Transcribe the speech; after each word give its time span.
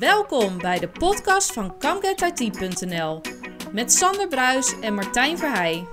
Welkom 0.00 0.58
bij 0.58 0.78
de 0.78 0.88
podcast 0.88 1.52
van 1.52 1.78
ComeGetIT.nl 1.78 3.20
met 3.72 3.92
Sander 3.92 4.28
Bruis 4.28 4.80
en 4.80 4.94
Martijn 4.94 5.38
Verheij. 5.38 5.86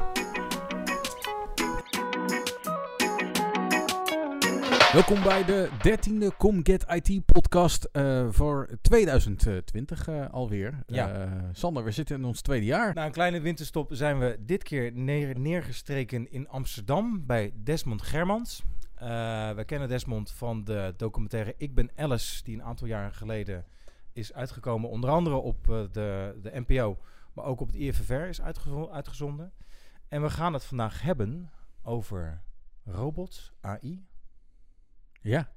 Welkom 4.93 5.23
bij 5.23 5.45
de 5.45 5.69
13e 5.69 6.37
ComGet 6.37 6.85
IT 6.89 7.25
podcast 7.25 7.83
eh, 7.83 8.27
voor 8.29 8.69
2020 8.81 10.07
eh, 10.07 10.29
alweer. 10.29 10.83
Ja. 10.85 11.11
Eh, 11.11 11.31
Sander, 11.51 11.83
we 11.83 11.91
zitten 11.91 12.15
in 12.15 12.25
ons 12.25 12.41
tweede 12.41 12.65
jaar. 12.65 12.93
Na 12.93 13.05
een 13.05 13.11
kleine 13.11 13.39
winterstop 13.39 13.89
zijn 13.93 14.19
we 14.19 14.37
dit 14.39 14.63
keer 14.63 14.91
neer, 14.93 15.39
neergestreken 15.39 16.31
in 16.31 16.49
Amsterdam 16.49 17.25
bij 17.25 17.51
Desmond 17.55 18.01
Germans. 18.01 18.63
Eh 18.95 19.51
we 19.51 19.63
kennen 19.65 19.89
Desmond 19.89 20.31
van 20.31 20.63
de 20.63 20.93
documentaire 20.97 21.53
Ik 21.57 21.75
ben 21.75 21.89
Alice, 21.95 22.43
die 22.43 22.55
een 22.55 22.63
aantal 22.63 22.87
jaren 22.87 23.13
geleden 23.13 23.65
is 24.17 24.33
uitgekomen. 24.33 24.89
Onder 24.89 25.09
andere 25.09 25.35
op 25.35 25.69
eh, 25.69 25.81
de, 25.91 26.39
de 26.41 26.63
NPO, 26.67 26.97
maar 27.33 27.45
ook 27.45 27.61
op 27.61 27.67
het 27.67 27.75
IFFR 27.75 28.13
is 28.13 28.41
uitgezo- 28.41 28.89
uitgezonden. 28.91 29.51
En 30.07 30.21
we 30.21 30.29
gaan 30.29 30.53
het 30.53 30.63
vandaag 30.63 31.01
hebben 31.01 31.49
over 31.83 32.41
robots, 32.85 33.53
AI, 33.61 34.05
Ja. 35.21 35.51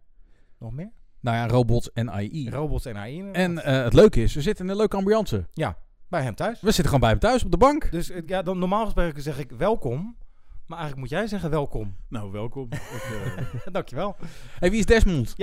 nog 0.58 0.72
meer? 0.72 0.90
Nou 1.20 1.36
ja, 1.36 1.46
robots 1.48 1.92
en 1.92 2.10
AI. 2.10 2.50
Robots 2.50 2.84
en 2.84 2.96
AI. 2.96 3.14
inderdaad. 3.16 3.42
en 3.42 3.58
eh, 3.64 3.82
het 3.84 3.92
leuke 3.92 4.22
is, 4.22 4.34
we 4.34 4.40
zitten 4.42 4.64
in 4.64 4.70
een 4.70 4.76
leuke 4.76 4.96
ambiance. 4.96 5.46
ja, 5.52 5.76
bij 6.08 6.22
hem 6.22 6.34
thuis. 6.34 6.60
We 6.60 6.66
zitten 6.66 6.84
gewoon 6.84 7.00
bij 7.00 7.10
hem 7.10 7.18
thuis 7.18 7.44
op 7.44 7.50
de 7.50 7.56
bank. 7.56 7.90
Dus 7.90 8.10
eh, 8.10 8.22
ja, 8.26 8.42
dan, 8.42 8.58
normaal 8.58 8.84
gesproken 8.84 9.22
zeg 9.22 9.38
ik 9.38 9.50
welkom. 9.50 10.16
Maar 10.66 10.78
eigenlijk 10.78 11.08
moet 11.10 11.18
jij 11.18 11.26
zeggen 11.28 11.50
welkom. 11.50 11.96
Nou, 12.08 12.30
welkom. 12.32 12.68
Ik, 12.72 12.80
eh, 13.64 13.72
Dankjewel. 13.72 14.16
hey, 14.58 14.70
wie 14.70 14.78
is 14.78 14.86
Desmond? 14.86 15.34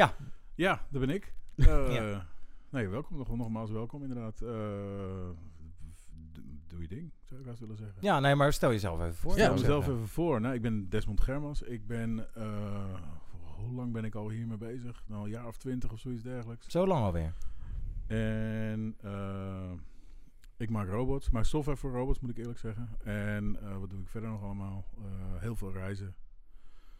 ja, 0.56 0.82
dat 0.90 1.02
ben 1.02 1.10
ik. 1.10 1.34
Eh, 1.58 1.94
Ja. 1.94 2.28
Nee, 2.70 2.88
welkom. 2.88 3.18
Nog, 3.18 3.36
nogmaals 3.36 3.72
welkom, 3.72 4.02
inderdaad. 4.02 4.42
Eh, 4.42 4.50
doe 6.68 6.82
je 6.82 6.88
ding, 6.88 7.12
zou 7.24 7.42
ik 7.42 7.48
haast 7.48 7.60
willen 7.60 7.78
zeggen. 7.78 7.98
Ja, 8.00 8.20
nee, 8.20 8.36
maar 8.36 8.54
stel 8.54 8.72
jezelf 8.72 9.02
even 9.02 9.16
voor. 9.16 9.32
Ja, 9.32 9.38
stel 9.38 9.54
ik 9.54 9.60
mezelf 9.60 9.84
zeggen. 9.84 10.02
even 10.02 10.14
voor. 10.14 10.42
Nou, 10.42 10.54
ik 10.56 10.62
ben 10.62 10.90
Desmond 10.90 11.22
Germans. 11.22 11.62
Ik 11.62 11.88
ben... 11.88 12.36
eh, 12.36 13.00
hoe 13.58 13.74
lang 13.76 13.92
ben 13.94 14.04
ik 14.06 14.16
al 14.16 14.30
hiermee 14.30 14.58
bezig? 14.58 15.04
Nou, 15.08 15.24
een 15.24 15.30
jaar 15.30 15.48
of 15.48 15.58
twintig 15.58 15.92
of 15.92 16.00
zoiets 16.00 16.24
dergelijks. 16.24 16.68
Zo 16.68 16.88
lang 16.88 17.04
alweer. 17.04 17.34
En 18.08 18.96
eh, 19.02 19.72
ik 20.58 20.70
maak 20.70 20.88
robots. 20.88 21.30
Maak 21.30 21.46
software 21.46 21.78
voor 21.78 21.92
robots, 21.92 22.20
moet 22.20 22.30
ik 22.30 22.38
eerlijk 22.38 22.60
zeggen. 22.60 22.90
En 23.04 23.58
wat 23.80 23.90
doe 23.90 24.00
ik 24.02 24.08
verder 24.08 24.30
nog 24.30 24.44
allemaal? 24.44 24.86
Heel 25.40 25.56
veel 25.56 25.72
reizen. 25.72 26.16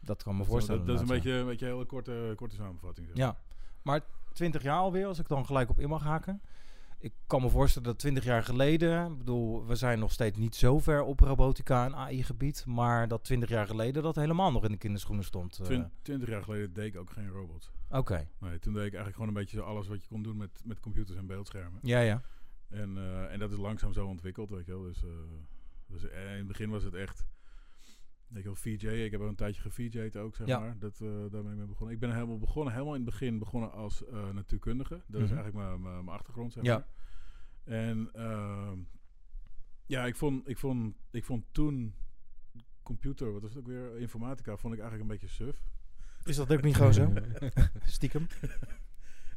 Dat 0.08 0.24
kan 0.24 0.38
me 0.38 0.44
voorstellen. 0.44 0.86
Dat, 0.86 0.88
dat 0.88 0.96
is 0.96 1.02
een 1.10 1.16
beetje, 1.16 1.32
een 1.32 1.46
beetje 1.46 1.66
een 1.66 1.72
hele 1.72 1.86
korte, 1.86 2.34
korte 2.36 2.56
samenvatting. 2.56 3.08
zeg. 3.08 3.18
Ja. 3.18 3.38
maar 3.82 4.02
20 4.34 4.62
jaar 4.64 4.78
alweer, 4.80 5.06
als 5.06 5.20
ik 5.20 5.28
dan 5.28 5.46
gelijk 5.46 5.70
op 5.70 5.80
in 5.80 5.90
mag 5.90 6.04
haken. 6.04 6.42
Ik 7.00 7.14
kan 7.28 7.42
me 7.42 7.50
voorstellen 7.50 7.88
dat 7.88 8.00
20 8.00 8.24
jaar 8.24 8.44
geleden, 8.44 9.12
ik 9.12 9.18
bedoel, 9.18 9.66
we 9.66 9.76
zijn 9.76 10.00
nog 10.00 10.12
steeds 10.12 10.38
niet 10.38 10.56
zo 10.56 10.80
ver 10.80 11.04
op 11.04 11.20
robotica 11.20 11.86
en 11.86 11.96
AI-gebied, 11.96 12.66
maar 12.66 13.08
dat 13.08 13.24
20 13.24 13.50
jaar 13.50 13.68
geleden 13.68 14.04
dat 14.04 14.16
helemaal 14.16 14.52
nog 14.52 14.64
in 14.64 14.72
de 14.72 14.78
kinderschoenen 14.78 15.26
stond. 15.26 15.58
eh. 15.60 15.66
Twin- 15.66 15.92
Twintig 16.02 16.30
jaar 16.30 16.44
geleden 16.44 16.74
deed 16.74 16.86
ik 16.94 17.00
ook 17.00 17.10
geen 17.10 17.30
robot. 17.30 17.72
Oké, 17.90 18.28
Nee, 18.40 18.60
toen 18.60 18.74
deed 18.74 18.86
ik 18.86 18.94
eigenlijk 18.94 19.14
gewoon 19.14 19.28
een 19.28 19.34
beetje 19.34 19.62
alles 19.62 19.88
wat 19.88 20.02
je 20.02 20.08
kon 20.08 20.24
doen 20.24 20.38
met, 20.38 20.62
met 20.64 20.80
computers 20.80 21.18
en 21.18 21.28
beeldschermen. 21.28 21.80
ja, 21.84 22.00
ja. 22.00 22.22
En, 22.70 22.98
eh, 22.98 23.32
en 23.34 23.40
dat 23.40 23.52
is 23.52 23.58
langzaam 23.58 23.94
zo 23.94 24.06
ontwikkeld, 24.08 24.50
weet 24.50 24.66
je 24.66 24.72
wel. 24.72 24.82
Dus, 24.84 25.04
eh, 25.04 25.10
dus 25.88 26.10
eh, 26.10 26.32
in 26.32 26.38
het 26.38 26.48
begin 26.48 26.70
was 26.70 26.84
het 26.84 26.94
echt, 26.94 27.26
weet 28.28 28.44
je 28.44 28.50
wel, 28.50 28.56
VJ. 28.56 28.88
Ik 28.88 29.12
heb 29.12 29.22
ook 29.22 29.30
een 29.30 29.36
tijdje 29.36 29.62
ge-VJ'd 29.62 30.16
ook, 30.18 30.36
zeg 30.36 30.48
Ja. 30.48 30.60
maar. 30.60 30.76
Dat, 30.80 31.02
eh, 31.02 31.08
daar 31.10 31.44
ben 31.44 31.52
ik 31.52 31.58
mee 31.58 31.66
begonnen. 31.66 31.94
Ik 31.96 32.00
ben 32.02 32.14
helemaal 32.14 32.38
begonnen, 32.38 32.74
helemaal 32.74 32.96
in 32.96 33.02
het 33.02 33.10
begin 33.10 33.40
begonnen 33.40 33.72
als 33.72 34.06
eh, 34.06 34.30
natuurkundige. 34.34 35.02
Dat 35.08 35.22
is 35.22 35.30
Mhm. 35.30 35.40
eigenlijk 35.40 35.80
mijn- 35.82 36.08
achtergrond, 36.08 36.54
zeg 36.54 36.64
Ja. 36.64 36.74
maar. 36.78 36.88
En 37.78 38.10
ehm, 38.14 38.78
ja, 39.86 40.06
ik 40.06 40.16
vond, 40.16 40.50
ik, 40.50 40.58
vond, 40.58 40.96
ik 41.12 41.26
vond 41.26 41.46
toen 41.52 41.94
computer, 42.84 43.32
wat 43.34 43.42
was 43.42 43.50
het 43.54 43.60
ook 43.60 43.68
weer, 43.68 43.98
informatica, 43.98 44.58
vond 44.58 44.74
ik 44.74 44.80
eigenlijk 44.80 45.10
een 45.12 45.18
beetje 45.20 45.36
suf. 45.36 45.62
Is 46.24 46.36
dat 46.36 46.52
ook 46.54 46.62
niet 46.62 46.76
gewoon 46.76 46.94
zo? 46.94 47.14
Stiekem? 47.86 48.28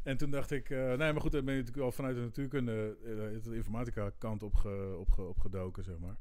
En 0.02 0.16
toen 0.16 0.30
dacht 0.30 0.50
ik, 0.50 0.70
eh, 0.70 0.78
nee, 0.78 0.96
maar 1.12 1.20
goed, 1.20 1.32
dan 1.32 1.44
ben 1.44 1.54
je 1.54 1.60
natuurlijk 1.60 1.86
al 1.86 1.92
vanuit 1.92 2.14
de 2.16 2.20
natuurkunde, 2.22 2.96
de 3.42 3.54
informatica 3.56 4.10
kant 4.18 4.42
opge, 4.42 4.96
opgedoken, 5.18 5.84
zeg 5.84 5.98
maar. 5.98 6.16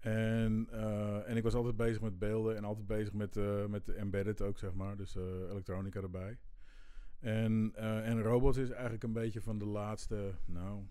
En, 0.00 0.68
eh, 0.70 1.28
en 1.28 1.36
ik 1.36 1.42
was 1.42 1.54
altijd 1.54 1.76
bezig 1.76 2.00
met 2.00 2.18
beelden 2.18 2.56
en 2.56 2.64
altijd 2.64 2.86
bezig 2.86 3.12
met, 3.12 3.36
eh, 3.36 3.66
met 3.66 3.86
de 3.86 3.92
embedded 3.92 4.42
ook, 4.42 4.58
zeg 4.58 4.74
maar. 4.74 4.96
Dus 4.96 5.16
eh, 5.16 5.22
elektronica 5.50 6.00
erbij. 6.00 6.38
En, 7.20 7.72
en 8.04 8.22
robots 8.22 8.56
is 8.56 8.70
eigenlijk 8.70 9.02
een 9.02 9.12
beetje 9.12 9.40
van 9.40 9.58
de 9.58 9.64
laatste, 9.64 10.34
nou, 10.44 10.82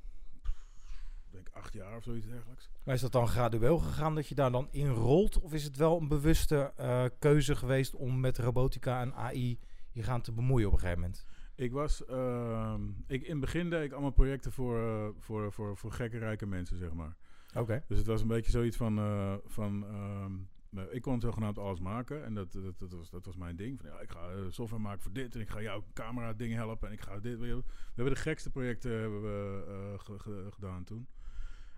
denk 1.29 1.49
acht 1.51 1.73
jaar 1.73 1.97
of 1.97 2.03
zoiets 2.03 2.27
dergelijks. 2.27 2.69
Maar 2.83 2.95
is 2.95 3.01
dat 3.01 3.11
dan 3.11 3.27
gradueel 3.27 3.77
gegaan 3.77 4.15
dat 4.15 4.27
je 4.27 4.35
daar 4.35 4.51
dan 4.51 4.67
in 4.71 4.87
rolt? 4.87 5.41
Of 5.41 5.53
is 5.53 5.63
het 5.63 5.75
wel 5.75 5.99
een 5.99 6.07
bewuste 6.07 6.73
keuze 7.19 7.55
geweest 7.55 7.95
om 7.95 8.19
met 8.19 8.37
robotica 8.37 9.01
en 9.01 9.13
AI 9.13 9.59
je 9.91 10.03
gaan 10.03 10.21
te 10.21 10.31
bemoeien 10.31 10.67
op 10.67 10.73
een 10.73 10.79
gegeven 10.79 11.01
moment? 11.01 11.25
Ik 11.57 11.71
was, 11.71 12.05
ehm, 12.05 12.81
ik, 13.07 13.23
in 13.23 13.31
het 13.31 13.39
begin 13.39 13.69
deed 13.69 13.83
ik 13.83 13.91
allemaal 13.91 14.11
projecten 14.11 14.51
voor, 14.51 14.79
eh, 14.79 15.07
voor, 15.19 15.51
voor, 15.51 15.77
voor 15.77 15.91
gekke 15.91 16.17
rijke 16.17 16.45
mensen, 16.45 16.77
zeg 16.77 16.93
maar. 16.93 17.15
Oké. 17.59 17.83
Dus 17.87 17.97
het 17.97 18.07
was 18.07 18.21
een 18.21 18.27
beetje 18.27 18.51
zoiets 18.51 18.77
van, 18.77 18.97
eh, 18.97 19.33
van 19.45 19.85
ehm, 19.87 20.31
nou, 20.69 20.89
ik 20.91 21.01
kon 21.01 21.19
zogenaamd 21.21 21.57
alles 21.57 21.79
maken 21.79 22.23
en 22.25 22.33
dat, 22.33 22.51
dat, 22.51 22.79
dat, 22.79 22.93
was, 22.93 23.09
dat 23.09 23.25
was 23.25 23.35
mijn 23.35 23.55
ding. 23.55 23.79
Van, 23.79 23.89
ja, 23.89 23.99
ik 23.99 24.11
ga 24.11 24.29
eh, 24.29 24.37
software 24.49 24.81
maken 24.83 25.01
voor 25.01 25.13
dit 25.13 25.35
en 25.35 25.41
ik 25.41 25.49
ga 25.49 25.61
jou 25.61 25.83
camera 25.93 26.33
dingen 26.33 26.57
helpen 26.57 26.87
en 26.87 26.93
ik 26.93 27.01
ga 27.01 27.19
dit. 27.19 27.39
We 27.39 27.63
hebben 27.95 28.13
de 28.13 28.19
gekste 28.19 28.49
projecten 28.49 28.91
hebben 28.91 29.21
we, 29.21 29.63
eh, 29.67 29.99
ge- 29.99 30.19
ge- 30.19 30.47
gedaan 30.51 30.83
toen. 30.83 31.07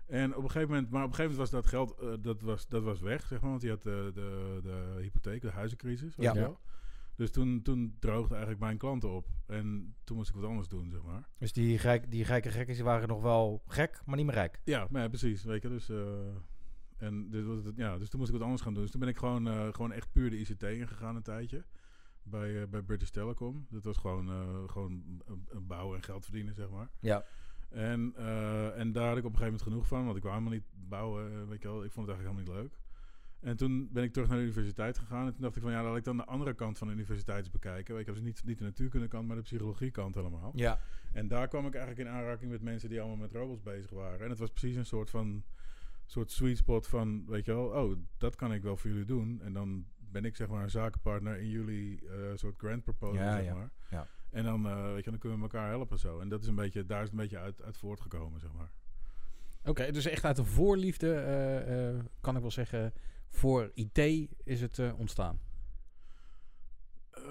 En 0.06 0.36
op 0.36 0.42
een 0.42 0.50
gegeven 0.50 0.68
moment, 0.74 0.90
maar 0.90 1.04
op 1.04 1.08
een 1.08 1.14
gegeven 1.14 1.36
moment 1.36 1.52
was 1.52 1.62
dat 1.62 1.70
geld, 1.70 1.98
eh, 1.98 2.12
dat, 2.22 2.40
was, 2.40 2.68
dat 2.68 2.82
was 2.82 3.00
weg, 3.00 3.26
zeg 3.26 3.40
maar, 3.40 3.50
want 3.50 3.62
je 3.62 3.68
had 3.68 3.82
de, 3.82 4.10
de, 4.14 4.58
de 4.62 4.98
hypotheek, 5.00 5.42
de 5.42 5.50
huizencrisis, 5.50 6.16
weet 6.16 6.26
Ja. 6.26 6.32
je 6.34 6.40
wel. 6.40 6.60
Dus 7.20 7.30
toen, 7.30 7.62
toen 7.62 7.96
droogde 7.98 8.34
eigenlijk 8.34 8.62
mijn 8.62 8.78
klanten 8.78 9.10
op 9.10 9.28
en 9.46 9.94
toen 10.04 10.16
moest 10.16 10.28
ik 10.28 10.34
wat 10.34 10.44
anders 10.44 10.68
doen, 10.68 10.90
zeg 10.90 11.02
maar. 11.02 11.28
Dus 11.38 11.52
die, 11.52 11.80
die 12.08 12.24
gekke 12.24 12.50
gekkies 12.50 12.76
die 12.76 12.84
waren 12.84 13.08
nog 13.08 13.22
wel 13.22 13.62
gek, 13.66 14.00
maar 14.04 14.16
niet 14.16 14.26
meer 14.26 14.34
rijk. 14.34 14.60
Ja, 14.64 14.86
maar 14.90 15.02
ja, 15.02 15.08
precies. 15.08 15.44
Weet 15.44 15.62
je, 15.62 15.68
dus, 15.68 15.88
eh, 15.88 15.96
en 16.96 17.30
dus, 17.30 17.44
was 17.44 17.64
het, 17.64 17.76
ja, 17.76 17.98
dus 17.98 18.08
toen 18.08 18.18
moest 18.18 18.32
ik 18.32 18.36
wat 18.36 18.44
anders 18.44 18.62
gaan 18.62 18.72
doen. 18.72 18.82
Dus 18.82 18.90
toen 18.90 19.00
ben 19.00 19.08
ik 19.08 19.16
gewoon, 19.16 19.48
eh, 19.48 19.68
gewoon 19.72 19.92
echt 19.92 20.12
puur 20.12 20.30
de 20.30 20.38
ICT 20.38 20.62
ingegaan 20.62 21.16
een 21.16 21.22
tijdje. 21.22 21.64
Bij, 22.22 22.62
eh, 22.62 22.68
bij 22.68 22.82
British 22.82 23.10
Telecom. 23.10 23.66
Dat 23.70 23.84
was 23.84 23.96
gewoon, 23.96 24.28
gewoon 24.68 25.22
bouwen 25.62 25.96
en 25.96 26.02
geld 26.02 26.24
verdienen, 26.24 26.54
zeg 26.54 26.70
maar. 26.70 26.90
Ja. 27.00 27.24
En, 27.68 28.16
en 28.76 28.92
daar 28.92 29.08
had 29.08 29.16
ik 29.16 29.24
op 29.24 29.32
een 29.32 29.38
gegeven 29.38 29.44
moment 29.44 29.62
genoeg 29.62 29.86
van. 29.86 30.04
Want 30.04 30.16
ik 30.16 30.22
wou 30.22 30.34
helemaal 30.34 30.58
niet 30.58 30.88
bouwen, 30.88 31.48
weet 31.48 31.62
je 31.62 31.68
wel. 31.68 31.84
Ik 31.84 31.92
vond 31.92 32.06
het 32.06 32.16
eigenlijk 32.16 32.46
helemaal 32.46 32.62
niet 32.62 32.70
leuk. 32.70 32.80
En 33.40 33.56
toen 33.56 33.88
ben 33.92 34.02
ik 34.02 34.12
terug 34.12 34.28
naar 34.28 34.36
de 34.36 34.42
universiteit 34.42 34.98
gegaan. 34.98 35.26
En 35.26 35.32
toen 35.32 35.42
dacht 35.42 35.56
ik 35.56 35.62
van, 35.62 35.72
ja, 35.72 35.82
laat 35.82 35.96
ik 35.96 36.04
dan 36.04 36.16
de 36.16 36.24
andere 36.24 36.54
kant 36.54 36.78
van 36.78 36.86
de 36.86 36.92
universiteit 36.92 37.38
eens 37.38 37.50
bekijken. 37.50 37.94
Weet 37.94 38.06
je, 38.06 38.12
dus 38.12 38.20
niet, 38.22 38.44
niet 38.44 38.58
de 38.58 38.64
natuurkundekant, 38.64 39.26
maar 39.26 39.36
de 39.36 39.42
psychologiekant 39.42 40.14
helemaal. 40.14 40.52
Ja. 40.54 40.78
En 41.12 41.28
daar 41.28 41.48
kwam 41.48 41.66
ik 41.66 41.74
eigenlijk 41.74 42.08
in 42.08 42.14
aanraking 42.14 42.50
met 42.50 42.62
mensen 42.62 42.88
die 42.88 43.00
allemaal 43.00 43.16
met 43.18 43.32
robots 43.32 43.62
bezig 43.62 43.90
waren. 43.90 44.20
En 44.20 44.30
het 44.30 44.38
was 44.38 44.50
precies 44.50 44.76
een 44.76 44.86
soort 44.86 45.10
van 45.10 45.44
soort 46.06 46.30
sweet 46.30 46.56
spot 46.56 46.86
van, 46.86 47.26
weet 47.26 47.44
je 47.44 47.52
wel, 47.52 47.66
oh, 47.66 47.96
dat 48.18 48.36
kan 48.36 48.52
ik 48.52 48.62
wel 48.62 48.76
voor 48.76 48.90
jullie 48.90 49.04
doen. 49.04 49.40
En 49.42 49.52
dan 49.52 49.86
ben 49.98 50.24
ik 50.24 50.36
zeg 50.36 50.48
maar 50.48 50.62
een 50.62 50.70
zakenpartner 50.70 51.38
in 51.38 51.48
jullie 51.48 52.08
eh, 52.08 52.16
soort 52.34 52.58
grant 52.58 52.82
proposal, 52.84 53.22
Ja, 53.22 53.36
zeg 53.36 53.44
ja, 53.44 53.54
maar. 53.54 53.70
ja. 53.90 54.06
En 54.30 54.44
dan, 54.44 54.66
eh, 54.66 54.92
weet 54.92 55.04
je, 55.04 55.10
dan 55.10 55.18
kunnen 55.18 55.38
we 55.38 55.44
elkaar 55.44 55.68
helpen 55.68 55.98
zo. 55.98 56.20
En 56.20 56.28
dat 56.28 56.42
is 56.42 56.48
een 56.48 56.54
beetje, 56.54 56.86
daar 56.86 57.02
is 57.02 57.04
het 57.10 57.12
een 57.12 57.18
beetje 57.18 57.38
uit, 57.38 57.62
uit 57.62 57.76
voortgekomen, 57.76 58.40
zeg 58.40 58.52
maar. 58.52 58.70
Oké, 59.64 59.90
dus 59.90 60.06
echt 60.06 60.24
uit 60.24 60.38
een 60.38 60.46
voorliefde, 60.46 61.14
eh, 61.14 61.88
eh, 61.88 61.98
kan 62.20 62.34
ik 62.34 62.40
wel 62.40 62.50
zeggen, 62.50 62.92
voor 63.30 63.70
IT 63.74 63.98
is 64.44 64.60
het 64.60 64.78
eh, 64.78 64.98
ontstaan. 64.98 65.40
Eh, 67.10 67.22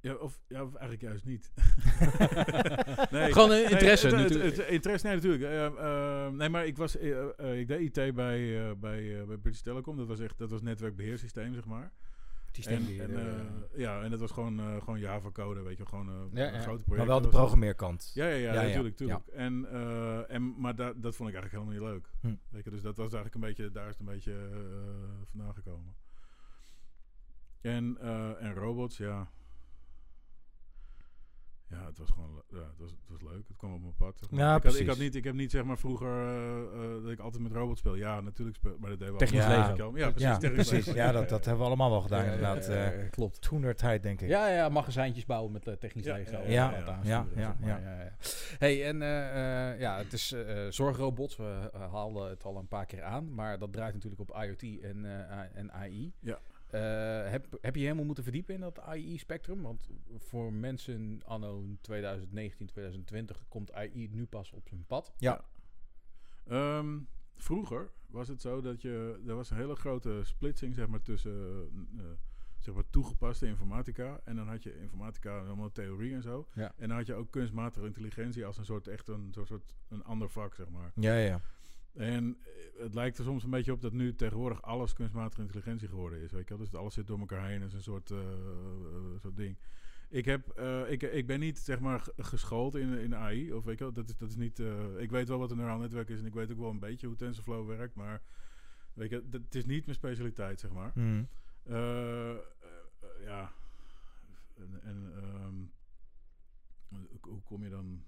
ja, 0.00 0.14
of, 0.14 0.40
ja, 0.48 0.62
of 0.62 0.74
eigenlijk 0.74 1.02
juist 1.02 1.24
niet. 1.24 1.52
nee, 3.10 3.32
Gewoon 3.32 3.50
een 3.50 3.70
interesse 3.70 4.06
nee, 4.08 4.16
het- 4.16 4.28
het- 4.28 4.38
natuurlijk. 4.38 4.56
het- 4.56 4.68
interesse, 4.68 5.06
nee, 5.06 5.14
natuurlijk. 5.16 5.42
Eh, 5.78 6.28
nee, 6.28 6.48
maar 6.48 6.66
ik, 6.66 6.76
was, 6.76 6.96
ik 6.96 7.68
deed 7.68 7.96
IT 7.96 8.14
bij, 8.14 8.76
bij, 8.78 9.26
bij 9.26 9.36
British 9.36 9.60
Telecom. 9.60 9.96
Dat 9.96 10.06
was 10.06 10.20
echt 10.20 10.38
dat 10.38 10.50
was 10.50 10.62
netwerkbeheersysteem, 10.62 11.54
zeg 11.54 11.64
maar. 11.64 11.92
En, 12.52 12.86
en, 13.00 13.16
eh, 13.16 13.78
ja, 13.78 14.02
en 14.02 14.10
dat 14.10 14.20
was 14.20 14.30
gewoon, 14.30 14.60
eh, 14.60 14.76
gewoon 14.78 14.98
Java-code, 14.98 15.62
weet 15.62 15.76
je, 15.76 15.86
gewoon 15.86 16.08
eh, 16.08 16.14
Ja, 16.14 16.46
een 16.46 16.52
ja. 16.54 16.60
grote 16.60 16.82
project. 16.82 16.96
maar 16.96 17.06
wel 17.06 17.20
de 17.20 17.28
programmeerkant. 17.28 18.10
Ja, 18.14 18.26
ja, 18.26 18.34
ja, 18.34 18.52
Ja, 18.52 18.52
ja, 18.60 18.66
natuurlijk, 18.66 18.98
natuurlijk. 18.98 19.26
En, 19.26 19.66
eh, 19.70 20.30
en, 20.34 20.60
maar 20.60 20.74
da- 20.76 20.92
dat 20.96 21.16
vond 21.16 21.28
ik 21.28 21.34
eigenlijk 21.34 21.64
helemaal 21.64 21.72
niet 21.92 22.02
leuk. 22.02 22.10
Hm. 22.20 22.34
Weet 22.54 22.64
je, 22.64 22.70
dus 22.70 22.82
dat 22.82 22.96
was 22.96 23.12
eigenlijk 23.12 23.34
een 23.34 23.40
beetje, 23.54 23.70
daar 23.72 23.84
is 23.88 23.90
het 23.98 24.00
een 24.00 24.12
beetje 24.14 24.32
eh, 24.32 25.26
vandaan 25.30 25.54
gekomen. 25.54 25.94
En, 27.60 27.96
eh, 28.00 28.42
en 28.44 28.54
robots, 28.54 28.96
ja. 28.96 29.30
Ja, 31.72 31.86
het 31.86 31.98
was 31.98 32.10
gewoon 32.10 32.42
ja, 32.48 32.56
het 32.58 32.78
was, 32.78 32.90
het 32.90 33.08
was 33.08 33.20
leuk. 33.32 33.48
Het 33.48 33.56
kwam 33.56 33.74
op 33.74 33.80
mijn 33.80 33.94
pad. 33.94 34.18
zeg 34.18 34.30
maar. 34.30 34.40
Ja, 34.40 34.56
ik, 34.56 34.62
had, 34.62 34.74
ik, 34.78 34.86
had 34.86 34.98
niet, 34.98 35.14
ik 35.14 35.24
heb 35.24 35.34
niet 35.34 35.50
zeg 35.50 35.64
maar 35.64 35.78
vroeger 35.78 36.08
eh, 36.08 36.58
eh, 36.96 37.02
dat 37.02 37.10
ik 37.10 37.18
altijd 37.18 37.42
met 37.42 37.52
robots 37.52 37.80
speel. 37.80 37.94
Ja, 37.94 38.20
natuurlijk 38.20 38.56
speel, 38.56 38.76
maar 38.78 38.90
dat 38.90 38.98
deden 38.98 39.14
we 39.14 39.18
Technisch 39.20 39.46
leven. 39.46 39.76
Ja, 39.94 40.10
precies. 40.10 40.40
ja, 40.40 40.50
precies. 40.50 40.70
leven. 40.70 40.94
Ja, 40.94 41.12
dat, 41.12 41.28
dat 41.28 41.44
hebben 41.44 41.62
we 41.62 41.66
allemaal 41.68 41.90
wel 41.90 42.00
gedaan, 42.00 42.24
inderdaad. 42.24 42.66
ja, 42.66 42.72
eh 42.72 43.02
ja, 43.02 43.08
klopt. 43.08 43.40
Toenertijd, 43.40 44.02
denk 44.02 44.20
ik. 44.20 44.28
Ja, 44.28 44.48
ja, 44.48 44.68
magazijntjes 44.68 45.24
bouwen 45.24 45.52
met 45.52 45.80
technisch 45.80 46.04
Ja, 46.04 46.14
Lego. 46.14 46.30
ja, 46.30 46.74
en 46.74 46.84
ja, 46.84 47.00
ja. 47.02 47.16
aansturen, 47.16 47.40
Ja, 47.42 47.56
zeg 47.58 47.58
maar. 47.60 47.68
ja. 47.68 47.78
ja, 47.78 48.02
ja. 48.02 48.12
Hey, 48.58 48.86
en 48.86 48.98
ja, 49.78 49.96
het 49.98 50.12
is 50.12 50.34
zorgrobots. 50.68 51.36
We 51.36 51.70
haalden 51.90 52.30
het 52.30 52.44
al 52.44 52.56
een 52.56 52.68
paar 52.68 52.86
keer 52.86 53.02
aan, 53.02 53.34
maar 53.34 53.58
dat 53.58 53.72
draait 53.72 53.94
natuurlijk 53.94 54.20
op 54.20 54.42
IoT 54.42 54.80
en, 54.82 55.04
eh, 55.04 55.38
en 55.58 55.72
AI. 55.72 56.12
Ja. 56.20 56.38
Eh, 56.72 57.30
heb, 57.30 57.46
heb 57.60 57.74
je 57.74 57.82
helemaal 57.82 58.04
moeten 58.04 58.24
verdiepen 58.24 58.54
in 58.54 58.60
dat 58.60 58.80
AI-spectrum? 58.80 59.62
Want 59.62 59.88
voor 60.18 60.52
mensen 60.52 61.20
anno 61.24 61.64
2019, 61.80 62.66
2020 62.66 63.44
komt 63.48 63.72
AI 63.72 64.08
nu 64.10 64.26
pas 64.26 64.52
op 64.52 64.68
zijn 64.68 64.84
pad. 64.86 65.12
Ehm, 66.46 66.98
vroeger 67.36 67.90
was 68.06 68.28
het 68.28 68.40
zo 68.40 68.60
dat 68.60 68.82
je... 68.82 69.22
Er 69.26 69.34
was 69.34 69.50
een 69.50 69.56
hele 69.56 69.76
grote 69.76 70.20
splitsing 70.24 70.74
zeg 70.74 70.86
maar, 70.86 71.02
tussen 71.02 71.68
eh, 71.96 72.04
zeg 72.58 72.74
maar, 72.74 72.90
toegepaste 72.90 73.46
informatica... 73.46 74.20
en 74.24 74.36
dan 74.36 74.48
had 74.48 74.62
je 74.62 74.80
informatica, 74.80 75.38
allemaal 75.38 75.72
theorie 75.72 76.14
en 76.14 76.22
zo. 76.22 76.48
Ja. 76.54 76.72
En 76.76 76.88
dan 76.88 76.96
had 76.96 77.06
je 77.06 77.14
ook 77.14 77.30
kunstmatige 77.30 77.86
intelligentie 77.86 78.46
als 78.46 78.58
een 78.58 78.64
soort, 78.64 78.88
echt 78.88 79.08
een, 79.08 79.28
soort, 79.32 79.48
soort 79.48 79.74
een 79.88 80.04
ander 80.04 80.28
vak, 80.28 80.54
zeg 80.54 80.68
maar. 80.68 80.92
Ja, 80.94 81.16
ja. 81.16 81.40
En 81.94 82.36
eh, 82.42 82.82
het 82.82 82.94
lijkt 82.94 83.18
er 83.18 83.24
soms 83.24 83.44
een 83.44 83.50
beetje 83.50 83.72
op 83.72 83.80
dat 83.80 83.92
nu 83.92 84.14
tegenwoordig 84.14 84.62
alles 84.62 84.92
kunstmatige 84.92 85.40
intelligentie 85.40 85.88
geworden 85.88 86.20
is. 86.20 86.32
Weet 86.32 86.48
je 86.48 86.56
wel? 86.56 86.64
Dus 86.64 86.74
alles 86.74 86.94
zit 86.94 87.06
door 87.06 87.18
elkaar 87.18 87.48
heen. 87.48 87.60
Dat 87.60 87.68
is 87.68 87.74
een 87.74 87.82
soort, 87.82 88.10
eh, 88.10 88.18
eh, 88.18 89.20
soort 89.20 89.36
ding. 89.36 89.56
Ik, 90.12 90.24
heb, 90.24 90.48
eh, 90.48 90.90
ik, 90.90 91.02
ik 91.02 91.26
ben 91.26 91.40
niet 91.40 91.58
zeg 91.58 91.80
maar 91.80 92.08
geschoold 92.16 92.74
in, 92.74 92.98
in 92.98 93.14
AI. 93.14 93.52
Of 93.52 93.64
weet 93.64 93.78
je 93.78 93.84
wel, 93.84 93.92
dat 93.92 94.08
is, 94.08 94.16
dat 94.16 94.28
is 94.28 94.36
niet, 94.36 94.60
eh, 94.60 94.98
ik 94.98 95.10
weet 95.10 95.28
wel 95.28 95.38
wat 95.38 95.50
een 95.50 95.56
neuraal 95.56 95.78
netwerk 95.78 96.08
is 96.08 96.18
en 96.18 96.26
ik 96.26 96.34
weet 96.34 96.52
ook 96.52 96.58
wel 96.58 96.70
een 96.70 96.78
beetje 96.78 97.06
hoe 97.06 97.16
TensorFlow 97.16 97.66
werkt. 97.66 97.94
Maar 97.94 98.22
weet 98.92 99.10
je, 99.10 99.28
dat, 99.28 99.40
het 99.42 99.54
is 99.54 99.64
niet 99.64 99.84
mijn 99.84 99.96
specialiteit, 99.96 100.60
zeg 100.60 100.72
maar. 100.72 100.92
Eh, 101.62 102.30
eh, 102.30 102.30
eh, 102.30 102.38
ja. 103.24 103.52
En, 104.56 104.82
en 104.82 105.12
ehm, 105.16 105.54
hoe 107.20 107.42
kom 107.42 107.62
je 107.62 107.70
dan... 107.70 108.04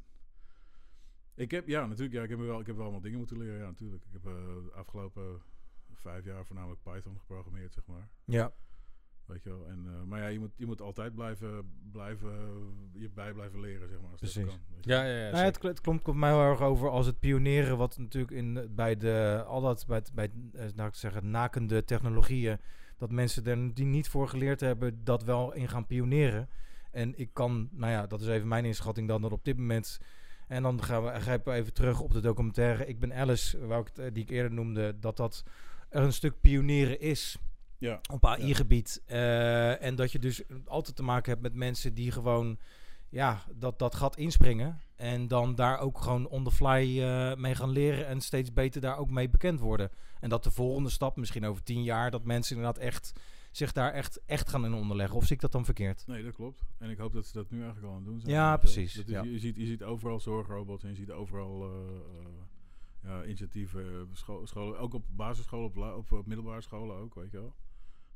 Ik 1.36 1.50
heb, 1.50 1.68
ja, 1.68 1.86
natuurlijk, 1.86 2.14
ja, 2.14 2.22
ik 2.22 2.28
heb 2.28 2.38
wel, 2.38 2.60
ik 2.60 2.66
heb 2.66 2.74
wel 2.74 2.84
allemaal 2.84 3.02
dingen 3.02 3.18
moeten 3.18 3.38
leren, 3.38 3.58
ja, 3.58 3.64
natuurlijk. 3.66 4.04
Ik 4.04 4.12
heb 4.12 4.26
eh, 4.26 4.32
de 4.64 4.70
afgelopen 4.74 5.42
vijf 5.92 6.24
jaar 6.24 6.44
voornamelijk 6.46 6.82
Python 6.82 7.18
geprogrammeerd, 7.18 7.72
zeg 7.72 7.86
maar. 7.86 8.08
Ja. 8.24 8.52
Weet 9.26 9.42
je 9.42 9.48
wel. 9.50 9.66
En, 9.66 9.84
eh, 9.86 10.02
maar 10.02 10.20
ja, 10.20 10.26
je 10.26 10.38
moet, 10.38 10.50
je 10.56 10.66
moet 10.66 10.80
altijd 10.80 11.14
blijven, 11.14 11.72
blijven, 11.92 12.30
je 12.92 13.10
bij 13.10 13.32
blijven 13.32 13.60
leren, 13.60 13.88
zeg 13.88 14.00
maar. 14.00 14.10
Als 14.10 14.20
dat 14.20 14.32
Precies. 14.32 14.50
kan, 14.50 14.60
weet 14.74 14.84
je 14.84 14.90
Ja, 14.90 15.04
ja, 15.04 15.16
ja. 15.24 15.30
Nou, 15.30 15.44
het, 15.44 15.62
het 15.62 15.80
klopt, 15.80 16.02
komt 16.02 16.16
mij 16.16 16.30
heel 16.30 16.40
erg 16.50 16.60
over 16.60 16.88
als 16.90 17.06
het 17.06 17.18
pionieren, 17.18 17.76
wat 17.76 17.98
natuurlijk 17.98 18.32
in, 18.32 18.68
bij 18.74 18.96
de, 18.96 19.42
al 19.46 19.60
dat, 19.60 19.84
bij, 19.86 19.96
het- 19.96 20.12
bij 20.14 20.30
eh, 20.52 20.66
nou, 20.74 20.88
ik 20.88 20.94
zeggen, 20.94 21.30
nakende 21.30 21.84
technologieën, 21.84 22.58
dat 22.96 23.10
mensen 23.10 23.44
er 23.46 23.74
die 23.74 23.84
niet 23.86 24.08
voor 24.08 24.28
geleerd 24.28 24.60
hebben, 24.60 25.04
dat 25.04 25.22
wel 25.22 25.52
in 25.54 25.68
gaan 25.68 25.86
pioneren. 25.86 26.48
En 26.90 27.18
ik 27.18 27.30
kan, 27.32 27.68
nou 27.72 27.92
ja, 27.92 28.06
dat 28.06 28.20
is 28.20 28.26
even 28.26 28.48
mijn 28.48 28.64
inschatting 28.64 29.08
dan, 29.08 29.22
dat 29.22 29.32
op 29.32 29.44
dit 29.44 29.56
moment, 29.56 30.00
en 30.54 30.62
dan 30.62 30.82
gaan 30.82 31.04
we, 31.04 31.20
grijpen 31.20 31.52
we 31.52 31.58
even 31.58 31.72
terug 31.72 32.00
op 32.00 32.12
de 32.12 32.20
documentaire 32.20 32.86
Ik 32.86 33.00
ben 33.00 33.12
Alice, 33.12 33.66
waar 33.66 33.80
ik, 33.80 33.88
eh, 33.88 34.04
die 34.12 34.22
ik 34.22 34.30
eerder 34.30 34.52
noemde, 34.52 34.98
dat 34.98 35.16
dat 35.16 35.44
er 35.88 36.02
een 36.02 36.12
stuk 36.12 36.40
pionieren 36.40 37.00
is 37.00 37.38
Ja, 37.78 38.00
op 38.12 38.26
AI-gebied. 38.26 39.02
Eh, 39.06 39.82
en 39.82 39.94
dat 39.94 40.12
je 40.12 40.18
dus 40.18 40.42
altijd 40.64 40.96
te 40.96 41.02
maken 41.02 41.30
hebt 41.30 41.42
met 41.42 41.54
mensen 41.54 41.94
die 41.94 42.10
gewoon 42.10 42.58
ja, 43.08 43.42
dat, 43.54 43.78
dat 43.78 43.94
gat 43.94 44.16
inspringen. 44.16 44.80
En 44.96 45.28
dan 45.28 45.54
daar 45.54 45.78
ook 45.78 46.00
gewoon 46.00 46.28
on 46.28 46.44
the 46.44 46.50
fly 46.50 47.02
eh, 47.02 47.34
mee 47.34 47.54
gaan 47.54 47.70
leren. 47.70 48.06
En 48.06 48.20
steeds 48.20 48.52
beter 48.52 48.80
daar 48.80 48.98
ook 48.98 49.10
mee 49.10 49.28
bekend 49.28 49.60
worden. 49.60 49.90
En 50.20 50.28
dat 50.28 50.44
de 50.44 50.50
volgende 50.50 50.90
stap, 50.90 51.16
misschien 51.16 51.46
over 51.46 51.62
tien 51.62 51.82
jaar, 51.82 52.10
dat 52.10 52.24
mensen 52.24 52.56
inderdaad 52.56 52.82
echt 52.82 53.12
zich 53.56 53.72
daar 53.72 53.92
echt, 53.92 54.20
echt 54.26 54.48
gaan 54.48 54.64
in 54.64 54.74
onderleggen. 54.74 55.16
Of 55.16 55.24
zie 55.26 55.34
ik 55.34 55.40
dat 55.40 55.52
dan 55.52 55.64
verkeerd? 55.64 56.06
nee, 56.06 56.22
dat 56.22 56.34
klopt. 56.34 56.62
En 56.78 56.90
ik 56.90 56.98
hoop 56.98 57.12
dat 57.12 57.26
ze 57.26 57.32
dat 57.32 57.50
nu 57.50 57.56
eigenlijk 57.62 57.86
al 57.86 57.92
aan 57.92 58.00
het 58.02 58.06
doen 58.10 58.20
zijn. 58.20 58.32
Ja, 58.32 58.48
wel. 58.48 58.58
precies, 58.58 58.94
Dat 58.94 59.04
is- 59.06 59.10
ja. 59.12 59.22
Je, 59.22 59.38
ziet, 59.38 59.56
je 59.56 59.66
ziet 59.66 59.82
overal 59.82 60.20
zorgrobots 60.20 60.82
en 60.84 60.88
je 60.90 60.94
ziet 60.96 61.10
overal 61.10 61.62
eh, 61.64 61.70
eh, 61.88 62.26
ja, 63.02 63.24
initiatieven, 63.24 63.84
eh, 63.84 64.00
scho- 64.12 64.46
scholen, 64.46 64.78
ook 64.78 64.94
op 64.94 65.04
basisscholen, 65.10 65.66
op, 65.66 65.76
la- 65.76 65.94
op, 65.94 66.12
op 66.12 66.26
middelbare 66.26 66.60
scholen 66.60 66.96
ook, 66.96 67.14
weet 67.14 67.30
je 67.30 67.36
wel. 67.38 67.54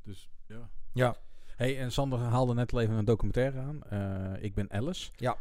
Dus 0.02 0.30
ja, 0.46 0.70
Ja, 0.92 1.16
Hey, 1.56 1.78
en 1.78 1.92
Sander 1.92 2.18
haalde 2.18 2.54
net 2.54 2.72
al 2.72 2.80
even 2.80 2.94
een 2.94 3.04
documentaire 3.04 3.58
aan. 3.60 3.82
Eh, 3.82 4.42
ik 4.42 4.54
ben 4.54 4.70
Alice. 4.70 5.10
ja. 5.16 5.36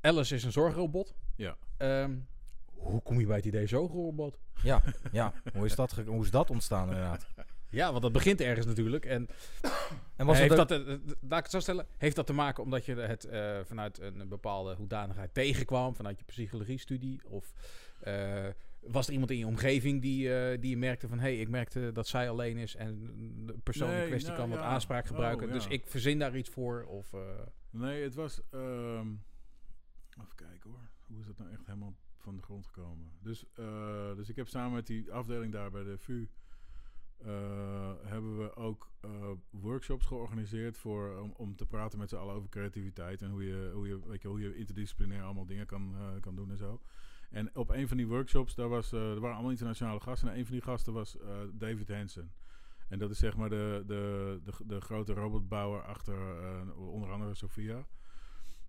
Alice 0.00 0.34
is 0.34 0.44
een 0.44 0.52
zorgrobot. 0.52 1.14
Ja. 1.36 1.56
Ehm, 1.76 2.16
hoe 2.74 3.02
kom 3.02 3.20
je 3.20 3.26
bij 3.26 3.36
het 3.36 3.44
idee 3.44 3.66
zorgrobot? 3.66 4.38
ja, 4.62 4.82
ja. 5.12 5.32
Hoe, 5.54 5.64
is 5.64 5.74
dat 5.74 5.92
hoe 6.06 6.22
is 6.24 6.30
dat 6.30 6.50
ontstaan 6.50 6.88
inderdaad? 6.88 7.26
Ja, 7.72 7.90
want 7.90 8.02
dat 8.02 8.12
begint 8.12 8.40
ergens 8.40 8.66
natuurlijk. 8.66 9.04
En 9.04 9.28
En 10.16 10.26
was 10.26 10.38
heeft 10.38 10.56
dat 10.56 10.68
dat, 10.68 10.86
eh, 10.86 10.92
eh, 10.92 10.98
laat 11.20 11.38
ik 11.38 11.42
het 11.44 11.50
zo 11.50 11.60
stellen, 11.60 11.86
heeft 11.96 12.16
dat 12.16 12.26
te 12.26 12.32
maken 12.32 12.62
omdat 12.62 12.84
je 12.84 12.94
het 12.94 13.24
eh, 13.24 13.58
vanuit 13.64 13.98
een 14.00 14.28
bepaalde 14.28 14.74
hoedanigheid 14.74 15.34
tegenkwam, 15.34 15.94
vanuit 15.94 16.18
je 16.18 16.24
psychologiestudie? 16.24 17.20
Of 17.24 17.52
eh, 18.00 18.46
was 18.80 19.06
er 19.06 19.12
iemand 19.12 19.30
in 19.30 19.38
je 19.38 19.46
omgeving 19.46 20.02
die, 20.02 20.34
eh, 20.34 20.60
die 20.60 20.70
je 20.70 20.76
merkte 20.76 21.08
van, 21.08 21.18
hé, 21.18 21.24
hey, 21.24 21.40
ik 21.40 21.48
merkte 21.48 21.90
dat 21.92 22.08
zij 22.08 22.30
alleen 22.30 22.56
is 22.56 22.76
en 22.76 22.98
de 23.46 23.54
persoon 23.62 23.90
in 23.90 23.96
Nee, 23.96 24.06
kwestie 24.06 24.28
nou, 24.32 24.40
kan 24.40 24.50
wat 24.50 24.58
ja. 24.58 24.64
aanspraak 24.64 25.06
gebruiken, 25.06 25.46
Oh, 25.46 25.52
dus 25.52 25.64
ja. 25.64 25.70
ik 25.70 25.86
verzin 25.86 26.18
daar 26.18 26.36
iets 26.36 26.50
voor? 26.50 26.84
Of, 26.84 27.12
eh, 27.12 27.20
Nee, 27.70 28.02
het 28.02 28.14
was. 28.14 28.40
ehm 28.50 29.06
even 30.20 30.34
kijken 30.34 30.70
hoor. 30.70 30.88
Hoe 31.06 31.20
is 31.20 31.26
dat 31.26 31.38
nou 31.38 31.50
echt 31.50 31.66
helemaal 31.66 31.94
van 32.18 32.36
de 32.36 32.42
grond 32.42 32.66
gekomen? 32.66 33.10
Dus, 33.22 33.44
eh, 33.54 34.14
dus 34.16 34.28
ik 34.28 34.36
heb 34.36 34.48
samen 34.48 34.72
met 34.72 34.86
die 34.86 35.12
afdeling 35.12 35.52
daar 35.52 35.70
bij 35.70 35.82
de 35.82 35.98
VU. 35.98 36.26
Eh, 37.24 37.92
hebben 38.02 38.38
we 38.38 38.56
ook 38.56 38.90
eh, 39.00 39.10
workshops 39.50 40.06
georganiseerd 40.06 40.78
voor, 40.78 41.18
om, 41.20 41.32
om 41.36 41.56
te 41.56 41.66
praten 41.66 41.98
met 41.98 42.08
z'n 42.08 42.16
allen 42.16 42.34
over 42.34 42.48
creativiteit 42.48 43.22
en 43.22 43.30
hoe 43.30 43.44
je, 43.44 43.70
hoe 43.74 43.88
je, 43.88 44.00
weet 44.06 44.22
je, 44.22 44.28
hoe 44.28 44.40
je 44.40 44.56
interdisciplinair 44.56 45.22
allemaal 45.22 45.46
dingen 45.46 45.66
kan, 45.66 45.94
eh, 45.96 46.20
kan 46.20 46.34
doen 46.34 46.50
en 46.50 46.56
zo. 46.56 46.80
En 47.30 47.56
op 47.56 47.70
een 47.70 47.88
van 47.88 47.96
die 47.96 48.06
workshops, 48.06 48.54
daar, 48.54 48.68
was, 48.68 48.92
er 48.92 49.20
waren 49.20 49.34
allemaal 49.34 49.50
internationale 49.50 50.00
gasten. 50.00 50.28
En 50.28 50.38
een 50.38 50.44
van 50.44 50.54
die 50.54 50.62
gasten 50.62 50.92
was 50.92 51.16
David 51.52 51.88
Hansen. 51.88 52.32
En 52.88 52.98
dat 52.98 53.10
is 53.10 53.18
zeg 53.18 53.36
maar 53.36 53.48
de, 53.48 53.82
de, 53.86 54.40
de, 54.44 54.52
de 54.66 54.80
grote 54.80 55.12
robotbouwer 55.12 55.82
achter 55.82 56.16
onder 56.76 57.10
andere 57.10 57.34
Sophia. 57.34 57.86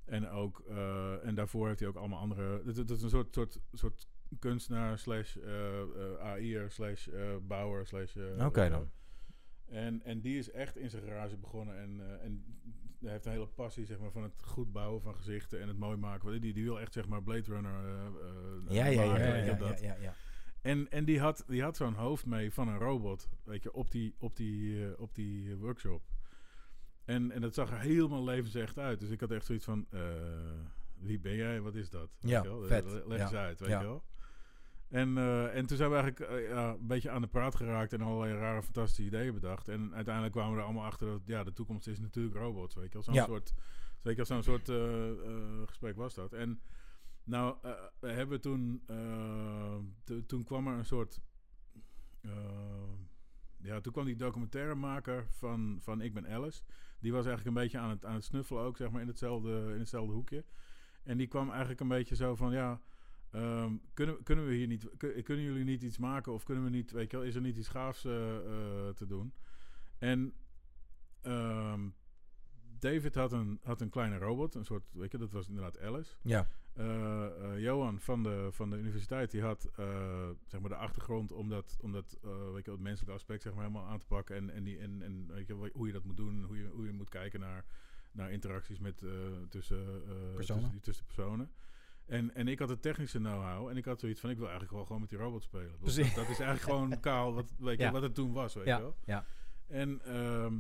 En, 0.05 0.29
ook, 0.29 0.59
en 1.23 1.35
daarvoor 1.35 1.67
heeft 1.67 1.79
hij 1.79 1.89
ook 1.89 1.95
allemaal 1.95 2.19
andere... 2.19 2.61
Dat, 2.63 2.75
dat 2.75 2.89
is 2.89 3.01
een 3.01 3.09
soort, 3.09 3.33
soort, 3.33 3.59
soort 3.71 4.07
kunstenaar 4.39 4.97
slash 4.99 5.37
eh, 5.37 5.81
eh, 5.81 6.17
AI'er 6.19 6.71
slash 6.71 7.07
eh, 7.07 7.35
bouwer 7.41 7.87
slash... 7.87 8.15
Oké 8.39 8.69
dan. 8.69 8.89
En, 9.65 10.01
en 10.03 10.21
die 10.21 10.37
is 10.37 10.51
echt 10.51 10.77
in 10.77 10.89
zijn 10.89 11.03
garage 11.03 11.37
begonnen 11.37 11.77
en, 11.77 12.19
en 12.21 12.43
hij 13.01 13.11
heeft 13.11 13.25
een 13.25 13.31
hele 13.31 13.47
passie 13.47 13.85
zeg 13.85 13.99
maar, 13.99 14.11
van 14.11 14.23
het 14.23 14.33
goed 14.43 14.71
bouwen 14.71 15.01
van 15.01 15.15
gezichten 15.15 15.61
en 15.61 15.67
het 15.67 15.77
mooi 15.77 15.97
maken. 15.97 16.41
Die, 16.41 16.53
die 16.53 16.63
wil 16.63 16.79
echt 16.79 16.93
zeg 16.93 17.07
maar 17.07 17.23
Blade 17.23 17.53
Runner 17.53 17.73
Ja, 18.69 18.85
ja, 18.85 19.03
ja. 19.03 19.17
ja, 19.17 19.35
ja, 19.35 19.53
dat. 19.53 19.79
ja, 19.79 19.93
ja, 19.95 20.01
ja. 20.01 20.13
En, 20.61 20.91
en 20.91 21.05
die 21.05 21.19
had, 21.19 21.43
die 21.47 21.61
had 21.61 21.77
zo'n 21.77 21.93
hoofd 21.93 22.25
mee 22.25 22.53
van 22.53 22.67
een 22.67 22.77
robot, 22.77 23.29
weet 23.43 23.63
je, 23.63 23.73
op 23.73 23.91
die, 23.91 24.15
op 24.19 24.35
die, 24.35 24.97
op 24.99 25.15
die 25.15 25.55
workshop. 25.55 26.01
En, 27.05 27.31
en 27.31 27.41
dat 27.41 27.53
zag 27.53 27.71
er 27.71 27.79
helemaal 27.79 28.23
levensecht 28.23 28.77
uit. 28.77 28.99
Dus 28.99 29.09
ik 29.09 29.19
had 29.19 29.31
echt 29.31 29.45
zoiets 29.45 29.65
van, 29.65 29.85
eh, 29.89 30.01
wie 30.97 31.19
ben 31.19 31.35
jij? 31.35 31.61
Wat 31.61 31.75
is 31.75 31.89
dat? 31.89 32.09
Weet 32.19 32.31
Ja, 32.31 32.41
je 32.43 32.47
wel? 32.49 32.63
vet. 32.63 32.85
Le- 32.85 33.03
Leg 33.07 33.17
Ja, 33.17 33.23
eens 33.23 33.33
uit, 33.33 33.59
weet 33.59 33.69
ja. 33.69 33.79
je 33.79 33.85
wel. 33.85 34.03
En, 34.93 35.17
eh, 35.17 35.55
en 35.55 35.65
toen 35.65 35.77
zijn 35.77 35.89
we 35.89 35.95
eigenlijk 35.95 36.31
eh, 36.31 36.47
ja, 36.49 36.69
een 36.69 36.87
beetje 36.87 37.09
aan 37.09 37.21
de 37.21 37.27
praat 37.27 37.55
geraakt 37.55 37.93
en 37.93 38.01
allerlei 38.01 38.33
rare 38.39 38.63
fantastische 38.63 39.03
ideeën 39.03 39.33
bedacht. 39.33 39.67
En 39.67 39.93
uiteindelijk 39.95 40.33
kwamen 40.33 40.53
we 40.53 40.57
er 40.59 40.63
allemaal 40.65 40.85
achter 40.85 41.07
dat 41.07 41.21
ja, 41.25 41.43
de 41.43 41.53
toekomst 41.53 41.87
is 41.87 41.99
natuurlijk 41.99 42.35
robots, 42.35 42.75
weet 42.75 42.85
je 42.87 42.93
wel. 42.93 43.03
Zo'n 43.03 43.13
Ja. 43.13 43.25
soort, 43.25 43.53
weet 44.01 44.15
je 44.15 44.23
wel, 44.23 44.25
zo'n 44.25 44.43
soort 44.43 44.69
eh, 44.69 45.09
eh, 45.09 45.61
gesprek 45.65 45.95
was 45.95 46.13
dat. 46.13 46.33
En 46.33 46.61
nou, 47.23 47.57
eh, 47.61 47.71
we 47.99 48.11
hebben 48.11 48.41
toen, 48.41 48.83
eh, 48.87 49.75
to- 50.03 50.25
toen 50.25 50.43
kwam 50.43 50.67
er 50.67 50.77
een 50.77 50.85
soort, 50.85 51.19
eh, 52.21 52.31
ja, 53.57 53.81
toen 53.81 53.93
kwam 53.93 54.05
die 54.05 54.15
documentairemaker 54.15 55.25
van, 55.29 55.77
van 55.81 56.01
Ik 56.01 56.13
Ben 56.13 56.27
Alice. 56.27 56.61
Die 56.99 57.11
was 57.11 57.25
eigenlijk 57.25 57.55
een 57.57 57.63
beetje 57.63 57.77
aan 57.77 57.89
het, 57.89 58.05
aan 58.05 58.13
het 58.15 58.23
snuffelen 58.23 58.63
ook, 58.63 58.77
zeg 58.77 58.91
maar, 58.91 59.01
in 59.01 59.07
hetzelfde, 59.07 59.71
in 59.73 59.79
hetzelfde 59.79 60.13
hoekje. 60.13 60.43
En 61.03 61.17
die 61.17 61.27
kwam 61.27 61.49
eigenlijk 61.49 61.79
een 61.79 61.87
beetje 61.87 62.15
zo 62.15 62.35
van, 62.35 62.51
ja, 62.51 62.79
ehm, 63.33 63.73
kunnen, 63.93 64.23
kunnen 64.23 64.47
we 64.47 64.53
hier 64.53 64.67
niet, 64.67 64.89
kun- 64.97 65.23
kunnen 65.23 65.45
jullie 65.45 65.63
niet 65.63 65.81
iets 65.83 65.97
maken 65.97 66.33
of 66.33 66.43
kunnen 66.43 66.63
we 66.63 66.69
niet, 66.69 66.91
weet 66.91 67.11
je 67.11 67.17
wel, 67.17 67.25
is 67.25 67.35
er 67.35 67.41
niet 67.41 67.57
iets 67.57 67.67
gaafs 67.67 68.05
eh, 68.05 68.11
te 68.95 69.05
doen? 69.07 69.33
En 69.97 70.33
ehm, 71.21 71.89
David 72.79 73.15
had 73.15 73.31
een, 73.31 73.59
had 73.63 73.81
een 73.81 73.89
kleine 73.89 74.17
robot, 74.17 74.55
een 74.55 74.65
soort, 74.65 74.83
weet 74.93 75.11
je, 75.11 75.17
dat 75.17 75.31
was 75.31 75.47
inderdaad 75.47 75.79
Alice. 75.79 76.15
Ja. 76.21 76.47
Eh, 76.73 77.59
Johan 77.59 77.99
van 77.99 78.23
de, 78.23 78.47
van 78.51 78.69
de 78.69 78.77
universiteit 78.77 79.31
die 79.31 79.41
had 79.41 79.69
zeg 80.47 80.59
maar 80.59 80.69
de 80.69 80.75
achtergrond 80.75 81.31
om 81.31 81.49
dat, 81.49 81.77
om 81.81 81.91
dat 81.91 82.17
weet 82.53 82.65
je, 82.65 82.71
het 82.71 82.79
menselijke 82.79 83.15
aspect 83.15 83.41
zeg 83.41 83.53
maar, 83.53 83.63
helemaal 83.63 83.87
aan 83.87 83.99
te 83.99 84.05
pakken. 84.05 84.35
En, 84.35 84.49
en, 84.49 84.63
die, 84.63 84.77
en, 84.79 85.01
en 85.01 85.27
weet 85.27 85.47
je, 85.47 85.69
hoe 85.73 85.87
je 85.87 85.93
dat 85.93 86.03
moet 86.03 86.17
doen, 86.17 86.43
hoe 86.43 86.57
je, 86.57 86.67
hoe 86.67 86.85
je 86.85 86.91
moet 86.91 87.09
kijken 87.09 87.39
naar, 87.39 87.65
naar 88.11 88.31
interacties 88.31 88.79
met, 88.79 88.97
tussen, 89.49 90.01
tussen, 90.35 90.55
tussen 90.81 91.05
personen. 91.05 91.51
En, 92.05 92.35
en 92.35 92.47
ik 92.47 92.59
had 92.59 92.69
het 92.69 92.81
technische 92.81 93.17
know-how 93.17 93.67
en 93.69 93.77
ik 93.77 93.85
had 93.85 93.99
zoiets 93.99 94.19
van, 94.19 94.29
ik 94.29 94.35
wil 94.37 94.45
eigenlijk 94.45 94.75
wel 94.75 94.85
gewoon 94.85 95.01
met 95.01 95.09
die 95.09 95.17
robot 95.19 95.43
spelen. 95.43 95.67
Dat, 95.69 95.79
Precies. 95.79 96.13
dat 96.13 96.29
is 96.29 96.39
eigenlijk 96.39 96.61
gewoon 96.61 96.99
kaal 97.09 97.33
wat, 97.33 97.53
weet 97.57 97.77
je, 97.77 97.83
Ja. 97.83 97.91
wat 97.91 98.01
het 98.01 98.15
toen 98.15 98.31
was, 98.33 98.53
weet 98.53 98.63
je 98.63 98.69
Ja, 98.69 98.79
wel. 98.79 98.95
ja. 99.05 99.25
En 99.67 100.01
ehm, 100.05 100.59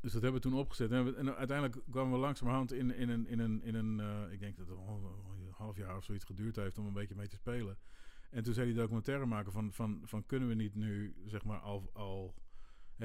dus 0.00 0.12
dat 0.12 0.22
hebben 0.22 0.40
we 0.40 0.48
toen 0.48 0.58
opgezet. 0.58 0.90
En, 0.90 1.04
we- 1.04 1.14
en 1.14 1.36
uiteindelijk 1.36 1.82
kwamen 1.90 2.12
we 2.12 2.18
langzamerhand 2.18 2.72
in, 2.72 2.94
in 2.94 3.08
een, 3.08 3.26
in 3.26 3.38
een, 3.38 3.62
in 3.62 3.74
een 3.74 4.00
eh, 4.00 4.32
ik 4.32 4.38
denk 4.40 4.56
dat 4.56 4.68
het 4.68 4.76
een 4.78 5.50
half 5.50 5.76
jaar 5.76 5.96
of 5.96 6.04
zoiets 6.04 6.24
geduurd 6.24 6.56
heeft 6.56 6.78
om 6.78 6.86
een 6.86 6.92
beetje 6.92 7.14
mee 7.14 7.28
te 7.28 7.36
spelen. 7.36 7.78
En 8.30 8.42
toen 8.42 8.54
zei 8.54 8.66
die 8.66 8.76
documentaire 8.76 9.26
maken 9.26 9.52
van, 9.52 9.72
van, 9.72 10.00
van 10.04 10.26
kunnen 10.26 10.48
we 10.48 10.54
niet 10.54 10.74
nu, 10.74 11.14
zeg 11.26 11.44
maar, 11.44 11.58
al... 11.58 11.90
al 11.92 12.34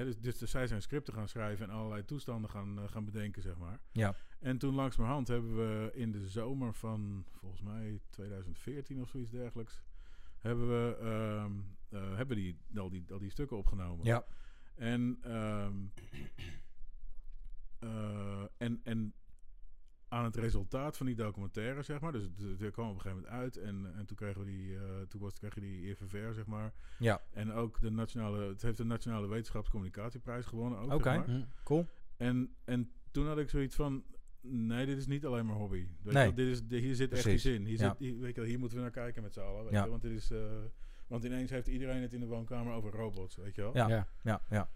dus, 0.03 0.19
dus 0.19 0.51
zij 0.51 0.67
zijn 0.67 0.81
scripten 0.81 1.13
gaan 1.13 1.27
schrijven 1.27 1.69
en 1.69 1.75
allerlei 1.75 2.05
toestanden 2.05 2.49
gaan, 2.49 2.79
eh, 2.79 2.87
gaan 2.87 3.05
bedenken, 3.05 3.41
zeg 3.41 3.57
maar. 3.57 3.79
Ja. 3.91 4.15
En 4.39 4.57
toen 4.57 4.75
langzamerhand 4.75 5.27
hebben 5.27 5.55
we 5.55 5.91
in 5.93 6.11
de 6.11 6.27
zomer 6.27 6.73
van, 6.73 7.25
volgens 7.31 7.61
mij 7.61 7.99
2014 8.09 9.01
of 9.01 9.09
zoiets 9.09 9.31
dergelijks, 9.31 9.81
hebben 10.37 10.67
we, 10.67 10.97
ehm, 11.01 11.51
eh, 11.89 12.15
hebben 12.15 12.37
die, 12.37 12.57
al, 12.75 12.89
die, 12.89 13.05
al 13.11 13.19
die 13.19 13.31
stukken 13.31 13.57
opgenomen. 13.57 14.05
Ja. 14.05 14.25
En, 14.75 15.17
ehm, 15.21 15.75
eh, 17.79 18.43
en, 18.57 18.81
en 18.83 19.13
aan 20.09 20.23
het 20.23 20.35
resultaat 20.35 20.97
van 20.97 21.05
die 21.05 21.15
documentaire, 21.15 21.81
zeg 21.83 21.99
maar. 21.99 22.11
Dus 22.11 22.23
het, 22.23 22.59
het 22.59 22.71
kwam 22.71 22.89
op 22.89 22.95
een 22.95 23.01
gegeven 23.01 23.23
moment 23.23 23.41
uit. 23.41 23.57
En, 23.57 23.93
en 23.95 24.05
toen 24.05 24.17
kregen 24.17 24.39
we 24.41 24.47
die, 24.47 24.75
eh, 24.77 25.01
toen 25.07 25.21
was, 25.21 25.33
kreeg 25.39 25.55
je 25.55 25.61
die 25.61 25.87
EVVR, 25.89 26.33
zeg 26.33 26.45
maar. 26.45 26.73
Ja. 26.99 27.21
En 27.31 27.51
ook 27.51 27.81
de 27.81 27.89
nationale, 27.91 28.47
het 28.47 28.61
heeft 28.61 28.77
de 28.77 28.83
Nationale 28.85 29.27
Wetenschapscommunicatieprijs 29.27 30.45
gewonnen. 30.45 30.79
ook, 30.79 30.91
Oké. 30.93 31.03
zeg 31.03 31.17
maar. 31.17 31.35
Hm. 31.35 31.43
Cool. 31.63 31.87
En, 32.17 32.55
en 32.65 32.91
toen 33.11 33.27
had 33.27 33.37
ik 33.37 33.49
zoiets 33.49 33.75
van, 33.75 34.03
nee, 34.41 34.85
dit 34.85 34.97
is 34.97 35.07
niet 35.07 35.25
alleen 35.25 35.45
maar 35.45 35.55
hobby. 35.55 35.87
Weet 36.01 36.13
Nee. 36.13 36.23
wel, 36.25 36.33
dit 36.35 36.47
is, 36.47 36.67
de- 36.67 36.77
hier 36.77 36.95
zit 36.95 37.11
echt 37.11 37.25
iets 37.25 37.45
in. 37.45 37.65
Hier, 37.65 37.79
Ja. 37.79 37.89
zit, 37.89 37.97
hier, 37.99 38.19
weet 38.19 38.35
je 38.35 38.41
wel, 38.41 38.49
hier 38.49 38.59
moeten 38.59 38.77
we 38.77 38.83
naar 38.83 38.93
kijken 38.93 39.23
met 39.23 39.33
z'n 39.33 39.39
allen. 39.39 39.63
Weet 39.63 39.73
Ja. 39.73 39.81
wel, 39.81 39.89
want, 39.89 40.01
dit 40.01 40.11
is, 40.11 40.31
eh, 40.31 40.39
want 41.07 41.23
ineens 41.23 41.49
heeft 41.49 41.67
iedereen 41.67 42.01
het 42.01 42.13
in 42.13 42.19
de 42.19 42.25
woonkamer 42.25 42.73
over 42.73 42.91
robots, 42.91 43.35
weet 43.35 43.55
je 43.55 43.61
wel. 43.61 43.75
Ja. 43.75 43.87
Ja. 43.87 44.07
Ja, 44.23 44.41
ja. 44.49 44.69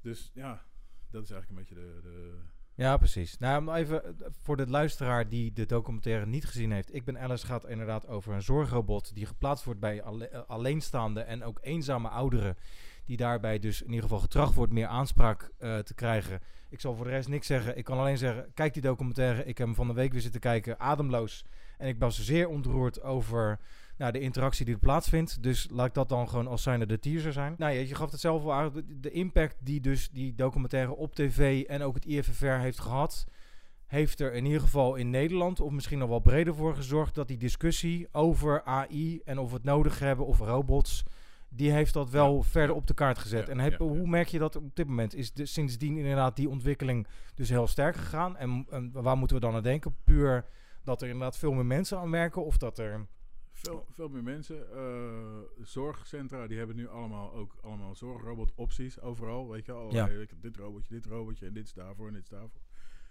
Dus 0.00 0.30
ja, 0.34 0.64
dat 1.10 1.22
is 1.22 1.30
eigenlijk 1.30 1.48
een 1.50 1.76
beetje 1.76 1.86
de... 1.92 2.00
de 2.02 2.38
Ja, 2.76 2.96
precies. 2.96 3.38
Nou, 3.38 3.74
even 3.74 4.04
eh, 4.04 4.26
voor 4.42 4.56
de 4.56 4.68
luisteraar 4.68 5.28
die 5.28 5.52
de 5.52 5.66
documentaire 5.66 6.26
niet 6.26 6.44
gezien 6.44 6.72
heeft. 6.72 6.94
Ik 6.94 7.04
ben 7.04 7.18
Alice 7.18 7.46
gaat 7.46 7.68
inderdaad 7.68 8.08
over 8.08 8.34
een 8.34 8.42
zorgrobot 8.42 9.14
die 9.14 9.26
geplaatst 9.26 9.64
wordt 9.64 9.80
bij 9.80 10.00
eh, 10.00 10.40
alleenstaande 10.46 11.20
en 11.20 11.44
ook 11.44 11.58
eenzame 11.62 12.08
ouderen. 12.08 12.56
Die 13.04 13.16
daarbij 13.16 13.58
dus 13.58 13.80
in 13.80 13.88
ieder 13.88 14.02
geval 14.02 14.18
getracht 14.18 14.54
wordt 14.54 14.72
meer 14.72 14.86
aanspraak 14.86 15.50
eh, 15.58 15.78
te 15.78 15.94
krijgen. 15.94 16.40
Ik 16.68 16.80
zal 16.80 16.94
voor 16.94 17.04
de 17.04 17.10
rest 17.10 17.28
niks 17.28 17.46
zeggen. 17.46 17.76
Ik 17.76 17.84
kan 17.84 17.98
alleen 17.98 18.18
zeggen, 18.18 18.46
kijk 18.54 18.72
die 18.72 18.82
documentaire. 18.82 19.44
Ik 19.44 19.58
heb 19.58 19.66
hem 19.66 19.76
van 19.76 19.86
de 19.86 19.94
week 19.94 20.12
weer 20.12 20.20
zitten 20.20 20.40
kijken, 20.40 20.80
ademloos. 20.80 21.44
En 21.78 21.88
ik 21.88 21.98
was 21.98 22.24
zeer 22.24 22.48
ontroerd 22.48 23.02
over 23.02 23.58
nou, 23.96 24.12
de 24.12 24.20
interactie 24.20 24.64
die 24.64 24.74
er 24.74 24.80
plaatsvindt. 24.80 25.42
Dus 25.42 25.68
laat 25.70 25.86
ik 25.86 25.94
dat 25.94 26.08
dan 26.08 26.28
gewoon 26.28 26.46
als 26.46 26.62
zijnde 26.62 26.86
de 26.86 26.98
teaser 26.98 27.32
zijn. 27.32 27.54
Nou 27.58 27.72
ja, 27.72 27.80
je 27.80 27.94
gaf 27.94 28.10
het 28.10 28.20
zelf 28.20 28.44
al 28.44 28.52
aan. 28.52 28.84
De, 29.00 29.10
impact 29.10 29.56
die 29.60 29.80
dus 29.80 30.10
die 30.10 30.34
documentaire 30.34 30.96
op 30.96 31.14
tv 31.14 31.64
en 31.64 31.82
ook 31.82 31.94
het 31.94 32.04
IFFR 32.04 32.46
heeft 32.46 32.80
gehad... 32.80 33.26
heeft 33.86 34.20
er 34.20 34.32
in 34.32 34.44
ieder 34.44 34.60
geval 34.60 34.94
in 34.94 35.10
Nederland, 35.10 35.60
of 35.60 35.70
misschien 35.70 35.98
nog 35.98 36.08
wel 36.08 36.20
breder 36.20 36.54
voor 36.54 36.74
gezorgd... 36.74 37.14
dat 37.14 37.28
die 37.28 37.36
discussie 37.36 38.08
over 38.12 38.62
AI 38.62 39.20
en 39.24 39.38
of 39.38 39.48
we 39.48 39.54
het 39.54 39.64
nodig 39.64 39.98
hebben 39.98 40.26
of 40.26 40.38
robots... 40.38 41.04
die 41.48 41.70
heeft 41.70 41.92
dat 41.92 42.10
wel 42.10 42.36
Ja, 42.36 42.42
verder 42.42 42.76
op 42.76 42.86
de 42.86 42.94
kaart 42.94 43.18
gezet. 43.18 43.46
Ja, 43.46 43.52
en 43.52 43.58
heb, 43.58 43.72
ja, 43.78 43.84
ja. 43.84 43.90
hoe 43.90 44.06
merk 44.06 44.28
je 44.28 44.38
dat 44.38 44.56
op 44.56 44.76
dit 44.76 44.86
moment? 44.86 45.14
Is 45.14 45.32
de, 45.32 45.46
sindsdien 45.46 45.96
inderdaad 45.96 46.36
die 46.36 46.48
ontwikkeling 46.48 47.06
dus 47.34 47.48
heel 47.48 47.66
sterk 47.66 47.96
gegaan? 47.96 48.36
En, 48.36 48.66
en 48.70 48.90
waar 48.92 49.16
moeten 49.16 49.36
we 49.36 49.42
dan 49.42 49.54
aan 49.54 49.62
denken? 49.62 49.96
Puur 50.04 50.44
dat 50.84 51.02
er 51.02 51.08
inderdaad 51.08 51.38
veel 51.38 51.52
meer 51.52 51.66
mensen 51.66 51.98
aan 51.98 52.10
werken... 52.10 52.44
of 52.44 52.56
dat 52.56 52.78
er... 52.78 53.06
veel, 53.58 53.86
veel 53.90 54.08
meer 54.08 54.22
mensen. 54.22 54.70
eh, 54.76 55.38
zorgcentra, 55.60 56.46
die 56.46 56.58
hebben 56.58 56.76
nu 56.76 56.88
allemaal 56.88 57.32
ook 57.32 57.56
allemaal 57.62 57.94
zorgrobot 57.94 58.52
opties 58.54 59.00
overal. 59.00 59.48
Weet 59.50 59.66
je 59.66 59.72
Ja. 59.90 60.08
Weet 60.08 60.30
je, 60.30 60.38
dit 60.40 60.56
robotje, 60.56 60.94
dit 60.94 61.06
robotje 61.06 61.46
en 61.46 61.52
dit 61.52 61.66
is 61.66 61.72
daarvoor 61.72 62.06
en 62.06 62.12
dit 62.12 62.22
is 62.22 62.28
daarvoor. 62.28 62.60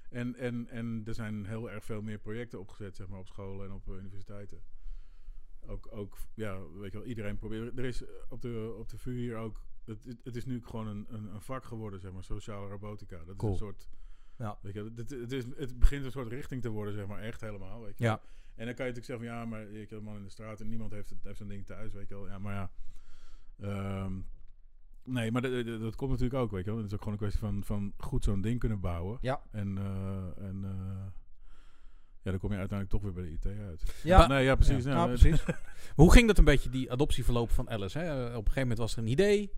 En, 0.09 0.35
en, 0.35 0.67
en 0.69 1.01
er 1.05 1.13
zijn 1.13 1.45
heel 1.45 1.69
erg 1.71 1.83
veel 1.85 2.01
meer 2.01 2.17
projecten 2.19 2.59
opgezet, 2.59 2.95
zeg 2.95 3.07
maar, 3.07 3.19
op 3.19 3.27
scholen 3.27 3.65
en 3.65 3.71
op 3.73 3.87
eh, 3.87 3.93
universiteiten. 3.95 4.61
Ook, 5.67 5.87
ook, 5.91 6.17
ja, 6.33 6.59
weet 6.69 6.91
je 6.91 6.97
wel, 6.97 7.07
iedereen 7.07 7.37
probeert. 7.37 7.77
Er 7.77 7.85
is 7.85 8.01
eh, 8.03 8.09
op 8.29 8.41
de, 8.41 8.75
op 8.79 8.89
de 8.89 8.97
VU 8.97 9.11
hier 9.17 9.37
ook. 9.37 9.61
Het, 9.85 10.17
het- 10.23 10.35
is 10.35 10.45
nu 10.45 10.61
gewoon 10.63 10.87
een, 10.87 11.05
een, 11.09 11.33
een 11.33 11.41
vak 11.41 11.63
geworden, 11.63 11.99
zeg 11.99 12.11
maar, 12.11 12.23
sociale 12.23 12.67
robotica. 12.69 13.23
Dat 13.25 13.35
Cool. 13.35 13.53
is 13.53 13.59
een 13.59 13.65
soort. 13.65 13.89
Ja. 14.37 14.57
Weet 14.61 14.73
je, 14.73 14.91
het, 14.95 15.09
het, 15.09 15.31
is, 15.31 15.43
het 15.55 15.79
begint 15.79 16.05
een 16.05 16.11
soort 16.11 16.27
richting 16.27 16.61
te 16.61 16.69
worden, 16.69 16.93
zeg 16.93 17.07
maar, 17.07 17.19
echt 17.21 17.41
helemaal. 17.41 17.81
Weet 17.81 17.97
je 17.97 18.03
Ja. 18.03 18.21
En 18.55 18.65
dan 18.65 18.75
kan 18.75 18.85
je 18.85 18.91
natuurlijk 18.91 19.05
zeggen 19.05 19.25
van 19.27 19.35
ja, 19.35 19.45
maar 19.45 19.61
ik 19.81 19.89
heb 19.89 19.99
een 19.99 20.05
man 20.05 20.15
in 20.15 20.23
de 20.23 20.29
straat 20.29 20.61
en 20.61 20.67
niemand 20.67 20.91
heeft, 20.91 21.09
het, 21.09 21.23
heeft 21.23 21.37
zo'n 21.37 21.47
ding 21.47 21.65
thuis, 21.65 21.93
weet 21.93 22.07
je 22.07 22.15
wel. 22.15 22.27
Ja, 22.27 22.39
maar 22.39 22.53
ja. 22.53 22.69
ehm, 23.59 24.13
nee, 25.03 25.31
maar 25.31 25.41
dat- 25.41 25.65
dat- 25.65 25.79
dat 25.81 25.95
komt 25.95 26.11
natuurlijk 26.11 26.39
ook, 26.41 26.51
weet 26.51 26.63
je 26.65 26.69
wel. 26.69 26.77
Het 26.79 26.87
is 26.87 26.93
ook 26.93 26.99
gewoon 26.99 27.13
een 27.13 27.19
kwestie 27.19 27.41
van, 27.41 27.63
van 27.63 27.93
goed 27.97 28.23
zo'n 28.23 28.41
ding 28.41 28.59
kunnen 28.59 28.79
bouwen. 28.79 29.17
Ja. 29.21 29.41
En, 29.51 29.77
eh, 29.77 30.45
en 30.47 30.63
eh, 30.63 31.05
ja, 32.21 32.31
dan 32.31 32.39
kom 32.39 32.51
je 32.51 32.57
uiteindelijk 32.57 32.89
toch 32.89 33.01
weer 33.01 33.13
bij 33.13 33.23
de 33.23 33.31
IT 33.31 33.59
uit. 33.59 34.01
Ja, 34.03 34.27
nee, 34.27 34.43
ja, 34.43 34.55
precies. 34.55 34.83
ja, 34.83 34.89
nou, 34.93 34.95
nou, 34.95 35.11
het- 35.11 35.19
precies. 35.19 35.45
Hoe 35.95 36.11
ging 36.11 36.27
dat 36.27 36.37
een 36.37 36.43
beetje, 36.45 36.69
die 36.69 36.91
adoptieverloop 36.91 37.51
van 37.51 37.69
Alice? 37.69 37.99
Hè? 37.99 38.13
Op 38.25 38.27
een 38.27 38.33
gegeven 38.35 38.61
moment 38.61 38.77
was 38.77 38.93
er 38.95 38.99
een 38.99 39.07
idee. 39.07 39.51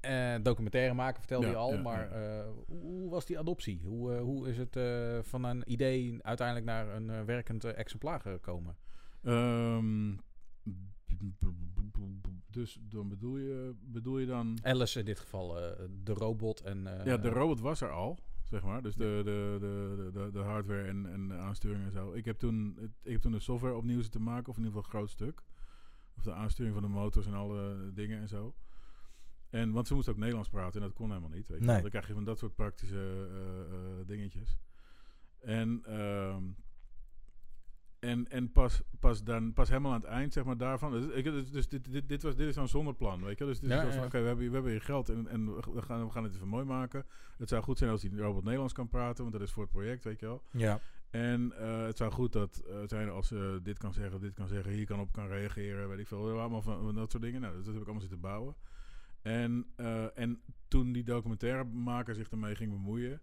Eh, 0.00 0.34
documentaire 0.42 0.94
maken, 0.94 1.18
vertelde 1.18 1.46
Ja, 1.46 1.52
je 1.52 1.58
al. 1.58 1.72
ja, 1.72 1.80
maar 1.80 2.20
ja. 2.20 2.38
eh, 2.40 2.48
hoe, 2.66 3.10
was 3.10 3.26
die 3.26 3.38
adoptie? 3.38 3.80
Hoe, 3.84 4.14
eh, 4.14 4.20
hoe 4.20 4.48
is 4.48 4.58
het 4.58 4.78
van 5.26 5.44
een 5.44 5.62
idee 5.66 6.18
uiteindelijk 6.22 6.66
naar 6.66 6.88
een 6.88 7.24
werkend 7.24 7.64
exemplaar 7.64 8.20
gekomen? 8.20 8.76
Ehm, 9.22 10.12
dus 12.50 12.78
dan 12.82 13.08
bedoel 13.08 13.36
je, 13.36 13.74
bedoel 13.80 14.18
je 14.18 14.26
dan... 14.26 14.58
Alice 14.62 14.98
in 14.98 15.04
dit 15.04 15.18
geval, 15.18 15.48
de 16.04 16.12
robot 16.12 16.60
en... 16.60 16.82
Ja, 17.04 17.16
de 17.16 17.28
robot 17.28 17.60
was 17.60 17.80
er 17.80 17.90
al, 17.90 18.18
zeg 18.44 18.62
maar. 18.62 18.82
Dus 18.82 18.94
de, 18.94 19.20
de, 19.24 19.56
de, 19.60 20.10
de, 20.12 20.30
de 20.32 20.38
hardware 20.38 20.88
en, 20.88 21.12
en 21.12 21.28
de 21.28 21.34
aansturing 21.34 21.84
en 21.84 21.92
zo. 21.92 22.12
Ik 22.12 22.24
heb, 22.24 22.38
toen, 22.38 22.78
ik 23.02 23.12
heb 23.12 23.20
toen 23.20 23.32
de 23.32 23.40
software 23.40 23.74
opnieuw 23.74 24.02
zitten 24.02 24.22
maken, 24.22 24.48
of 24.48 24.56
in 24.56 24.64
ieder 24.64 24.82
geval 24.82 24.92
een 24.92 24.98
groot 24.98 25.10
stuk. 25.10 25.42
Of 26.16 26.22
de 26.22 26.32
aansturing 26.32 26.74
van 26.74 26.82
de 26.82 26.88
motors 26.88 27.26
en 27.26 27.34
alle 27.34 27.90
dingen 27.94 28.20
en 28.20 28.28
zo. 28.28 28.54
En, 29.50 29.72
want 29.72 29.86
ze 29.86 29.94
moesten 29.94 30.12
ook 30.12 30.18
Nederlands 30.18 30.48
praten 30.48 30.80
en 30.80 30.86
dat 30.86 30.96
kon 30.96 31.08
helemaal 31.08 31.30
niet. 31.30 31.48
Weet 31.48 31.58
je. 31.58 31.64
wel. 31.64 31.72
Nee. 31.72 31.80
Dan 31.82 31.90
krijg 31.90 32.06
je 32.06 32.14
van 32.14 32.24
dat 32.24 32.38
soort 32.38 32.54
praktische 32.54 33.26
eh, 33.30 33.60
eh, 34.00 34.06
dingetjes. 34.06 34.58
En, 35.40 35.82
ehm, 35.86 36.42
en, 37.98 38.28
en 38.30 38.52
pas, 38.52 38.82
pas, 39.00 39.24
dan, 39.24 39.52
pas 39.52 39.68
helemaal 39.68 39.92
aan 39.92 40.00
het 40.00 40.10
eind, 40.10 40.32
zeg 40.32 40.44
maar, 40.44 40.56
daarvan. 40.56 40.92
Dus, 40.92 41.04
ik, 41.06 41.24
dus, 41.24 41.50
dus 41.50 41.68
dit, 41.68 41.92
dit, 41.92 42.08
dit, 42.08 42.22
was, 42.22 42.36
dit 42.36 42.48
is 42.48 42.54
dan 42.54 42.68
zonder 42.68 42.94
plan, 42.94 43.24
weet 43.24 43.38
je. 43.38 43.44
Dus 43.44 43.60
dit 43.60 43.70
Ja, 43.70 43.82
is 43.82 43.94
ja. 43.94 44.04
oké, 44.04 44.20
we, 44.20 44.26
hebben, 44.26 44.38
hier- 44.38 44.48
we 44.48 44.54
hebben 44.54 44.72
hier 44.72 44.80
geld 44.82 45.08
en, 45.08 45.28
en 45.28 45.54
we, 45.54 45.82
gaan, 45.82 46.04
we 46.04 46.10
gaan 46.10 46.24
het 46.24 46.34
even 46.34 46.48
mooi 46.48 46.64
maken. 46.64 47.06
Het 47.38 47.48
zou 47.48 47.62
goed 47.62 47.78
zijn 47.78 47.90
als 47.90 48.00
die 48.00 48.16
robot 48.16 48.42
Nederlands 48.44 48.72
kan 48.72 48.88
praten, 48.88 49.22
want 49.24 49.32
dat 49.36 49.42
is 49.42 49.52
voor 49.52 49.62
het 49.62 49.72
project, 49.72 50.04
weet 50.04 50.20
je 50.20 50.26
wel. 50.26 50.42
Ja. 50.50 50.80
En 51.10 51.52
eh, 51.52 51.82
het 51.82 51.96
zou 51.96 52.12
goed 52.12 52.32
dat 52.32 52.62
eh, 52.68 52.76
zijn 52.86 53.08
als 53.10 53.28
ze 53.28 53.60
dit 53.62 53.78
kan 53.78 53.92
zeggen, 53.92 54.20
dit 54.20 54.34
kan 54.34 54.48
zeggen, 54.48 54.72
hier 54.72 54.86
kan 54.86 55.00
op 55.00 55.12
kan 55.12 55.26
reageren, 55.26 55.88
weet 55.88 55.98
ik 55.98 56.06
veel. 56.06 56.38
Allemaal 56.40 56.62
van, 56.62 56.82
van 56.82 56.94
dat 56.94 57.10
soort 57.10 57.22
dingen. 57.22 57.40
Nou, 57.40 57.54
dat 57.56 57.64
heb 57.66 57.74
ik 57.74 57.82
allemaal 57.82 58.00
zitten 58.00 58.20
bouwen. 58.20 58.54
En, 59.22 59.66
eh, 59.76 60.18
en 60.18 60.42
toen 60.68 60.92
die 60.92 61.04
documentairemaker 61.04 62.14
zich 62.14 62.30
ermee 62.30 62.54
ging 62.54 62.70
bemoeien, 62.70 63.20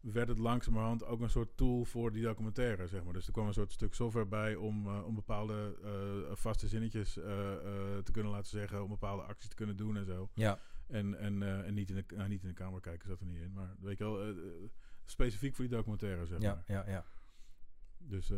werd 0.00 0.28
het 0.28 0.38
langzamerhand 0.38 1.04
ook 1.04 1.20
een 1.20 1.30
soort 1.30 1.56
tool 1.56 1.84
voor 1.84 2.12
die 2.12 2.22
documentaire, 2.22 2.86
zeg 2.86 3.04
maar. 3.04 3.12
Dus 3.12 3.26
er 3.26 3.32
kwam 3.32 3.46
een 3.46 3.52
soort 3.52 3.72
stuk 3.72 3.94
software 3.94 4.26
bij 4.26 4.54
om, 4.54 4.86
eh, 4.86 5.06
om 5.06 5.14
bepaalde 5.14 5.78
eh, 5.82 6.36
vaste 6.36 6.68
zinnetjes 6.68 7.12
te 7.12 8.12
kunnen 8.12 8.32
laten 8.32 8.50
zeggen, 8.50 8.82
om 8.82 8.88
bepaalde 8.88 9.22
acties 9.22 9.48
te 9.48 9.54
kunnen 9.56 9.76
doen 9.76 9.96
en 9.96 10.04
zo. 10.04 10.30
Ja. 10.34 10.58
En, 10.86 11.18
en, 11.18 11.64
en 11.64 11.74
niet, 11.74 11.90
in 11.90 11.96
de, 11.96 12.14
nou, 12.16 12.28
niet 12.28 12.42
in 12.42 12.48
de 12.48 12.54
camera 12.54 12.80
kijken 12.80 13.08
zat 13.08 13.20
er 13.20 13.26
niet 13.26 13.40
in, 13.40 13.52
maar 13.52 13.76
weet 13.80 13.98
je 13.98 14.04
wel, 14.04 14.34
specifiek 15.04 15.54
voor 15.54 15.64
die 15.64 15.76
documentaire, 15.76 16.26
zeg 16.26 16.40
Ja, 16.40 16.54
maar. 16.54 16.62
ja, 16.66 16.90
ja. 16.90 17.04
Dus 17.98 18.32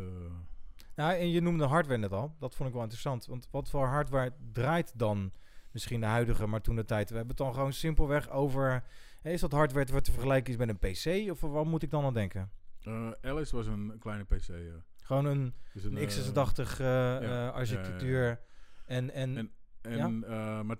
Nou, 0.95 1.13
en 1.13 1.29
je 1.29 1.41
noemde 1.41 1.65
hardware 1.65 1.99
net 1.99 2.11
al. 2.11 2.35
Dat 2.39 2.55
vond 2.55 2.67
ik 2.67 2.73
wel 2.73 2.83
interessant. 2.83 3.25
Want 3.25 3.47
wat 3.51 3.69
voor 3.69 3.85
hardware 3.87 4.33
draait 4.51 4.99
dan 4.99 5.31
misschien 5.75 5.99
de 5.99 6.05
huidige, 6.05 6.47
maar 6.47 6.61
toen 6.61 6.75
de 6.75 6.85
tijd? 6.85 7.09
We 7.09 7.15
hebben 7.15 7.35
het 7.35 7.45
dan 7.45 7.53
gewoon 7.53 7.73
simpelweg 7.73 8.29
over... 8.29 8.83
Is 9.23 9.41
dat 9.41 9.51
hardware 9.51 9.93
wat 9.93 10.03
te 10.03 10.11
vergelijken 10.11 10.51
is 10.53 10.59
met 10.59 10.69
een 10.69 10.77
PC? 10.77 11.31
Of 11.31 11.41
waar 11.41 11.65
moet 11.67 11.83
ik 11.83 11.89
dan 11.89 12.03
aan 12.05 12.13
denken? 12.13 12.49
eh, 12.81 13.11
Alice 13.21 13.55
was 13.55 13.67
een 13.67 13.95
kleine 13.99 14.23
PC, 14.23 14.47
ja. 14.47 14.83
Gewoon 15.03 15.25
een, 15.25 15.53
Dus 15.73 15.83
een 15.83 15.97
eh, 15.97 16.03
x86 16.07 16.79
eh, 16.79 17.15
eh, 17.15 17.21
ja, 17.23 17.47
architectuur. 17.47 18.39
En, 18.85 19.11
en, 19.13 19.37
En- 19.37 19.51
En, 19.81 20.23
eh, 20.23 20.61
maar 20.61 20.77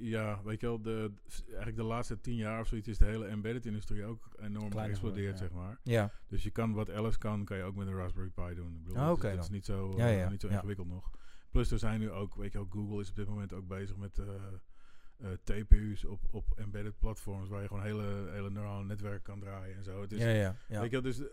ja, 0.00 0.40
weet 0.44 0.60
je 0.60 0.66
wel, 0.66 0.82
de, 0.82 1.12
eigenlijk 1.46 1.76
de 1.76 1.82
laatste 1.82 2.20
tien 2.20 2.34
jaar 2.36 2.60
of 2.60 2.66
zoiets 2.66 2.88
is 2.88 2.98
de 2.98 3.04
hele 3.04 3.26
embedded-industrie 3.26 4.04
ook 4.04 4.28
enorm 4.42 4.72
geëxplodeerd, 4.72 5.38
zeg 5.38 5.50
maar. 5.50 5.78
ja, 5.82 6.10
Dus 6.28 6.42
je 6.42 6.50
kan 6.50 6.72
wat 6.72 6.90
Alice 6.90 7.18
kan, 7.18 7.44
kan 7.44 7.56
je 7.56 7.62
ook 7.62 7.74
met 7.74 7.86
een 7.86 7.94
Raspberry 7.96 8.30
Pi 8.30 8.54
doen. 8.54 8.72
Ik 8.74 8.82
bedoel, 8.82 8.96
Ah, 8.98 9.06
dat- 9.06 9.16
oké 9.16 9.34
dat 9.34 9.44
is 9.44 9.50
niet 9.50 9.64
zo, 9.64 9.94
Ja, 9.96 10.06
eh, 10.08 10.18
ja, 10.18 10.28
niet 10.28 10.40
zo 10.40 10.48
ja. 10.48 10.54
ingewikkeld 10.54 10.88
nog. 10.88 11.10
Plus 11.54 11.70
er 11.70 11.78
zijn 11.78 12.00
nu 12.00 12.10
ook, 12.10 12.34
weet 12.34 12.52
je 12.52 12.58
wel, 12.58 12.66
Google 12.70 13.00
is 13.00 13.08
op 13.08 13.16
dit 13.16 13.28
moment 13.28 13.52
ook 13.52 13.68
bezig 13.68 13.96
met 13.96 14.18
eh, 14.18 14.26
eh, 15.16 15.28
TPU's 15.44 16.04
op, 16.04 16.20
op 16.30 16.44
embedded 16.56 16.98
platforms 16.98 17.48
waar 17.48 17.62
je 17.62 17.68
gewoon 17.68 17.82
hele, 17.82 18.30
hele 18.30 18.50
neurale 18.50 18.84
netwerken 18.84 19.22
kan 19.22 19.40
draaien 19.40 19.76
en 19.76 19.84
zo. 19.84 20.00
Het 20.00 20.12
is, 20.12 20.22
ja, 20.22 20.28
ja, 20.28 20.56
ja. 20.68 20.80
Weet 20.80 20.90
je, 20.90 21.00
wel, 21.00 21.02
dus 21.02 21.20
eh, 21.20 21.26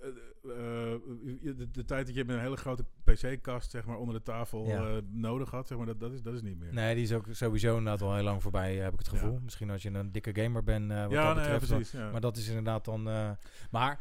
de, 1.57 1.67
de 1.71 1.85
tijd 1.85 2.05
dat 2.05 2.15
je 2.15 2.25
met 2.25 2.35
een 2.35 2.41
hele 2.41 2.57
grote 2.57 2.85
PC-kast 3.03 3.71
zeg 3.71 3.85
maar 3.85 3.97
onder 3.97 4.15
de 4.15 4.21
tafel 4.21 4.67
Ja. 4.67 5.01
nodig 5.11 5.51
had, 5.51 5.67
zeg 5.67 5.77
maar, 5.77 5.87
dat, 5.87 5.99
dat, 5.99 6.11
is, 6.11 6.21
dat 6.21 6.33
is 6.33 6.41
niet 6.41 6.59
meer. 6.59 6.73
Nee, 6.73 6.95
die 6.95 7.03
is 7.03 7.13
ook 7.13 7.25
sowieso 7.29 7.77
inderdaad 7.77 8.01
al 8.01 8.15
heel 8.15 8.23
lang 8.23 8.41
voorbij, 8.41 8.75
heb 8.75 8.93
ik 8.93 8.99
het 8.99 9.09
gevoel. 9.09 9.39
Misschien 9.43 9.69
als 9.69 9.81
je 9.81 9.89
een 9.89 10.11
dikke 10.11 10.41
gamer 10.41 10.63
bent, 10.63 10.87
wat 10.87 11.11
ja, 11.11 11.33
dat 11.33 11.35
nee, 11.35 11.43
betreft. 11.43 11.67
precies. 11.67 11.91
Ja. 11.91 12.11
Maar 12.11 12.21
dat 12.21 12.37
is 12.37 12.47
inderdaad 12.47 12.85
dan... 12.85 13.03
Maar 13.71 13.99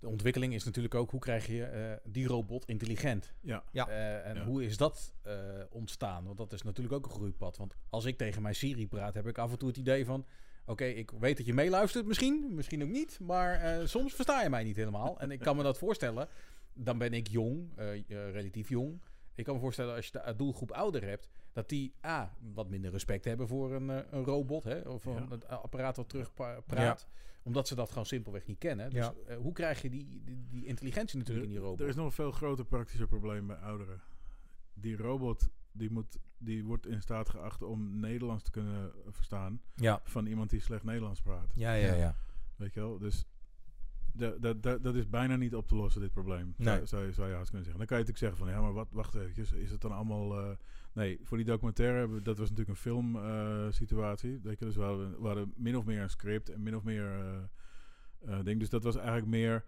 de 0.00 0.08
ontwikkeling 0.08 0.54
is 0.54 0.64
natuurlijk 0.64 0.94
ook 0.94 1.10
hoe 1.10 1.20
krijg 1.20 1.46
je 1.46 1.64
eh, 1.64 1.92
die 2.12 2.26
robot 2.26 2.64
intelligent? 2.64 3.32
ja. 3.40 3.64
Ja. 3.72 3.88
Eh, 3.88 4.26
en 4.30 4.34
Ja. 4.36 4.44
hoe 4.44 4.64
is 4.64 4.76
dat 4.76 5.14
eh, 5.22 5.34
ontstaan? 5.70 6.24
Want 6.24 6.38
dat 6.38 6.52
is 6.52 6.62
natuurlijk 6.62 6.94
ook 6.94 7.04
een 7.04 7.10
groeipad. 7.10 7.56
Want 7.56 7.76
als 7.90 8.04
ik 8.04 8.16
tegen 8.18 8.42
mijn 8.42 8.54
Siri 8.54 8.88
praat, 8.88 9.14
heb 9.14 9.26
ik 9.26 9.38
af 9.38 9.50
en 9.50 9.58
toe 9.58 9.68
het 9.68 9.76
idee 9.76 10.04
van... 10.04 10.26
Oké, 10.66 10.84
ik 10.84 11.10
weet 11.10 11.36
dat 11.36 11.46
je 11.46 11.54
meeluistert 11.54 12.06
misschien, 12.06 12.54
misschien 12.54 12.82
ook 12.82 12.88
niet. 12.88 13.18
Maar 13.20 13.54
eh, 13.54 13.86
soms 13.86 14.14
versta 14.14 14.42
je 14.42 14.50
mij 14.50 14.64
niet 14.64 14.76
helemaal. 14.76 15.20
En 15.20 15.30
ik 15.30 15.38
kan 15.38 15.56
me 15.56 15.62
dat 15.62 15.78
voorstellen. 15.78 16.28
Dan 16.72 16.98
ben 16.98 17.12
ik 17.12 17.28
jong, 17.28 17.70
relatief 18.08 18.68
jong. 18.68 19.00
Ik 19.34 19.44
kan 19.44 19.54
me 19.54 19.60
voorstellen 19.60 19.94
als 19.94 20.06
je 20.06 20.12
de 20.24 20.34
doelgroep 20.36 20.70
ouder 20.72 21.04
hebt... 21.04 21.28
dat 21.52 21.68
die 21.68 21.94
A, 22.06 22.34
wat 22.54 22.68
minder 22.68 22.90
respect 22.90 23.24
hebben 23.24 23.48
voor 23.48 23.72
een, 23.74 23.90
eh, 23.90 23.98
een 24.10 24.24
robot... 24.24 24.64
Hè, 24.64 24.78
of 24.80 25.04
Ja. 25.04 25.26
een 25.30 25.46
apparaat 25.48 25.96
wat 25.96 26.08
terug 26.08 26.34
pa- 26.34 26.60
praat. 26.66 27.06
Omdat 27.42 27.68
ze 27.68 27.74
dat 27.74 27.88
gewoon 27.88 28.06
simpelweg 28.06 28.46
niet 28.46 28.58
kennen. 28.58 28.90
Dus 28.90 29.04
Ja. 29.04 29.14
eh, 29.26 29.36
hoe 29.36 29.52
krijg 29.52 29.82
je 29.82 29.90
die, 29.90 30.06
die, 30.24 30.46
die 30.48 30.66
intelligentie 30.66 31.18
natuurlijk 31.18 31.46
in 31.46 31.52
die 31.52 31.60
robot? 31.62 31.80
Er 31.80 31.88
is 31.88 31.94
nog 31.94 32.04
een 32.06 32.12
veel 32.12 32.32
groter 32.32 32.64
praktischer 32.64 33.06
probleem 33.06 33.46
bij 33.46 33.56
ouderen. 33.56 34.00
Die 34.74 34.96
robot 34.96 35.48
die 35.72 35.90
moet, 35.90 36.18
die 36.38 36.64
wordt 36.64 36.86
in 36.86 37.00
staat 37.02 37.28
geacht 37.28 37.62
om 37.62 38.00
Nederlands 38.00 38.44
te 38.44 38.50
kunnen 38.50 38.92
verstaan 39.08 39.60
ja. 39.74 40.00
van 40.04 40.26
iemand 40.26 40.50
die 40.50 40.60
slecht 40.60 40.84
Nederlands 40.84 41.20
praat. 41.22 41.52
Ja, 41.54 41.72
ja, 41.74 41.94
ja. 41.94 42.16
Weet 42.56 42.74
je 42.74 42.80
wel? 42.80 42.98
Dus 42.98 43.24
de, 44.14 44.36
de, 44.40 44.60
de- 44.60 44.78
dat 44.82 44.94
is 44.94 45.08
bijna 45.08 45.36
niet 45.36 45.54
op 45.54 45.68
te 45.68 45.74
lossen, 45.74 46.00
dit 46.00 46.12
probleem. 46.12 46.54
Nee. 46.56 46.74
Zou, 46.74 46.86
zou, 46.86 47.04
je- 47.06 47.12
zou 47.12 47.28
je 47.28 47.34
haast 47.34 47.48
kunnen 47.50 47.64
zeggen. 47.66 47.86
Dan 47.86 47.96
kan 47.96 47.98
je 47.98 48.04
natuurlijk 48.04 48.18
zeggen 48.18 48.38
van, 48.38 48.48
ja, 48.48 48.60
maar 48.60 48.72
wat, 48.72 48.88
wacht 48.92 49.14
even, 49.14 49.60
is 49.60 49.70
het 49.70 49.80
dan 49.80 49.92
allemaal... 49.92 50.38
eh, 50.40 50.56
nee, 50.92 51.18
voor 51.22 51.36
die 51.36 51.46
documentaire, 51.46 52.22
dat 52.22 52.38
was 52.38 52.50
natuurlijk 52.50 52.68
een 52.68 52.82
filmsituatie. 52.82 53.72
situatie. 53.72 54.40
weet 54.42 54.58
je, 54.58 54.64
dus 54.64 54.76
we 54.76 54.82
hadden, 54.82 55.20
we 55.20 55.26
hadden 55.26 55.52
min 55.56 55.76
of 55.76 55.84
meer 55.84 56.02
een 56.02 56.10
script 56.10 56.48
en 56.50 56.62
min 56.62 56.76
of 56.76 56.82
meer 56.82 57.04
eh 57.18 57.36
eh, 58.26 58.44
ding. 58.44 58.60
Dus 58.60 58.68
dat 58.70 58.82
was 58.84 58.96
eigenlijk 58.96 59.26
meer, 59.26 59.64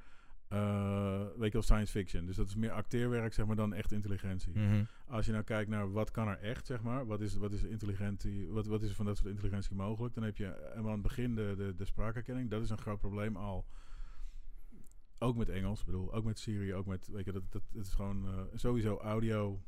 eh, 0.48 1.20
weet 1.36 1.46
je 1.46 1.52
wel, 1.52 1.62
science 1.62 1.92
fiction. 1.92 2.26
Dus 2.26 2.36
dat 2.36 2.48
is 2.48 2.54
meer 2.56 2.70
acteerwerk, 2.70 3.32
zeg 3.32 3.46
maar, 3.46 3.56
dan 3.56 3.74
echt 3.74 3.92
intelligentie. 3.92 4.58
Mhm. 4.58 4.84
Als 5.06 5.26
je 5.26 5.32
nou 5.32 5.44
kijkt 5.44 5.70
naar 5.70 5.92
wat 5.92 6.10
kan 6.10 6.28
er 6.28 6.38
echt, 6.38 6.66
zeg 6.66 6.82
maar, 6.82 7.06
wat 7.06 7.20
is, 7.20 7.34
wat 7.36 7.52
is 7.52 7.62
intelligentie, 7.62 8.48
wat, 8.48 8.66
wat 8.66 8.82
is 8.82 8.88
er 8.90 8.94
van 8.96 9.06
dat 9.06 9.16
soort 9.16 9.28
intelligentie 9.28 9.74
mogelijk, 9.76 10.14
dan 10.14 10.24
heb 10.24 10.36
je 10.36 10.72
aan 10.76 10.86
het 10.90 11.02
begin 11.02 11.34
de, 11.34 11.54
de, 11.56 11.74
de 11.76 11.84
spraakherkenning. 11.84 12.50
Dat 12.50 12.62
is 12.62 12.70
een 12.70 12.78
groot 12.78 12.98
probleem 12.98 13.36
al. 13.36 13.64
Ook 15.22 15.36
met 15.36 15.48
Engels, 15.48 15.80
ik 15.80 15.86
bedoel, 15.86 16.14
ook 16.14 16.24
met 16.24 16.38
Siri, 16.38 16.74
ook 16.74 16.86
met, 16.86 17.08
weet 17.08 17.24
je, 17.24 17.32
dat, 17.32 17.42
dat, 17.52 17.62
dat 17.72 17.84
is 17.86 17.94
gewoon 17.94 18.26
eh, 18.26 18.40
sowieso 18.54 18.96
audio, 18.96 19.62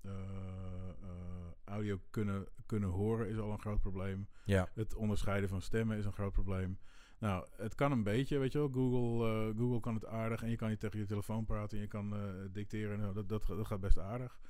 eh, 0.00 0.10
eh, 0.10 1.50
audio 1.64 2.00
kunnen, 2.10 2.48
kunnen 2.66 2.88
horen 2.88 3.28
is 3.28 3.38
al 3.38 3.52
een 3.52 3.60
groot 3.60 3.80
probleem. 3.80 4.28
Ja. 4.44 4.68
Het 4.74 4.94
onderscheiden 4.94 5.48
van 5.48 5.62
stemmen 5.62 5.96
is 5.98 6.04
een 6.04 6.12
groot 6.12 6.32
probleem. 6.32 6.78
Nou, 7.18 7.46
het 7.56 7.74
kan 7.74 7.92
een 7.92 8.02
beetje, 8.02 8.38
weet 8.38 8.52
je 8.52 8.58
wel. 8.58 8.70
Google, 8.72 9.54
Google 9.56 9.80
kan 9.80 9.94
het 9.94 10.06
aardig 10.06 10.42
en 10.42 10.50
je 10.50 10.56
kan 10.56 10.68
niet 10.68 10.80
tegen 10.80 10.98
je 10.98 11.06
telefoon 11.06 11.44
praten 11.44 11.76
en 11.76 11.82
je 11.82 11.88
kan 11.88 12.14
dicteren. 12.52 13.00
en 13.00 13.06
zo. 13.06 13.12
dat, 13.12 13.28
dat, 13.28 13.46
dat 13.46 13.66
gaat 13.66 13.80
best 13.80 13.98
aardig. 13.98 14.40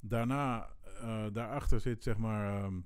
Daarna, 0.00 0.70
daarachter 1.32 1.80
zit 1.80 2.02
zeg 2.02 2.16
maar 2.16 2.62
ehm, 2.62 2.80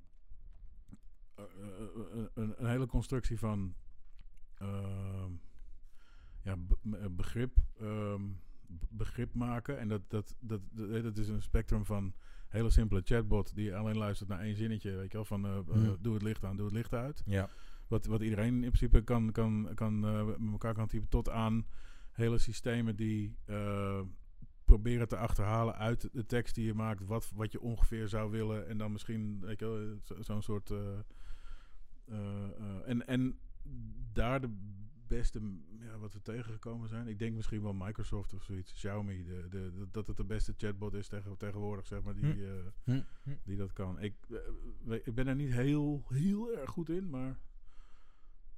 eh, 1.40 1.82
eh, 1.82 2.26
een, 2.34 2.54
een 2.56 2.66
hele 2.66 2.86
constructie 2.86 3.38
van 3.38 3.74
ehm, 4.54 5.32
ja, 6.42 6.56
be- 6.56 6.76
be- 6.82 7.10
begrip, 7.10 7.56
ehm, 7.80 8.22
be- 8.66 8.86
begrip 8.90 9.34
maken. 9.34 9.78
En 9.78 9.88
dat, 9.88 10.02
dat, 10.08 10.36
dat, 10.40 10.60
dat, 10.70 11.02
dat 11.02 11.18
is 11.18 11.28
een 11.28 11.42
spectrum 11.42 11.84
van 11.84 12.14
hele 12.48 12.70
simpele 12.70 13.00
chatbot 13.04 13.54
die 13.54 13.74
alleen 13.74 13.96
luistert 13.98 14.28
naar 14.28 14.40
één 14.40 14.56
zinnetje, 14.56 14.90
weet 14.96 15.10
je 15.10 15.16
wel, 15.16 15.24
van 15.24 15.44
eh, 15.46 15.56
eh, 15.56 15.64
Hmm. 15.66 15.96
doe 16.00 16.14
het 16.14 16.22
licht 16.22 16.44
aan, 16.44 16.56
doe 16.56 16.66
het 16.66 16.74
licht 16.74 16.94
uit. 16.94 17.22
Ja. 17.26 17.48
Wat, 17.88 18.06
wat 18.06 18.22
iedereen 18.22 18.54
in 18.54 18.60
principe 18.70 19.02
kan, 19.02 19.32
kan, 19.32 19.68
kan 19.74 20.04
eh, 20.04 20.24
met 20.26 20.52
elkaar 20.52 20.74
kan 20.74 20.86
typen. 20.86 21.08
Tot 21.08 21.28
aan 21.28 21.66
hele 22.12 22.38
systemen 22.38 22.96
die 22.96 23.36
eh, 23.44 24.00
proberen 24.64 25.08
te 25.08 25.16
achterhalen 25.16 25.74
uit 25.74 26.08
de 26.12 26.26
tekst 26.26 26.54
die 26.54 26.64
je 26.66 26.74
maakt. 26.74 27.04
Wat, 27.06 27.30
wat 27.34 27.52
je 27.52 27.60
ongeveer 27.60 28.08
zou 28.08 28.30
willen. 28.30 28.68
En 28.68 28.78
dan 28.78 28.92
misschien 28.92 29.44
zo'n 30.20 30.42
soort. 30.42 30.70
eh, 30.70 30.78
eh, 32.08 32.44
eh, 32.58 32.88
en, 32.88 33.06
en 33.06 33.38
daar 34.12 34.40
de 34.40 34.48
beste, 35.16 35.40
ja, 35.80 35.98
wat 35.98 36.12
we 36.12 36.22
tegengekomen 36.22 36.88
zijn. 36.88 37.06
Ik 37.06 37.18
denk 37.18 37.34
misschien 37.34 37.62
wel 37.62 37.72
Microsoft 37.74 38.34
of 38.34 38.42
zoiets. 38.42 38.72
Xiaomi. 38.72 39.24
De, 39.24 39.46
de, 39.50 39.72
de- 39.74 39.86
dat 39.90 40.06
het 40.06 40.16
de 40.16 40.24
beste 40.24 40.54
chatbot 40.56 40.94
is 40.94 41.08
tegen, 41.08 41.36
tegenwoordig, 41.36 41.86
zeg 41.86 42.02
maar. 42.02 42.14
Die, 42.14 42.24
Hm. 42.32 42.90
eh, 42.90 42.96
Hm. 43.24 43.32
die 43.44 43.56
dat 43.56 43.72
kan. 43.72 44.00
Ik, 44.00 44.14
eh, 44.88 44.94
ik 45.04 45.14
ben 45.14 45.26
er 45.26 45.34
niet 45.34 45.52
heel, 45.52 46.04
heel 46.08 46.56
erg 46.56 46.70
goed 46.70 46.88
in, 46.88 47.10
maar. 47.10 47.38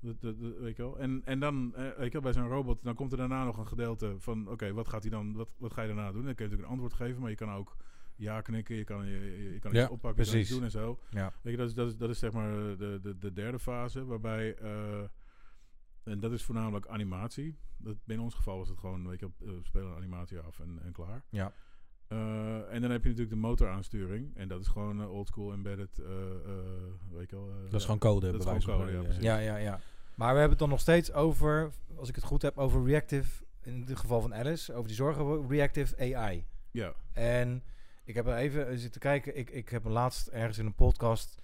Dat, 0.01 0.21
dat, 0.21 0.41
dat- 0.41 0.59
weet 0.59 0.77
je 0.77 0.83
wel. 0.83 0.99
En, 0.99 1.23
en 1.25 1.41
dan, 1.41 1.75
eh, 1.75 1.83
weet 1.97 2.07
je 2.07 2.13
wel, 2.13 2.21
bij 2.23 2.33
zo'n 2.33 2.49
robot, 2.49 2.83
dan 2.83 2.95
komt 2.95 3.13
er 3.13 3.19
daarna 3.19 3.45
nog 3.45 3.57
een 3.59 3.67
gedeelte 3.67 4.15
van: 4.19 4.49
oké, 4.49 4.73
wat 4.73 4.89
gaat 4.89 5.03
hij 5.03 5.11
dan, 5.11 5.33
wat, 5.35 5.55
wat 5.59 5.73
ga 5.73 5.81
je 5.83 5.87
daarna 5.89 6.13
doen? 6.13 6.25
Dan 6.25 6.35
kun 6.35 6.45
je 6.45 6.51
natuurlijk 6.51 6.63
een 6.63 6.71
antwoord 6.81 6.93
geven, 6.93 7.21
maar 7.21 7.31
je 7.31 7.37
kan 7.37 7.51
ook 7.53 7.77
ja 8.17 8.41
knikken, 8.41 8.77
je 8.77 8.85
kan, 8.85 9.07
je, 9.07 9.19
je, 9.19 9.53
je 9.53 9.59
kan 9.59 9.73
Ja, 9.73 9.83
iets 9.83 9.91
oppakken, 9.93 10.25
je 10.25 10.31
kan 10.31 10.41
iets 10.41 10.51
doen 10.51 10.63
en 10.63 10.71
zo. 10.71 10.99
Ja. 11.11 11.33
Weet 11.43 11.53
je, 11.53 11.59
dat 11.59 11.69
is, 11.69 11.75
dat 11.75 11.89
is, 11.89 11.97
dat 11.97 12.11
is 12.11 12.19
zeg 12.19 12.33
maar 12.33 12.71
eh, 12.71 12.79
de, 12.79 12.99
de, 13.03 13.19
de 13.19 13.33
derde 13.33 13.59
fase, 13.59 14.05
waarbij, 14.05 14.55
eh, 14.57 15.03
en 16.05 16.21
dat 16.21 16.33
is 16.33 16.43
voornamelijk 16.43 16.87
animatie. 16.87 17.57
Dat, 17.77 17.97
in 18.07 18.21
ons 18.21 18.35
geval 18.35 18.59
was 18.59 18.69
het 18.69 18.79
gewoon, 18.79 19.09
weet 19.09 19.21
je, 19.21 19.31
wel, 19.39 19.49
eh, 19.49 19.55
we 19.59 19.65
spelen 19.65 19.89
een 19.91 19.97
animatie 19.97 20.39
af 20.39 20.61
en, 20.61 20.79
en 20.83 20.93
klaar. 20.93 21.23
Ja. 21.31 21.53
Eh, 22.09 22.75
en 22.75 22.81
dan 22.81 22.91
heb 22.91 23.03
je 23.03 23.09
natuurlijk 23.09 23.31
de 23.31 23.37
motoraansturing. 23.37 24.37
En 24.37 24.49
dat 24.49 24.61
is 24.61 24.67
gewoon 24.67 25.01
eh, 25.01 25.13
oldschool 25.13 25.53
embedded, 25.53 25.99
eh, 25.99 26.07
eh, 26.07 26.53
weet 27.11 27.31
je 27.31 27.37
wel. 27.37 27.51
Dat 27.65 27.81
is 27.81 27.85
gewoon 27.85 27.99
code. 28.01 28.27
dat 28.31 28.41
is 28.41 28.65
gewoon 28.65 28.79
code, 28.79 28.93
ja, 28.93 29.03
precies. 29.03 29.23
Ja, 29.23 29.39
ja, 29.39 29.57
ja. 29.57 29.81
Maar 30.15 30.33
we 30.33 30.39
hebben 30.39 30.51
het 30.51 30.59
dan 30.59 30.69
nog 30.69 30.81
steeds 30.81 31.13
over, 31.13 31.71
als 31.97 32.09
ik 32.09 32.15
het 32.15 32.25
goed 32.25 32.43
heb, 32.43 32.59
over 32.59 32.85
reactive, 32.85 33.45
in 33.63 33.85
het 33.87 33.99
geval 33.99 34.21
van 34.21 34.35
Alice, 34.35 34.75
over 34.75 34.87
die 34.87 34.97
zorgen, 34.97 35.49
reactive 35.49 36.17
AI. 36.17 36.45
Ja, 36.71 36.93
En 37.13 37.63
ik 38.05 38.15
heb 38.15 38.27
er 38.27 38.37
even 38.37 38.79
zitten 38.79 39.01
kijken. 39.01 39.39
Ik, 39.39 39.51
ik 39.51 39.69
heb 39.69 39.85
laatst 39.85 40.27
ergens 40.27 40.59
in 40.59 40.67
een 40.67 40.75
podcast. 40.75 41.43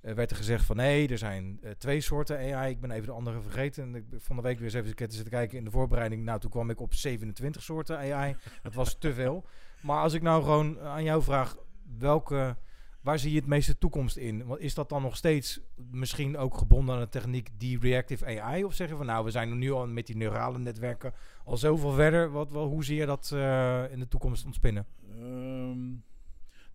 Eh, 0.00 0.14
werd 0.14 0.30
er 0.30 0.36
gezegd 0.36 0.64
van 0.64 0.76
nee, 0.76 1.08
er 1.08 1.18
zijn 1.18 1.58
eh, 1.62 1.70
twee 1.70 2.00
soorten 2.00 2.54
AI. 2.54 2.70
Ik 2.70 2.80
ben 2.80 2.90
even 2.90 3.06
de 3.06 3.12
andere 3.12 3.40
vergeten. 3.40 3.82
En 3.82 3.94
ik 3.94 4.04
van 4.18 4.36
de 4.36 4.42
week 4.42 4.56
weer 4.56 4.64
eens 4.64 4.74
even 4.74 5.12
zitten 5.12 5.30
kijken 5.30 5.58
in 5.58 5.64
de 5.64 5.70
voorbereiding. 5.70 6.24
Nou, 6.24 6.40
toen 6.40 6.50
kwam 6.50 6.70
ik 6.70 6.80
op 6.80 6.94
27 6.94 7.62
soorten 7.62 7.98
AI. 7.98 8.36
Dat 8.62 8.74
was 8.74 8.98
te 8.98 9.14
veel. 9.14 9.44
Maar 9.80 10.02
als 10.02 10.12
ik 10.12 10.22
nou 10.22 10.42
gewoon 10.42 10.80
aan 10.80 11.04
jou 11.04 11.22
vraag, 11.22 11.56
welke, 11.98 12.56
waar 13.00 13.18
zie 13.18 13.30
je 13.30 13.38
het 13.38 13.46
meeste 13.46 13.78
toekomst 13.78 14.16
in? 14.16 14.46
Want 14.46 14.60
is 14.60 14.74
dat 14.74 14.88
dan 14.88 15.02
nog 15.02 15.16
steeds 15.16 15.60
misschien 15.90 16.36
ook 16.36 16.56
gebonden 16.56 16.94
aan 16.94 17.00
de 17.00 17.08
techniek 17.08 17.50
die 17.56 17.78
reactive 17.80 18.40
AI? 18.40 18.64
Of 18.64 18.74
zeggen 18.74 18.96
van 18.96 19.06
nou, 19.06 19.24
we 19.24 19.30
zijn 19.30 19.58
nu 19.58 19.72
al 19.72 19.86
met 19.86 20.06
die 20.06 20.16
neurale 20.16 20.58
netwerken 20.58 21.12
al 21.44 21.56
zoveel 21.56 21.92
verder. 21.92 22.30
Wat, 22.30 22.52
wel, 22.52 22.66
hoe 22.66 22.84
zie 22.84 22.96
je 22.96 23.06
dat 23.06 23.30
eh, 23.32 23.92
in 23.92 23.98
de 23.98 24.08
toekomst 24.08 24.44
ontspinnen? 24.44 24.86
Ehm, 25.18 25.78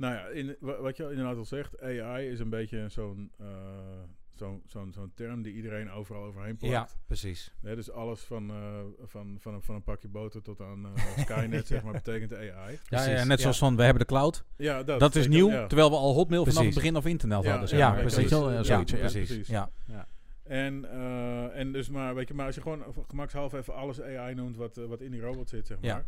nou 0.04 0.16
ja, 0.16 0.28
in, 0.28 0.56
wa- 0.60 0.82
wat 0.82 0.98
je 0.98 1.04
inderdaad 1.10 1.38
al 1.38 1.46
zegt, 1.46 1.82
AI 1.82 2.28
is 2.30 2.40
een 2.40 2.50
beetje 2.50 2.90
zo'n 2.90 3.32
eh, 3.40 3.48
zo'n 4.34 4.62
zo'n 4.68 4.92
zo'n 4.94 5.12
term 5.16 5.42
die 5.42 5.54
iedereen 5.54 5.92
overal 5.92 6.24
overheen 6.24 6.58
plakt. 6.58 6.74
Ja, 6.74 6.88
precies. 7.08 7.54
Dus 7.62 7.92
alles 7.92 8.22
van, 8.22 8.50
eh, 8.50 8.56
van, 9.06 9.36
van, 9.40 9.54
een, 9.54 9.62
van 9.62 9.76
een 9.76 9.84
pakje 9.84 10.08
boter 10.08 10.42
tot 10.42 10.62
aan 10.62 10.86
eh, 10.96 11.18
Skynet, 11.26 11.68
zeg 11.68 11.84
maar, 11.84 11.94
betekent 11.94 12.34
AI. 12.34 12.44
Ja, 12.46 12.70
ja, 12.70 12.78
Precies, 12.90 13.24
net 13.26 13.28
ja. 13.38 13.38
zoals 13.38 13.58
van 13.58 13.76
we 13.76 13.84
hebben 13.84 14.02
de 14.02 14.08
cloud. 14.08 14.44
Ja, 14.58 14.84
dat, 14.84 15.00
Dat 15.00 15.16
is 15.16 15.28
nieuw, 15.28 15.50
ja. 15.50 15.68
terwijl 15.68 15.90
we 15.90 15.96
al 15.96 16.14
Hotmail 16.14 16.42
vanaf 16.46 16.46
het 16.46 16.64
Precies. 16.64 16.76
begin 16.82 16.96
af 16.96 17.06
internet 17.06 17.44
Ja, 17.44 17.50
hadden. 17.50 17.68
zeg 17.70 17.80
ja, 17.80 17.90
maar. 17.92 18.00
precies. 18.00 18.30
Ja, 18.30 18.38
eh, 18.38 18.62
zoiets, 18.62 18.92
ja. 18.92 18.98
precies. 18.98 19.28
precies. 19.28 19.48
Ja. 19.48 19.70
En, 20.44 20.86
eh, 20.92 21.60
en 21.60 21.72
dus 21.72 21.90
maar, 21.90 22.16
weet 22.16 22.28
je, 22.28 22.34
maar 22.34 22.46
als 22.46 22.56
je 22.56 22.62
gewoon 22.62 22.84
gemakshalve 23.08 23.58
even 23.58 23.74
alles 23.76 24.02
AI 24.02 24.34
noemt 24.36 24.58
wat, 24.58 24.76
wat 24.76 25.02
in 25.02 25.12
die 25.12 25.22
robot 25.22 25.50
zit, 25.50 25.68
zeg 25.68 25.78
maar. 25.82 26.06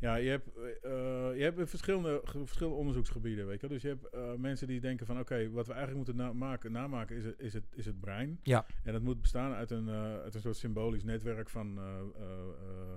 Ja. 0.00 0.14
Je 0.14 0.28
hebt, 0.30 0.48
eh, 0.82 0.90
je 1.36 1.42
hebt 1.42 1.70
verschillende, 1.70 2.20
verschillende 2.24 2.78
onderzoeksgebieden, 2.78 3.46
weet 3.46 3.60
je. 3.60 3.68
Dus 3.68 3.82
je 3.82 3.88
hebt 3.88 4.08
eh, 4.08 4.34
mensen 4.34 4.66
die 4.66 4.80
denken 4.80 5.06
van, 5.06 5.18
oké, 5.18 5.50
wat 5.50 5.66
we 5.66 5.72
eigenlijk 5.74 6.06
moeten 6.06 6.24
na- 6.26 6.32
maken, 6.32 6.72
namaken 6.72 7.16
is 7.16 7.24
het, 7.24 7.38
is, 7.40 7.52
het, 7.52 7.64
is 7.74 7.86
het 7.86 8.00
brein. 8.00 8.40
Ja. 8.42 8.66
En 8.84 8.92
dat 8.92 9.02
moet 9.02 9.20
bestaan 9.20 9.52
uit 9.52 9.70
een, 9.70 9.88
eh, 9.88 9.94
uit 10.18 10.34
een 10.34 10.40
soort 10.40 10.56
symbolisch 10.56 11.04
netwerk 11.04 11.48
van 11.50 11.78
eh, 11.78 11.98
eh, 12.22 12.38
eh, 12.38 12.94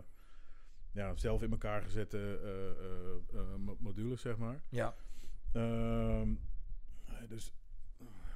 ja, 0.91 1.15
zelf 1.15 1.41
in 1.41 1.51
elkaar 1.51 1.81
gezette 1.81 2.17
eh, 2.43 2.69
eh, 2.69 3.39
eh, 3.39 3.55
mo- 3.57 3.77
modules, 3.79 4.21
zeg 4.21 4.37
maar. 4.37 4.63
Ja. 4.69 4.95
Ehm, 5.53 6.33
dus 7.27 7.53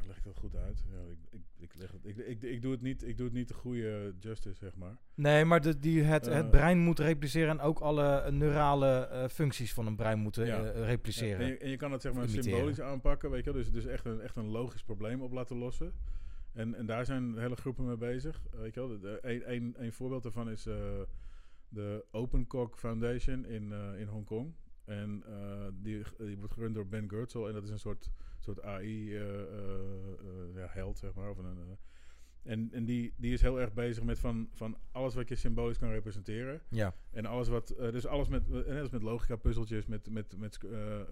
leg 0.08 0.18
ik 0.18 0.24
dat 0.24 0.38
goed 0.38 0.56
uit? 0.56 0.84
Ja, 0.92 1.00
ik, 1.12 1.18
ik, 1.30 1.42
ik, 1.58 1.76
leg 1.76 1.92
het, 1.92 2.06
ik, 2.06 2.18
ik, 2.18 2.42
ik, 2.44 2.62
doe 2.62 2.72
het 2.72 2.82
niet, 2.82 3.08
ik 3.08 3.18
doe 3.18 3.26
het 3.26 3.36
niet 3.36 3.48
de 3.48 3.54
goede 3.54 4.14
justice, 4.20 4.58
zeg 4.58 4.76
maar. 4.76 4.98
Nee, 5.14 5.46
maar 5.46 5.62
de, 5.62 5.80
die 5.80 6.02
het, 6.04 6.28
Eh. 6.28 6.36
het 6.36 6.52
brein 6.52 6.80
moet 6.80 7.00
repliceren 7.00 7.50
en 7.50 7.60
ook 7.60 7.80
alle 7.80 8.06
eh, 8.18 8.32
neurale 8.32 8.88
eh, 9.08 9.28
functies 9.28 9.74
van 9.74 9.86
een 9.88 9.96
brein 9.96 10.20
moeten 10.20 10.46
Ja. 10.46 10.64
eh, 10.66 10.80
Ja, 10.80 10.86
repliceren. 10.86 11.40
en, 11.40 11.48
je, 11.48 11.58
en 11.58 11.70
je 11.70 11.78
kan 11.78 11.92
het 11.92 12.02
zeg 12.02 12.14
maar 12.14 12.30
symbolisch 12.30 12.82
aanpakken, 12.82 13.30
weet 13.32 13.44
je 13.46 13.52
wel. 13.54 13.62
Dus, 13.62 13.72
dus 13.72 13.86
echt, 13.86 14.06
een, 14.06 14.22
echt 14.22 14.36
een 14.36 14.50
logisch 14.50 14.84
probleem 14.84 15.22
op 15.22 15.32
laten 15.32 15.58
lossen. 15.58 15.94
En, 16.54 16.76
en 16.76 16.86
daar 16.86 17.06
zijn 17.06 17.38
hele 17.38 17.56
groepen 17.56 17.86
mee 17.86 17.98
bezig. 17.98 18.42
eh, 18.54 18.60
Weet 18.60 18.74
je 18.74 18.80
wel. 18.80 18.90
De- 18.90 19.00
de- 19.00 19.20
Een, 19.22 19.54
een, 19.54 19.74
een 19.78 19.94
voorbeeld 19.94 20.24
daarvan 20.24 20.50
is 20.50 20.66
eh, 20.66 20.76
de 21.70 22.06
Open 22.12 22.48
Cock 22.48 22.78
Foundation 22.78 23.46
in, 23.46 23.72
eh, 23.72 24.00
in 24.00 24.08
Hongkong. 24.08 24.54
En 24.86 25.24
eh, 25.28 25.68
die, 25.74 26.04
die 26.18 26.38
wordt 26.38 26.54
gerund 26.54 26.76
door 26.76 26.88
Ben 26.88 27.10
Goertzel. 27.10 27.48
En 27.48 27.54
dat 27.54 27.64
is 27.64 27.70
een 27.70 27.80
soort, 27.80 28.10
soort 28.56 28.62
AI-held, 29.94 30.98
zeg 30.98 31.14
maar. 31.14 31.30
Of 31.30 31.38
een, 31.38 31.46
eh, 31.46 31.62
en 32.52 32.70
en 32.72 32.86
die, 32.86 33.14
die 33.18 33.34
is 33.34 33.42
heel 33.42 33.60
erg 33.60 33.74
bezig 33.74 34.04
met 34.04 34.20
van, 34.20 34.50
van 34.54 34.78
alles 34.92 35.16
wat 35.16 35.28
je 35.30 35.36
symbolisch 35.36 35.78
kan 35.78 35.90
representeren. 35.90 36.62
Ja, 36.70 36.94
En 37.12 37.26
alles 37.26 37.48
wat, 37.48 37.70
eh, 37.70 37.92
dus 37.92 38.06
alles 38.06 38.28
met, 38.28 38.48
eh, 38.50 38.54
net 38.54 38.82
als 38.82 38.90
met 38.90 39.04
logica 39.04 39.36
puzzeltjes, 39.36 39.86
met, 39.86 40.10
met, 40.10 40.38
met 40.38 40.58
eh, 40.64 41.00
eh, 41.00 41.08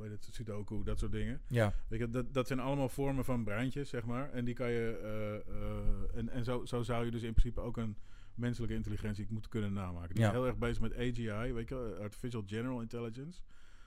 heet 0.00 0.10
het, 0.10 0.28
sudoku, 0.30 0.82
dat 0.84 0.98
soort 0.98 1.12
dingen. 1.12 1.40
ja, 1.48 1.72
Weet 1.88 1.98
je, 1.98 2.10
dat, 2.10 2.34
dat 2.34 2.46
zijn 2.46 2.60
allemaal 2.60 2.88
vormen 2.88 3.24
van 3.24 3.44
breintjes, 3.44 3.88
zeg 3.88 4.04
maar. 4.04 4.30
En 4.30 4.44
die 4.44 4.54
kan 4.54 4.70
je, 4.70 4.98
eh, 5.02 5.34
eh, 5.54 6.18
en, 6.18 6.28
en 6.28 6.44
zo, 6.44 6.64
zo 6.64 6.82
zou 6.82 7.04
je 7.04 7.10
dus 7.10 7.22
in 7.22 7.32
principe 7.34 7.60
ook 7.60 7.76
een 7.76 7.96
menselijke 8.34 8.74
intelligentie 8.74 9.26
moeten 9.30 9.50
kunnen 9.50 9.72
namaken. 9.72 10.14
Die 10.14 10.22
Ja. 10.22 10.28
is 10.28 10.34
heel 10.36 10.46
erg 10.46 10.58
bezig 10.58 10.80
met 10.82 10.94
AGI, 10.96 11.52
weet 11.52 11.68
je 11.68 11.96
Artificial 12.00 12.42
General 12.46 12.80
Intelligence. 12.80 13.40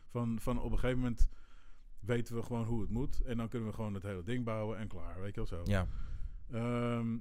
Van, 0.08 0.40
van 0.40 0.62
op 0.62 0.72
een 0.72 0.80
gegeven 0.80 1.00
moment 1.00 1.30
weten 2.00 2.36
we 2.36 2.44
gewoon 2.44 2.66
hoe 2.66 2.82
het 2.82 2.90
moet. 2.90 3.22
En 3.22 3.38
dan 3.38 3.50
kunnen 3.50 3.70
we 3.70 3.76
gewoon 3.76 3.94
het 3.94 4.04
hele 4.04 4.24
ding 4.24 4.44
bouwen 4.44 4.78
en 4.78 4.88
klaar, 4.88 5.22
weet 5.22 5.36
je 5.36 5.46
wel 5.46 5.46
zo. 5.46 5.62
ja. 5.66 5.88
Ehm, 6.52 7.16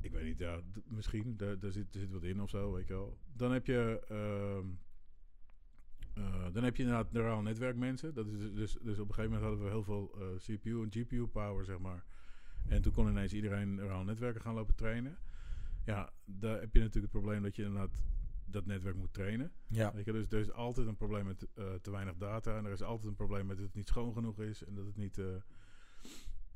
ik 0.00 0.12
weet 0.12 0.24
niet, 0.24 0.38
ja, 0.38 0.60
misschien. 0.84 1.36
Daar, 1.36 1.58
daar, 1.58 1.72
zit, 1.72 1.94
er 1.94 2.00
zit 2.00 2.12
wat 2.12 2.22
in 2.22 2.42
of 2.42 2.50
zo, 2.50 2.72
weet 2.72 2.86
je 2.86 2.92
wel. 2.92 3.18
Dan 3.32 3.52
heb 3.52 3.66
je, 3.66 4.04
ehm, 4.08 4.66
eh, 6.14 6.52
dan 6.52 6.64
heb 6.64 6.76
je 6.76 6.82
inderdaad 6.82 7.12
neuraal 7.12 7.42
netwerkmensen. 7.42 8.14
Dat 8.14 8.26
is 8.26 8.38
dus, 8.38 8.52
dus, 8.52 8.78
dus 8.82 8.98
op 8.98 9.08
een 9.08 9.14
gegeven 9.14 9.32
moment 9.32 9.42
hadden 9.42 9.64
we 9.64 9.70
heel 9.70 9.82
veel 9.82 10.14
eh, 10.18 10.36
CPU 10.36 10.82
en 10.82 10.92
GPU 10.92 11.26
power, 11.26 11.64
zeg 11.64 11.78
maar. 11.78 12.04
En 12.68 12.82
toen 12.82 12.92
kon 12.92 13.08
ineens 13.08 13.32
iedereen 13.32 13.74
neuraal 13.74 14.04
netwerken 14.04 14.40
gaan 14.40 14.54
lopen 14.54 14.74
trainen. 14.74 15.18
Ja, 15.84 16.12
daar 16.24 16.60
heb 16.60 16.74
je 16.74 16.80
natuurlijk 16.80 17.12
het 17.12 17.22
probleem 17.22 17.42
dat 17.42 17.56
je 17.56 17.62
inderdaad 17.62 18.02
dat 18.52 18.66
netwerk 18.66 18.96
moet 18.96 19.12
trainen. 19.12 19.52
ja. 19.66 19.92
Weet 19.94 20.04
je, 20.04 20.12
dus 20.12 20.30
er 20.30 20.38
is 20.40 20.52
altijd 20.52 20.86
een 20.86 20.96
probleem 20.96 21.24
met 21.26 21.46
eh, 21.54 21.64
te 21.82 21.90
weinig 21.90 22.16
data. 22.16 22.56
En 22.56 22.64
er 22.64 22.72
is 22.72 22.82
altijd 22.82 23.08
een 23.08 23.14
probleem 23.16 23.46
met 23.46 23.56
dat 23.56 23.66
het 23.66 23.74
niet 23.74 23.88
schoon 23.88 24.12
genoeg 24.12 24.40
is. 24.40 24.64
En 24.64 24.74
dat 24.74 24.86
het 24.86 24.96
niet. 24.96 25.18
eh, 25.18 25.26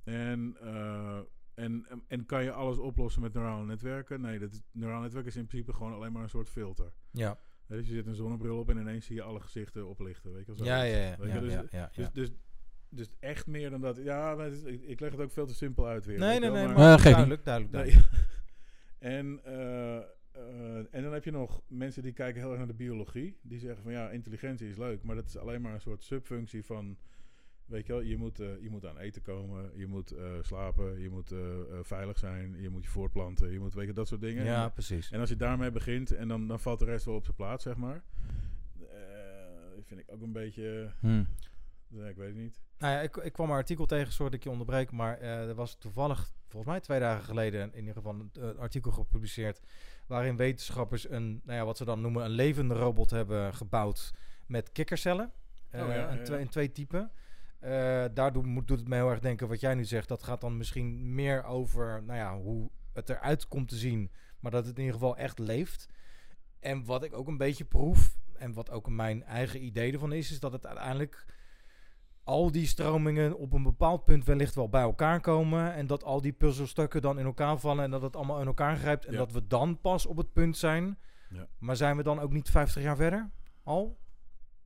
en, 0.05 0.57
eh, 0.61 1.17
en, 1.55 1.87
en, 1.89 2.03
en 2.09 2.27
kan 2.27 2.43
je 2.45 2.53
alles 2.53 2.79
oplossen 2.79 3.23
met 3.23 3.33
neurale 3.33 3.65
netwerken? 3.65 4.21
Nee, 4.21 4.39
dat 4.39 4.53
is, 4.53 4.61
neuraal 4.73 5.01
netwerk 5.01 5.27
is 5.27 5.37
in 5.37 5.47
principe 5.47 5.73
gewoon 5.73 5.93
alleen 5.93 6.13
maar 6.13 6.23
een 6.23 6.29
soort 6.29 6.49
filter. 6.49 6.93
Ja, 7.11 7.39
Dus 7.67 7.89
je 7.89 7.95
zet 7.95 8.07
een 8.07 8.15
zonnebril 8.15 8.59
op 8.59 8.69
en 8.71 8.77
ineens 8.79 9.07
zie 9.07 9.17
je 9.17 9.23
alle 9.23 9.41
gezichten 9.41 9.87
oplichten. 9.89 10.33
Weet 10.33 10.47
je, 10.47 10.55
wel, 10.55 10.67
ja, 10.67 10.83
ja, 10.83 10.97
ja, 10.97 11.17
Weet 11.19 11.29
je, 11.29 11.35
ja, 11.35 11.41
dus, 11.41 11.53
ja, 11.53 11.65
ja, 11.71 11.87
dus, 11.95 12.05
ja. 12.05 12.11
dus, 12.13 12.31
dus 12.89 13.09
echt 13.19 13.47
meer 13.47 13.71
dan 13.71 13.81
dat. 13.81 13.97
Ja, 13.97 14.35
maar 14.35 14.45
het 14.45 14.55
is- 14.55 14.63
ik, 14.63 14.83
ik 14.83 15.01
leg 15.01 15.11
het 15.11 15.21
ook 15.21 15.31
veel 15.33 15.47
te 15.47 15.55
simpel 15.55 15.87
uit 15.87 16.05
weer. 16.05 16.19
Nee, 16.19 16.41
nee, 16.41 16.51
nee, 16.51 16.67
maar- 16.67 16.75
maar 16.77 16.99
geef 16.99 17.13
duidelijk, 17.13 17.45
duidelijk, 17.45 17.75
Nee. 17.75 17.83
duidelijk. 17.93 18.25
en, 18.99 19.41
eh, 20.37 20.77
en 20.91 21.03
dan 21.03 21.13
heb 21.13 21.25
je 21.25 21.31
nog 21.31 21.63
mensen 21.67 22.03
die 22.03 22.13
kijken 22.13 22.41
heel 22.41 22.49
erg 22.51 22.59
naar 22.59 22.67
de 22.67 22.75
biologie. 22.75 23.37
Die 23.43 23.59
zeggen 23.59 23.83
van 23.83 23.93
ja, 23.93 24.11
intelligentie 24.11 24.69
is 24.69 24.77
leuk, 24.77 25.03
maar 25.03 25.15
dat 25.17 25.27
is 25.27 25.37
alleen 25.37 25.61
maar 25.61 25.75
een 25.75 25.81
soort 25.81 26.03
subfunctie 26.03 26.65
van. 26.65 26.97
Weet 27.67 27.87
je 27.87 27.93
wel, 27.93 28.03
je 28.03 28.17
moet, 28.17 28.41
eh, 28.41 28.47
je 28.61 28.71
moet 28.71 28.87
aan 28.87 28.99
eten 28.99 29.23
komen, 29.23 29.71
je 29.75 29.87
moet 29.87 30.11
eh, 30.11 30.33
slapen, 30.43 31.01
je 31.01 31.11
moet 31.11 31.35
veilig 31.83 32.19
zijn, 32.19 32.61
je 32.61 32.69
moet 32.69 32.85
je 32.85 32.91
voortplanten, 32.91 33.53
je 33.53 33.59
moet, 33.59 33.75
weet 33.75 33.87
je, 33.87 33.93
dat 33.93 34.09
soort 34.09 34.21
dingen. 34.21 34.45
Ja, 34.45 34.65
En, 34.65 34.73
precies. 34.73 35.11
en 35.11 35.21
als 35.21 35.29
je 35.29 35.37
daarmee 35.37 35.71
begint 35.71 36.11
en 36.11 36.29
dan, 36.29 36.49
dan 36.49 36.61
valt 36.61 36.79
de 36.79 36.85
rest 36.85 37.05
wel 37.05 37.15
op 37.15 37.25
zijn 37.25 37.37
plaats, 37.37 37.63
zeg 37.63 37.77
maar. 37.77 38.03
Eh, 38.81 39.83
vind 39.83 40.01
ik 40.01 40.07
ook 40.13 40.23
een 40.23 40.33
beetje, 40.33 40.91
Hm. 41.01 41.25
nee, 41.89 42.11
ik 42.11 42.17
weet 42.17 42.29
het 42.29 42.37
niet. 42.37 42.61
Nou 42.79 42.93
ja, 42.95 43.01
ik, 43.01 43.17
ik 43.17 43.33
kwam 43.33 43.51
een 43.51 43.57
artikel 43.57 43.87
tegen, 43.87 44.13
sorry 44.13 44.31
dat 44.31 44.39
ik 44.39 44.45
je 44.45 44.51
onderbreek, 44.51 44.91
maar 44.91 45.19
eh, 45.19 45.49
er 45.49 45.55
was 45.55 45.75
toevallig, 45.79 46.31
volgens 46.49 46.73
mij 46.73 46.81
twee 46.81 47.01
dagen 47.01 47.25
geleden, 47.25 47.73
in 47.73 47.79
ieder 47.79 47.95
geval 47.95 48.29
een 48.33 48.59
artikel 48.59 48.91
gepubliceerd, 48.91 49.61
waarin 50.07 50.37
wetenschappers 50.37 51.11
een, 51.11 51.41
nou 51.45 51.59
ja, 51.59 51.65
wat 51.65 51.77
ze 51.77 51.85
dan 51.85 52.01
noemen, 52.01 52.25
een 52.25 52.31
levende 52.31 52.75
robot 52.75 53.11
hebben 53.11 53.55
gebouwd 53.55 54.15
met 54.47 54.73
kikkercellen. 54.73 55.33
Eh, 55.71 55.83
Oh 55.83 55.95
ja, 55.95 56.23
twee, 56.23 56.41
in 56.41 56.49
twee 56.49 56.73
typen. 56.73 57.11
Eh, 57.59 58.05
daardoor 58.15 58.47
moet, 58.47 58.69
doet 58.69 58.79
het 58.79 58.89
me 58.89 58.95
heel 58.95 59.11
erg 59.11 59.21
denken 59.21 59.49
wat 59.49 59.61
jij 59.61 59.75
nu 59.75 59.85
zegt. 59.85 60.09
Dat 60.09 60.23
gaat 60.23 60.41
dan 60.41 60.57
misschien 60.57 61.15
meer 61.15 61.45
over 61.45 62.03
nou 62.03 62.19
ja, 62.19 62.37
hoe 62.39 62.71
het 62.93 63.09
eruit 63.09 63.49
komt 63.49 63.69
te 63.69 63.77
zien, 63.77 64.11
maar 64.41 64.51
dat 64.51 64.67
het 64.67 64.77
in 64.77 64.85
ieder 64.85 64.99
geval 64.99 65.17
echt 65.17 65.39
leeft. 65.39 65.89
En 66.61 66.85
wat 66.85 67.05
ik 67.05 67.15
ook 67.15 67.29
een 67.29 67.37
beetje 67.37 67.65
proef, 67.65 68.17
en 68.39 68.53
wat 68.53 68.71
ook 68.71 68.89
mijn 68.89 69.25
eigen 69.25 69.65
idee 69.65 69.93
ervan 69.93 70.13
is, 70.13 70.31
is 70.31 70.41
dat 70.41 70.53
het 70.53 70.67
uiteindelijk 70.67 71.25
al 72.27 72.51
die 72.53 72.67
stromingen 72.67 73.39
op 73.39 73.53
een 73.53 73.63
bepaald 73.63 74.05
punt 74.05 74.25
wellicht 74.25 74.55
wel 74.55 74.69
bij 74.69 74.83
elkaar 74.83 75.21
komen. 75.21 75.73
En 75.75 75.87
dat 75.87 76.05
al 76.05 76.21
die 76.21 76.33
puzzelstukken 76.33 77.03
dan 77.03 77.19
in 77.19 77.25
elkaar 77.25 77.59
vallen 77.59 77.85
en 77.85 77.91
dat 77.91 78.03
het 78.03 78.17
allemaal 78.17 78.41
in 78.41 78.47
elkaar 78.47 78.77
grijpt. 78.77 79.05
En 79.05 79.13
Ja. 79.13 79.19
dat 79.19 79.33
we 79.33 79.47
dan 79.47 79.81
pas 79.81 80.07
op 80.07 80.17
het 80.17 80.33
punt 80.33 80.57
zijn. 80.57 80.99
Ja. 81.31 81.47
Maar 81.59 81.77
zijn 81.77 81.97
we 81.97 82.03
dan 82.03 82.21
ook 82.21 82.33
niet 82.33 82.51
50 82.51 82.83
jaar 82.83 82.97
verder? 82.97 83.31
Al? 83.63 83.99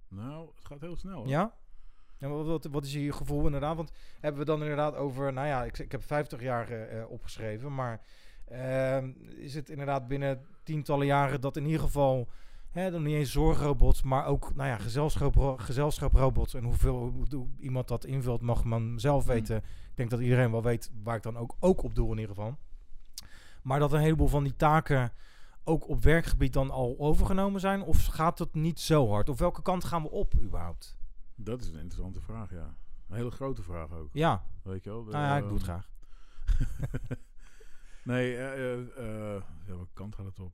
Nou, 0.09 0.49
het 0.57 0.64
gaat 0.66 0.81
heel 0.81 0.96
snel. 0.96 1.16
hoor. 1.18 1.29
Ja? 1.29 1.55
Maar 2.18 2.31
wat, 2.31 2.46
wat, 2.46 2.64
wat 2.64 2.85
is 2.85 2.92
je 2.92 3.12
gevoel 3.12 3.44
inderdaad? 3.46 3.77
Want 3.77 3.92
hebben 4.20 4.40
we 4.40 4.46
dan 4.46 4.61
inderdaad 4.61 4.94
over, 4.94 5.33
nou 5.33 5.46
ja, 5.46 5.64
ik, 5.64 5.79
ik 5.79 5.92
heb 5.92 6.03
50 6.05 6.40
jaar 6.42 6.68
eh, 6.70 7.01
eh, 7.01 7.11
opgeschreven, 7.11 7.75
maar 7.75 8.01
ehm, 8.49 9.11
is 9.37 9.55
het 9.55 9.70
inderdaad 9.70 10.09
binnen 10.09 10.46
tientallen 10.62 11.07
jaren 11.07 11.40
dat 11.40 11.57
in 11.57 11.64
ieder 11.64 11.81
geval, 11.81 12.29
hè, 12.70 12.90
dan 12.90 13.02
niet 13.02 13.14
eens 13.14 13.33
zorgrobots, 13.33 14.02
maar 14.02 14.26
ook, 14.26 14.54
nou 14.54 14.68
ja, 14.68 14.78
gezelschap, 14.78 15.59
gezelschaprobots 15.59 16.54
en 16.54 16.64
hoeveel 16.64 16.96
hoe, 16.96 17.26
hoe 17.30 17.46
iemand 17.59 17.88
dat 17.88 18.04
invult 18.04 18.40
mag 18.40 18.64
man 18.64 19.00
zelf 19.00 19.24
Hmm. 19.24 19.33
weten. 19.33 19.56
Ik 19.56 19.96
denk 19.96 20.11
dat 20.11 20.20
iedereen 20.20 20.50
wel 20.50 20.62
weet 20.62 20.90
waar 21.02 21.16
ik 21.16 21.22
dan 21.22 21.37
ook, 21.37 21.54
ook 21.61 21.83
op 21.83 21.94
doe 21.94 22.11
in 22.12 22.18
ieder 22.18 22.35
geval. 22.35 22.56
Maar 23.62 23.78
dat 23.78 23.92
een 23.92 24.00
heleboel 24.00 24.28
van 24.28 24.42
die 24.44 24.56
taken 24.56 25.12
ook 25.64 25.88
op 25.88 26.02
werkgebied 26.02 26.52
dan 26.52 26.70
al 26.70 26.96
overgenomen 26.98 27.61
zijn? 27.61 27.83
Of 27.83 28.06
gaat 28.06 28.38
het 28.38 28.54
niet 28.54 28.80
zo 28.80 29.09
hard? 29.09 29.28
Of 29.28 29.38
welke 29.38 29.62
kant 29.62 29.85
gaan 29.85 30.02
we 30.02 30.11
op 30.11 30.35
überhaupt? 30.40 30.98
Dat 31.35 31.61
is 31.61 31.66
een 31.68 31.80
interessante 31.80 32.20
vraag, 32.20 32.50
ja. 32.50 32.74
Een 33.09 33.16
hele 33.16 33.30
grote 33.30 33.62
vraag 33.62 33.92
ook. 33.92 34.09
Ja, 34.12 34.44
Weet 34.62 34.85
je 34.85 34.90
wel? 34.90 35.02
nou 35.02 35.24
ja, 35.24 35.37
ik 35.37 35.42
doe 35.48 35.59
het 35.59 35.68
Ehm, 35.68 35.70
graag. 35.70 35.88
nee, 38.02 38.37
eh, 38.37 38.72
eh, 38.72 38.78
eh, 38.96 39.42
ja, 39.66 39.74
welke 39.76 39.92
kant 39.92 40.14
gaat 40.14 40.26
het 40.26 40.38
op? 40.38 40.52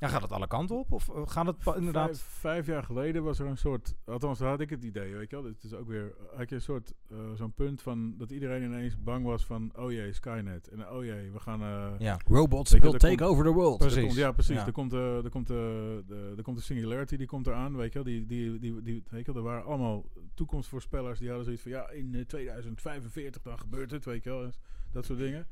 Ja, 0.00 0.08
gaat 0.08 0.22
het 0.22 0.32
alle 0.32 0.46
kanten 0.46 0.78
op? 0.78 0.92
Of 0.92 1.08
eh, 1.08 1.22
gaat 1.24 1.46
het 1.46 1.76
inderdaad... 1.76 2.06
Vijf, 2.08 2.22
vijf 2.22 2.66
jaar 2.66 2.82
geleden 2.82 3.22
was 3.22 3.38
er 3.38 3.46
een 3.46 3.56
soort, 3.56 3.94
althans 4.04 4.38
daar 4.38 4.48
had 4.48 4.60
ik 4.60 4.70
het 4.70 4.84
idee, 4.84 5.14
weet 5.14 5.30
je 5.30 5.36
wel. 5.36 5.44
Het 5.44 5.64
is 5.64 5.72
ook 5.74 5.88
weer, 5.88 6.14
had 6.36 6.48
je 6.48 6.54
een 6.54 6.60
soort, 6.60 6.94
eh, 7.10 7.16
zo'n 7.34 7.52
punt 7.52 7.82
van, 7.82 8.16
dat 8.16 8.30
iedereen 8.30 8.62
ineens 8.62 9.02
bang 9.02 9.24
was 9.24 9.44
van, 9.46 9.72
oh 9.76 9.92
jee, 9.92 10.12
Skynet. 10.12 10.68
En 10.68 10.88
oh 10.90 11.04
jee, 11.04 11.30
we 11.32 11.38
gaan... 11.40 11.60
eh, 11.62 11.92
Ja, 11.98 12.18
Robots 12.26 12.70
will 12.72 12.80
take 12.92 13.14
komt- 13.16 13.30
over 13.30 13.44
the 13.44 13.50
world. 13.52 13.78
Precies. 13.78 14.02
komt- 14.04 14.14
ja, 14.14 14.32
precies. 14.32 14.56
Ja. 14.56 14.66
Er, 14.66 14.72
komt, 14.72 14.92
eh, 14.92 15.24
er, 15.24 15.30
komt, 15.30 15.46
de, 15.46 16.34
er 16.36 16.42
komt 16.42 16.56
de 16.56 16.62
Singularity, 16.62 17.16
die 17.16 17.26
komt 17.26 17.46
eraan, 17.46 17.76
weet 17.76 17.92
je 17.92 18.02
wel. 18.02 18.12
Die, 18.12 18.26
die, 18.26 18.58
die, 18.58 18.82
die, 18.82 19.04
weet 19.10 19.26
je 19.26 19.32
wel, 19.32 19.42
er 19.42 19.48
waren 19.48 19.64
allemaal 19.64 20.04
toekomstvoorspellers, 20.34 21.18
die 21.18 21.26
hadden 21.28 21.44
zoiets 21.44 21.62
van, 21.62 21.70
ja, 21.72 21.90
in 21.90 22.14
eh, 22.14 22.24
2045 22.24 23.42
dan 23.42 23.58
gebeurt 23.58 23.90
het, 23.90 24.04
weet 24.04 24.24
je 24.24 24.30
wel. 24.30 24.50
Dat 24.92 25.04
soort 25.04 25.18
dingen. 25.18 25.46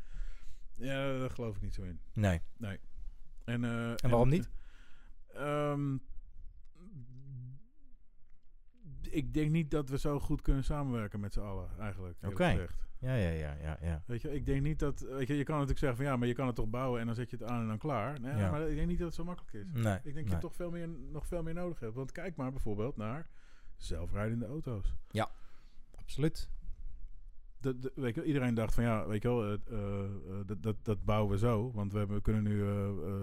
Ja, 0.75 1.19
daar 1.19 1.31
geloof 1.31 1.57
ik 1.57 1.63
niet 1.63 1.75
zo 1.75 1.83
in. 1.83 2.01
nee. 2.57 2.79
En, 3.49 3.65
eh, 3.65 3.91
En 3.91 4.11
waarom 4.11 4.29
niet? 4.29 4.51
Ehm, 5.35 5.97
ik 9.11 9.35
denk 9.35 9.51
niet 9.51 9.71
dat 9.71 9.89
we 9.89 9.99
zo 9.99 10.21
goed 10.21 10.43
kunnen 10.43 10.65
samenwerken 10.65 11.21
met 11.21 11.33
z'n 11.33 11.41
allen, 11.41 11.69
eigenlijk. 11.79 12.17
Oké. 12.27 12.67
Ja, 13.01 13.15
ja, 13.15 13.29
ja, 13.31 13.55
ja, 13.63 13.79
ja. 13.81 14.03
Weet 14.07 14.23
je, 14.23 14.35
ik 14.35 14.47
denk 14.47 14.63
niet 14.63 14.79
dat. 14.79 15.01
Weet 15.01 15.27
je, 15.29 15.35
je 15.35 15.45
kan 15.45 15.55
natuurlijk 15.55 15.79
zeggen 15.79 15.97
van 15.99 16.07
ja, 16.07 16.17
maar 16.17 16.29
je 16.29 16.35
kan 16.35 16.47
het 16.47 16.57
toch 16.57 16.69
bouwen 16.69 17.01
en 17.01 17.07
dan 17.07 17.15
zet 17.15 17.31
je 17.31 17.37
het 17.37 17.51
aan 17.51 17.61
en 17.61 17.67
dan 17.69 17.79
klaar. 17.79 18.21
Nee, 18.21 18.37
Ja. 18.37 18.51
Maar 18.51 18.69
ik 18.69 18.75
denk 18.75 18.89
niet 18.89 18.99
dat 18.99 19.07
het 19.07 19.17
zo 19.17 19.25
makkelijk 19.25 19.53
is. 19.53 19.83
Nee. 19.83 19.99
Ik 20.03 20.15
denk 20.15 20.27
dat 20.27 20.35
je 20.35 20.39
toch 20.39 20.55
veel 20.55 20.71
meer, 20.71 20.89
nog 20.89 21.27
veel 21.27 21.43
meer 21.43 21.55
nodig 21.55 21.81
hebt. 21.81 21.95
Want 21.95 22.13
kijk 22.13 22.37
maar 22.37 22.51
bijvoorbeeld 22.51 22.97
naar 22.97 23.29
zelfrijdende 23.77 24.47
auto's. 24.47 24.95
Absoluut. 25.95 26.51
Dat, 27.61 27.83
dat- 27.83 27.93
weet 27.95 28.15
je, 28.15 28.25
iedereen 28.25 28.55
dacht 28.55 28.75
van 28.75 28.85
ja, 28.85 29.07
weet 29.07 29.23
je 29.23 29.29
wel, 29.29 29.45
eh, 29.45 29.53
eh, 29.71 30.05
eh, 30.05 30.11
dat, 30.47 30.63
dat, 30.63 30.77
dat 30.83 31.05
bouwen 31.05 31.31
we 31.31 31.39
zo. 31.39 31.71
Want 31.75 31.93
we, 31.93 31.99
hebben, 31.99 32.17
we 32.17 32.23
kunnen 32.23 32.43
nu 32.43 32.65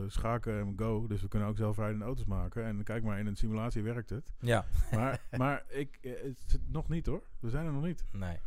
schaken 0.10 0.60
en 0.60 0.74
go, 0.78 1.08
dus 1.08 1.22
we 1.22 1.28
kunnen 1.28 1.48
ook 1.50 1.58
zelfrijdende 1.58 2.06
auto's 2.06 2.26
maken. 2.26 2.64
En 2.66 2.84
kijk 2.84 3.04
maar, 3.04 3.20
in 3.20 3.28
een 3.28 3.36
simulatie 3.36 3.84
werkt 3.84 4.10
het. 4.10 4.34
Ja. 4.40 4.66
Maar, 4.92 5.22
maar 5.38 5.64
ik, 5.70 5.98
het 6.02 6.44
zit 6.46 6.62
nog 6.72 6.90
niet 6.90 7.06
hoor. 7.06 7.24
We 7.40 7.50
zijn 7.50 7.66
er 7.66 7.72
nog 7.74 7.84
niet. 7.84 8.04
Nee. 8.12 8.38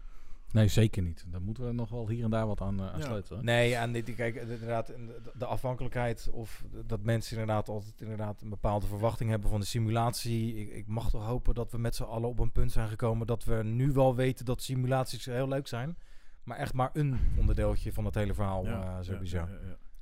Nee, 0.53 0.69
zeker 0.69 1.03
niet. 1.03 1.25
Daar 1.29 1.43
moeten 1.43 1.67
we 1.67 1.73
nog 1.73 1.91
wel 1.91 2.09
hier 2.09 2.25
en 2.25 2.31
daar 2.31 2.47
wat 2.47 2.61
aan, 2.61 2.81
eh, 2.81 2.93
aan 2.93 2.99
Ja. 2.99 3.05
sleutelen. 3.07 3.45
Nee, 3.45 3.75
en 3.75 3.93
dit, 3.93 4.15
kijk, 4.15 4.35
inderdaad, 4.35 4.87
de, 4.87 5.21
de 5.35 5.45
afhankelijkheid 5.47 6.29
of 6.33 6.65
dat 6.87 7.01
mensen 7.03 7.33
inderdaad 7.39 7.69
altijd 7.69 8.01
inderdaad 8.01 8.41
een 8.43 8.49
bepaalde 8.49 8.87
verwachting 8.87 9.31
hebben 9.31 9.51
van 9.51 9.61
de 9.61 9.67
simulatie. 9.67 10.55
Ik, 10.57 10.71
ik 10.75 10.87
mag 10.87 11.11
toch 11.11 11.27
hopen 11.27 11.55
dat 11.55 11.71
we 11.73 11.79
met 11.79 11.95
z'n 11.95 12.03
allen 12.03 12.29
op 12.29 12.39
een 12.39 12.53
punt 12.53 12.73
zijn 12.73 12.89
gekomen 12.89 13.27
dat 13.27 13.45
we 13.45 13.55
nu 13.65 13.93
wel 13.93 14.15
weten 14.15 14.45
dat 14.45 14.63
simulaties 14.63 15.25
heel 15.25 15.49
leuk 15.49 15.67
zijn. 15.69 15.97
maar 16.43 16.57
echt 16.59 16.73
maar 16.75 16.91
een 16.93 17.19
onderdeeltje 17.37 17.93
van 17.93 18.05
het 18.05 18.15
hele 18.15 18.35
verhaal. 18.35 18.65
Ja, 18.65 18.99
eh, 18.99 19.05
zo 19.05 19.19
ja, 19.23 19.49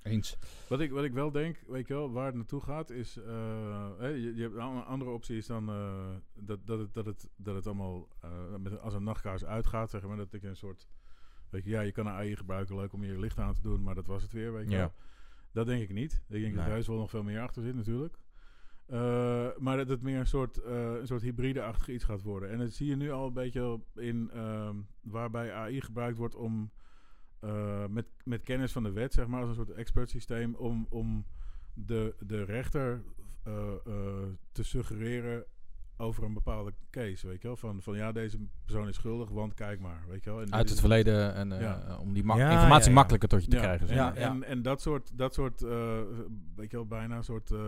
Eens. 0.07 0.37
Wat 0.69 0.81
ik, 0.81 0.91
wat 0.91 1.05
ik 1.05 1.13
wel 1.13 1.31
denk, 1.31 1.57
weet 1.67 1.89
je 1.89 1.95
wel, 1.95 2.13
waar 2.13 2.27
het 2.27 2.35
naartoe 2.35 2.61
gaat, 2.61 2.91
is... 2.91 3.17
eh, 3.17 3.89
hè, 3.99 4.09
je, 4.09 4.35
je 4.35 4.43
hebt 4.43 4.55
een 4.55 4.61
an- 4.61 4.87
andere 4.87 5.11
optie 5.11 5.37
is 5.37 5.47
dan 5.47 5.69
eh, 5.69 6.09
dat, 6.35 6.67
dat, 6.67 6.79
het, 6.79 6.95
dat, 6.95 7.07
het, 7.07 7.29
dat 7.37 7.55
het 7.55 7.67
allemaal 7.67 8.09
eh, 8.21 8.31
met, 8.61 8.81
als 8.81 8.95
een 8.95 9.03
nachtkaars 9.05 9.45
uitgaat, 9.45 9.91
zeg 9.91 10.03
maar. 10.03 10.17
Dat 10.17 10.33
ik 10.33 10.43
een 10.43 10.57
soort... 10.57 10.89
Weet 11.51 11.65
je, 11.65 11.71
ja, 11.71 11.81
je 11.81 11.93
kan 11.93 12.07
een 12.07 12.13
AI 12.13 12.37
gebruiken, 12.37 12.77
leuk 12.77 12.93
om 12.93 13.05
je 13.05 13.19
licht 13.19 13.39
aan 13.39 13.55
te 13.55 13.63
doen, 13.63 13.83
maar 13.83 13.95
dat 13.95 14.07
was 14.07 14.23
het 14.23 14.33
weer, 14.33 14.53
weet 14.53 14.65
je 14.69 14.75
Ja. 14.75 14.79
wel. 14.79 14.93
Dat 15.53 15.67
denk 15.67 15.83
ik 15.83 15.93
niet. 15.93 16.13
Ik 16.29 16.41
denk 16.41 16.45
dat 16.45 16.55
Nee. 16.55 16.65
er 16.65 16.71
juist 16.71 16.87
wel 16.87 16.97
nog 16.97 17.11
veel 17.11 17.23
meer 17.23 17.41
achter 17.41 17.63
zit, 17.63 17.75
natuurlijk. 17.75 18.17
Maar 19.59 19.77
dat 19.77 19.89
het 19.89 20.03
meer 20.03 20.19
een 20.19 20.27
soort, 20.27 20.65
een 20.65 21.07
soort 21.07 21.23
hybride-achtig 21.23 21.89
iets 21.89 22.05
gaat 22.05 22.23
worden. 22.23 22.51
En 22.51 22.59
dat 22.59 22.71
zie 22.73 22.87
je 22.89 22.97
nu 22.97 23.11
al 23.11 23.27
een 23.27 23.33
beetje 23.33 23.81
in... 23.95 24.31
ehm, 24.31 24.77
waarbij 25.01 25.53
AI 25.53 25.81
gebruikt 25.81 26.19
wordt 26.19 26.35
om... 26.35 26.71
eh, 27.41 27.87
met, 27.87 28.07
met 28.25 28.43
kennis 28.43 28.73
van 28.73 28.83
de 28.83 28.93
wet, 28.93 29.13
zeg 29.13 29.27
maar, 29.27 29.41
als 29.41 29.49
een 29.49 29.55
soort 29.55 29.71
expert 29.71 30.11
systeem, 30.11 30.55
om, 30.55 30.87
om 30.91 31.27
de, 31.75 32.15
de 32.21 32.45
rechter 32.45 33.03
eh, 33.43 33.73
eh, 33.87 34.29
te 34.53 34.63
suggereren 34.63 35.45
over 35.99 36.25
een 36.25 36.33
bepaalde 36.35 36.73
case, 36.91 37.27
weet 37.27 37.43
je 37.43 37.47
wel? 37.49 37.57
Van, 37.57 37.83
van 37.83 37.97
ja, 37.97 38.13
deze 38.13 38.39
persoon 38.65 38.89
is 38.89 38.95
schuldig, 38.95 39.29
want 39.29 39.55
kijk 39.55 39.81
maar, 39.81 40.05
weet 40.09 40.25
je 40.25 40.31
wel? 40.31 40.41
En 40.41 40.53
Uit 40.55 40.69
het 40.71 40.81
verleden 40.81 41.35
en 41.35 41.53
eh, 41.53 41.61
Ja. 41.61 41.99
om 42.01 42.13
die 42.13 42.25
Ja, 42.27 42.51
informatie 42.51 42.83
ja, 42.85 42.89
ja. 42.89 42.95
makkelijker 42.95 43.29
tot 43.29 43.45
je 43.45 43.51
te 43.51 43.57
Ja, 43.57 43.63
krijgen. 43.63 43.87
zeg. 43.87 43.97
Ja, 43.97 44.13
ja. 44.15 44.21
En, 44.31 44.45
en 44.45 44.63
dat 44.63 44.81
soort, 44.81 45.11
dat 45.19 45.35
soort 45.35 45.63
eh, 45.63 45.99
weet 46.57 46.71
je 46.71 46.77
wel, 46.77 46.87
bijna 46.87 47.17
een 47.17 47.25
soort 47.25 47.51
eh, 47.51 47.59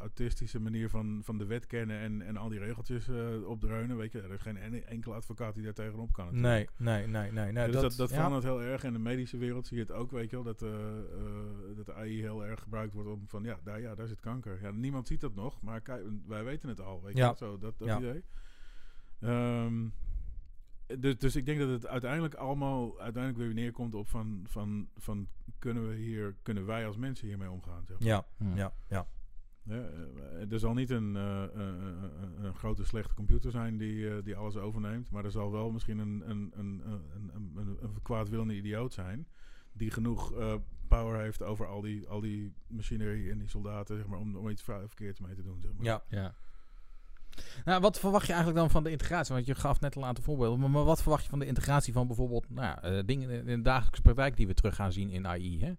autistische 0.00 0.60
manier 0.60 0.88
van, 0.90 1.20
van 1.24 1.38
de 1.38 1.46
wet 1.46 1.66
kennen 1.66 1.98
en, 1.98 2.22
en 2.22 2.36
al 2.36 2.48
die 2.48 2.58
regeltjes 2.58 3.08
eh, 3.08 3.16
opdreunen, 3.46 3.96
weet 3.96 4.12
je. 4.12 4.20
Er 4.20 4.32
is 4.32 4.40
geen 4.42 4.56
en- 4.56 4.86
enkele 4.86 5.14
advocaat 5.14 5.54
die 5.54 5.64
daar 5.64 5.72
tegenop 5.72 6.12
kan. 6.12 6.24
natuurlijk. 6.34 6.70
Nee, 6.78 6.96
nee, 6.96 7.06
nee, 7.06 7.32
nee. 7.32 7.52
nee 7.52 7.66
dus 7.70 7.80
dat, 7.80 7.94
dat 7.96 8.08
ja. 8.08 8.14
verandert 8.14 8.44
heel 8.44 8.62
erg. 8.62 8.84
In 8.84 8.92
de 8.92 8.98
medische 8.98 9.36
wereld 9.36 9.66
zie 9.66 9.76
je 9.76 9.82
het 9.82 9.92
ook, 9.92 10.10
weet 10.10 10.30
je 10.30 10.36
wel, 10.36 10.44
dat, 10.44 10.58
dat 11.76 11.86
de 11.86 11.94
AI 11.94 12.20
heel 12.20 12.44
erg 12.46 12.60
gebruikt 12.60 12.92
wordt 12.92 13.08
om 13.08 13.22
van, 13.26 13.42
ja, 13.42 13.56
daar, 13.64 13.80
ja, 13.80 13.94
daar 13.94 14.06
zit 14.06 14.20
kanker. 14.20 14.58
Ja, 14.62 14.70
niemand 14.70 15.06
ziet 15.06 15.20
dat 15.20 15.34
nog, 15.34 15.60
maar 15.62 15.82
wij 16.26 16.44
weten 16.44 16.68
het 16.68 16.80
al, 16.80 17.02
weet 17.02 17.16
je 17.16 17.21
Ja. 17.22 17.34
zo, 17.34 17.58
dat, 17.58 17.78
dat 17.78 17.88
Ja. 17.88 17.98
idee. 17.98 18.22
Ehm, 19.20 19.88
dus, 20.98 21.18
dus 21.18 21.36
ik 21.36 21.46
denk 21.46 21.58
dat 21.58 21.68
het 21.68 21.86
uiteindelijk 21.86 22.34
allemaal 22.34 23.00
uiteindelijk 23.00 23.44
weer 23.44 23.54
neerkomt 23.54 23.94
op 23.94 24.08
van, 24.08 24.44
van, 24.48 24.88
van 24.96 25.28
kunnen 25.58 25.88
we 25.88 25.94
hier, 25.94 26.36
kunnen 26.42 26.66
wij 26.66 26.86
als 26.86 26.96
mensen 26.96 27.26
hiermee 27.28 27.50
omgaan? 27.50 27.84
Zeg 27.86 27.98
maar. 27.98 28.08
Ja, 28.08 28.24
ja, 28.54 28.72
ja. 28.88 29.06
Ja, 29.64 29.74
eh, 29.74 30.52
er 30.52 30.58
zal 30.58 30.74
niet 30.74 30.90
een, 30.90 31.16
eh, 31.16 31.42
eh, 31.44 31.50
eh, 31.54 31.88
eh, 32.04 32.44
een 32.44 32.54
grote 32.54 32.84
slechte 32.84 33.14
computer 33.14 33.50
zijn 33.50 33.76
die, 33.76 34.22
die 34.22 34.36
alles 34.36 34.56
overneemt. 34.56 35.10
Maar 35.10 35.24
er 35.24 35.30
zal 35.30 35.52
wel 35.52 35.70
misschien 35.70 35.98
een, 35.98 36.22
een, 36.30 36.52
een, 36.54 36.82
een, 36.86 37.30
een, 37.34 37.52
een, 37.56 37.76
een 37.82 38.02
kwaadwillende 38.02 38.56
idioot 38.56 38.92
zijn. 38.92 39.26
Die 39.72 39.90
genoeg 39.90 40.32
eh, 40.34 40.54
power 40.88 41.20
heeft 41.20 41.42
over 41.42 41.66
al 41.66 41.80
die, 41.80 42.08
al 42.08 42.20
die 42.20 42.52
machinerie 42.66 43.30
en 43.30 43.38
die 43.38 43.48
soldaten. 43.48 43.96
Zeg 43.96 44.06
maar, 44.06 44.18
om, 44.18 44.36
om 44.36 44.48
iets 44.48 44.62
verkeerds 44.62 45.20
mee 45.20 45.34
te 45.34 45.42
doen. 45.42 45.60
Zeg 45.60 45.72
maar. 45.74 45.84
ja. 45.84 46.02
Ja. 46.08 46.34
Nou, 47.64 47.80
wat 47.80 47.98
verwacht 47.98 48.26
je 48.26 48.32
eigenlijk 48.32 48.60
dan 48.62 48.70
van 48.70 48.84
de 48.84 48.90
integratie? 48.90 49.34
Want 49.34 49.46
je 49.46 49.54
gaf 49.54 49.80
net 49.80 49.96
al 49.96 50.02
een 50.02 50.08
aantal 50.08 50.24
voorbeelden. 50.24 50.60
Maar, 50.60 50.70
maar 50.70 50.84
wat 50.84 51.02
verwacht 51.02 51.22
je 51.22 51.28
van 51.30 51.38
de 51.38 51.46
integratie 51.46 51.92
van 51.92 52.06
bijvoorbeeld 52.06 52.46
nou, 52.50 52.66
ja, 52.66 52.82
eh, 52.82 53.02
dingen 53.06 53.30
in 53.30 53.44
de 53.56 53.62
dagelijkse 53.62 54.02
praktijk 54.02 54.36
die 54.36 54.46
we 54.46 54.54
terug 54.54 54.74
gaan 54.74 54.92
zien 54.92 55.10
in 55.10 55.26
AI? 55.26 55.60
Hè? 55.60 55.72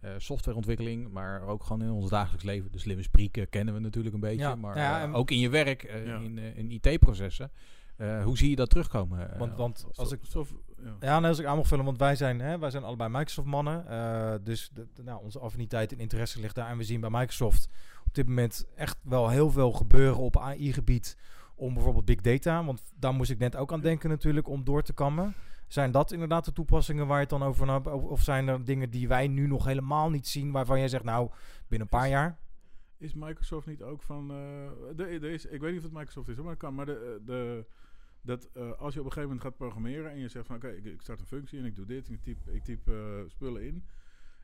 Eh, 0.00 0.14
softwareontwikkeling, 0.18 1.10
maar 1.12 1.42
ook 1.42 1.62
gewoon 1.64 1.82
in 1.82 1.90
ons 1.90 2.10
dagelijks 2.10 2.44
leven. 2.44 2.72
De 2.72 2.78
slimme 2.78 3.02
spreeken 3.02 3.48
kennen 3.48 3.74
we 3.74 3.80
natuurlijk 3.80 4.14
een 4.14 4.20
beetje. 4.20 4.38
Ja, 4.38 4.54
maar 4.54 4.76
ja, 4.76 4.96
eh, 4.96 5.02
en- 5.02 5.14
ook 5.14 5.30
in 5.30 5.38
je 5.38 5.48
werk, 5.48 5.82
Ja. 6.04 6.16
in, 6.18 6.38
in 6.38 6.70
IT-processen. 6.70 7.50
Eh, 7.96 8.24
hoe 8.24 8.36
zie 8.38 8.50
je 8.50 8.56
dat 8.56 8.70
terugkomen? 8.70 9.30
Want, 9.38 9.56
want 9.56 9.86
als 9.94 10.12
ik 10.12 10.20
zo- 10.22 10.46
ja. 10.82 10.96
Ja, 11.00 11.20
nee, 11.20 11.28
als 11.28 11.38
ik 11.38 11.46
aan 11.46 11.56
mag 11.56 11.66
vullen, 11.66 11.84
want 11.84 11.98
wij 11.98 12.16
zijn, 12.16 12.40
hè, 12.40 12.58
wij 12.58 12.70
zijn 12.70 12.82
allebei 12.84 13.10
Microsoft-mannen. 13.10 13.86
eh, 13.88 14.34
dus 14.42 14.70
de, 14.74 14.86
de- 14.94 15.02
nou, 15.02 15.22
onze 15.22 15.38
affiniteit 15.38 15.92
en 15.92 15.98
interesse 15.98 16.40
ligt 16.40 16.54
daar. 16.54 16.68
En 16.70 16.76
we 16.76 16.84
zien 16.84 17.00
bij 17.00 17.10
Microsoft 17.10 17.68
op 18.08 18.14
dit 18.14 18.26
moment 18.26 18.66
echt 18.74 18.98
wel 19.02 19.28
heel 19.28 19.50
veel 19.50 19.72
gebeuren 19.72 20.18
op 20.18 20.38
AI-gebied. 20.38 21.16
Om 21.54 21.74
bijvoorbeeld 21.74 22.04
big 22.04 22.20
data, 22.20 22.64
want 22.64 22.92
daar 22.96 23.14
moest 23.14 23.30
ik 23.30 23.38
net 23.38 23.56
ook 23.56 23.72
aan 23.72 23.80
denken 23.80 24.08
natuurlijk, 24.08 24.48
om 24.48 24.64
door 24.64 24.82
te 24.82 24.92
kammen. 24.92 25.34
Zijn 25.66 25.90
dat 25.90 26.12
inderdaad 26.12 26.44
de 26.44 26.52
toepassingen 26.52 27.06
waar 27.06 27.16
je 27.16 27.20
het 27.20 27.30
dan 27.30 27.42
over 27.42 27.72
hebt? 27.72 27.86
Of, 27.86 28.02
of 28.02 28.22
zijn 28.22 28.48
er 28.48 28.64
dingen 28.64 28.90
die 28.90 29.08
wij 29.08 29.28
nu 29.28 29.46
nog 29.46 29.64
helemaal 29.64 30.10
niet 30.10 30.26
zien, 30.26 30.52
waarvan 30.52 30.78
jij 30.78 30.88
zegt, 30.88 31.04
nou, 31.04 31.30
binnen 31.68 31.88
een 31.90 31.98
paar 31.98 32.08
jaar? 32.08 32.38
Is 32.96 33.14
Microsoft 33.14 33.66
niet 33.66 33.82
ook 33.82 34.02
van... 34.02 34.30
eh, 34.30 34.96
de, 34.96 35.18
is, 35.18 35.46
ik 35.46 35.60
weet 35.60 35.70
niet 35.70 35.78
of 35.78 35.84
het 35.84 35.98
Microsoft 35.98 36.28
is, 36.28 36.36
maar 36.36 36.56
kan. 36.56 36.74
Maar 36.74 36.86
de, 36.86 37.20
de, 37.24 37.66
dat 38.20 38.48
eh, 38.52 38.72
als 38.72 38.94
je 38.94 39.00
op 39.00 39.06
een 39.06 39.12
gegeven 39.12 39.22
moment 39.22 39.42
gaat 39.42 39.56
programmeren... 39.56 40.10
en 40.10 40.18
je 40.18 40.28
zegt 40.28 40.46
van 40.46 40.56
oké, 40.56 40.68
ik, 40.68 40.84
ik 40.84 41.00
start 41.00 41.20
een 41.20 41.26
functie 41.26 41.58
en 41.58 41.64
ik 41.64 41.76
doe 41.76 41.86
dit... 41.86 42.08
en 42.08 42.14
ik 42.14 42.22
typ, 42.22 42.38
ik 42.48 42.64
typ 42.64 42.88
eh, 42.88 42.94
spullen 43.26 43.64
in... 43.66 43.84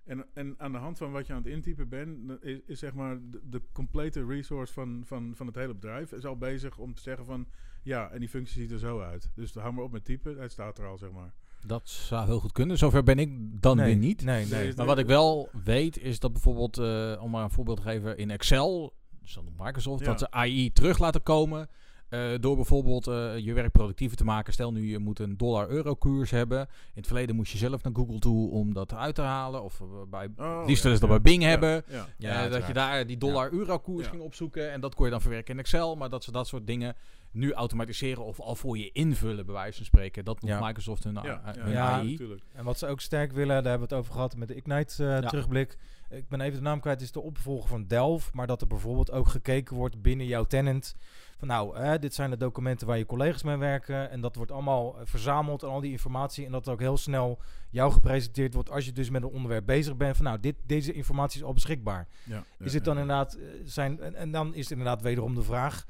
En, 0.05 0.27
en 0.35 0.55
aan 0.59 0.73
de 0.73 0.79
hand 0.79 0.99
van 0.99 1.13
wat 1.13 1.27
je 1.27 1.33
aan 1.33 1.43
het 1.43 1.53
intypen 1.53 1.89
bent... 1.89 2.43
is, 2.43 2.61
is 2.67 2.79
zeg 2.79 2.95
maar 2.95 3.19
de, 3.31 3.41
de 3.45 3.63
complete 3.73 4.27
resource 4.27 4.73
van, 4.73 5.03
van, 5.05 5.33
van 5.35 5.47
het 5.47 5.57
hele 5.57 5.75
bedrijf... 5.75 6.13
is 6.13 6.25
al 6.25 6.37
bezig 6.37 6.79
om 6.79 6.95
te 6.95 7.03
zeggen 7.03 7.25
van... 7.25 7.47
ja, 7.83 8.11
en 8.11 8.19
die 8.21 8.29
functie 8.29 8.61
ziet 8.61 8.71
er 8.71 8.79
zo 8.79 9.01
uit. 9.01 9.31
Dus 9.35 9.55
hou 9.55 9.73
maar 9.73 9.85
op 9.85 9.93
met 9.93 10.05
typen, 10.05 10.39
het 10.39 10.53
staat 10.53 10.79
er 10.79 10.87
al, 10.87 10.99
zeg 10.99 11.11
maar. 11.11 11.33
Dat 11.67 11.89
zou 11.89 12.27
heel 12.27 12.41
goed 12.41 12.53
kunnen. 12.53 12.79
Zover 12.79 13.03
ben 13.03 13.19
ik 13.19 13.63
dan 13.63 13.77
nee, 13.77 13.87
weer 13.87 13.97
niet. 13.97 14.25
Nee, 14.25 14.47
Nee, 14.47 14.73
Maar 14.77 14.87
wat 14.87 14.99
ik 14.99 15.07
wel 15.07 15.49
weet 15.65 15.99
is 15.99 16.19
dat 16.19 16.33
bijvoorbeeld, 16.33 16.79
eh, 16.79 17.23
om 17.23 17.31
maar 17.31 17.45
een 17.45 17.51
voorbeeld 17.51 17.77
te 17.77 17.83
geven, 17.83 18.17
in 18.17 18.31
Excel, 18.31 18.95
dus 19.21 19.35
dan 19.35 19.53
Microsoft, 19.59 20.01
Ja. 20.01 20.07
dat 20.07 20.19
ze 20.19 20.31
AI 20.31 20.73
terug 20.73 20.99
laten 20.99 21.23
komen. 21.23 21.69
Eh, 22.09 22.21
door 22.41 22.57
bijvoorbeeld 22.57 23.07
eh, 23.07 23.39
je 23.39 23.53
werk 23.53 23.73
productiever 23.73 24.17
te 24.17 24.25
maken. 24.25 24.53
Stel 24.53 24.73
nu 24.73 24.87
je 24.91 24.99
moet 24.99 25.19
een 25.19 25.37
dollar-euro 25.37 25.95
koers 25.95 26.31
hebben. 26.31 26.61
In 26.61 26.67
het 26.95 27.07
verleden 27.07 27.37
moest 27.37 27.53
je 27.53 27.59
zelf 27.59 27.83
naar 27.83 27.93
Google 27.95 28.19
toe 28.19 28.51
om 28.51 28.75
dat 28.75 28.95
uit 28.95 29.15
te 29.15 29.23
halen. 29.23 29.63
Of 29.63 29.81
eh, 29.81 29.87
bij, 30.11 30.29
Oh, 30.37 30.63
liefst 30.67 30.85
ja, 30.85 30.91
dat 30.91 31.01
ja, 31.01 31.07
bij 31.07 31.21
Bing 31.21 31.43
ja, 31.43 31.49
hebben. 31.49 31.85
Ja, 32.19 32.49
dat 32.49 32.67
je 32.67 32.73
daar 32.73 33.07
die 33.07 33.19
dollar-euro 33.19 33.79
koers 33.79 34.05
Ja. 34.05 34.11
ging 34.11 34.23
opzoeken. 34.23 34.73
En 34.73 34.81
dat 34.81 34.95
kon 34.95 35.05
je 35.05 35.11
dan 35.11 35.21
verwerken 35.21 35.55
in 35.55 35.61
Excel. 35.61 35.97
Maar 35.97 36.11
dat 36.11 36.25
ze 36.25 36.33
dat 36.33 36.47
soort 36.47 36.67
dingen 36.67 36.97
nu 37.35 37.53
automatiseren 37.53 38.25
of 38.25 38.41
al 38.41 38.55
voor 38.55 38.79
je 38.79 38.91
invullen, 38.93 39.47
bij 39.47 39.55
wijze 39.55 39.77
van 39.77 39.87
spreken. 39.87 40.25
Dat 40.25 40.41
doet 40.41 40.51
Ja. 40.51 40.67
Microsoft 40.67 41.05
hun, 41.05 41.15
ja, 41.15 41.23
ja, 41.25 41.55
hun 41.59 41.73
ja, 41.73 41.89
AI. 41.91 42.11
natuurlijk. 42.11 42.43
En 42.53 42.65
wat 42.65 42.79
ze 42.79 42.87
ook 42.87 43.01
sterk 43.01 43.33
willen, 43.33 43.63
daar 43.63 43.71
hebben 43.73 43.89
we 43.89 43.95
het 43.95 44.05
over 44.05 44.13
gehad 44.13 44.37
met 44.37 44.49
de 44.49 44.55
Ignite 44.55 45.05
eh, 45.05 45.21
Ja. 45.21 45.29
terugblik. 45.29 45.77
Ik 46.11 46.29
ben 46.29 46.41
even 46.41 46.57
de 46.57 46.63
naam 46.63 46.81
kwijt, 46.81 47.01
is 47.01 47.13
de 47.13 47.21
opvolger 47.21 47.69
van 47.69 47.87
Delve. 47.87 48.31
Maar 48.33 48.47
dat 48.47 48.61
er 48.61 48.67
bijvoorbeeld 48.67 49.11
ook 49.11 49.29
gekeken 49.29 49.77
wordt 49.77 50.03
binnen 50.03 50.27
jouw 50.27 50.45
tenant. 50.45 50.97
Van 51.37 51.49
nou, 51.49 51.77
eh, 51.77 51.93
dit 52.01 52.15
zijn 52.15 52.31
de 52.31 52.37
documenten 52.37 52.87
waar 52.87 52.99
je 52.99 53.07
collega's 53.07 53.43
mee 53.43 53.57
werken. 53.57 54.11
En 54.11 54.21
dat 54.21 54.37
wordt 54.37 54.53
allemaal 54.53 54.99
eh, 54.99 55.07
verzameld 55.07 55.63
en 55.63 55.69
al 55.69 55.81
die 55.81 55.91
informatie. 55.91 56.47
En 56.47 56.53
dat 56.53 56.69
ook 56.69 56.81
heel 56.81 56.97
snel 56.97 57.39
jou 57.71 57.93
gepresenteerd 57.93 58.55
wordt 58.55 58.71
als 58.71 58.85
je 58.85 58.93
dus 58.93 59.11
met 59.11 59.23
een 59.23 59.29
onderwerp 59.29 59.67
bezig 59.67 59.97
bent. 59.97 60.17
Van 60.17 60.25
nou, 60.25 60.41
dit, 60.41 60.55
deze 60.67 60.93
informatie 60.93 61.41
is 61.41 61.47
al 61.47 61.53
beschikbaar. 61.53 62.07
Ja, 62.25 62.45
Is 62.59 62.71
ja, 62.71 62.77
het 62.77 62.85
dan 62.85 62.95
ja. 62.95 63.01
inderdaad 63.01 63.35
eh, 63.35 63.45
zijn. 63.65 64.01
En, 64.01 64.15
en 64.15 64.31
dan 64.31 64.55
is 64.55 64.61
het 64.63 64.71
inderdaad 64.71 65.03
wederom 65.03 65.35
de 65.35 65.43
vraag. 65.43 65.87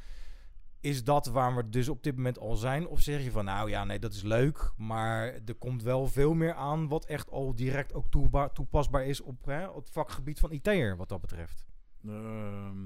Is 0.85 1.05
dat 1.05 1.27
waar 1.27 1.57
we 1.57 1.69
dus 1.69 1.89
op 1.89 2.03
dit 2.03 2.17
moment 2.17 2.39
al 2.39 2.57
zijn? 2.57 2.87
Of 2.87 3.01
zeg 3.01 3.23
je 3.25 3.31
van 3.31 3.45
nou 3.45 3.69
ja, 3.71 3.85
nee, 3.85 3.99
dat 3.99 4.13
is 4.13 4.23
leuk. 4.23 4.73
Maar 4.77 5.25
er 5.45 5.55
komt 5.55 5.83
wel 5.83 6.07
veel 6.07 6.35
meer 6.35 6.55
aan 6.55 6.89
wat 6.89 7.05
echt 7.07 7.31
al 7.31 7.55
direct 7.55 7.95
ook 7.95 8.07
toepasbaar 8.55 9.05
is 9.07 9.21
op 9.21 9.45
hè, 9.45 9.75
het 9.75 9.91
vakgebied 9.91 10.39
van 10.41 10.51
IT'er, 10.53 10.97
wat 10.97 11.09
dat 11.09 11.21
betreft. 11.21 11.67
Ehm, 12.07 12.77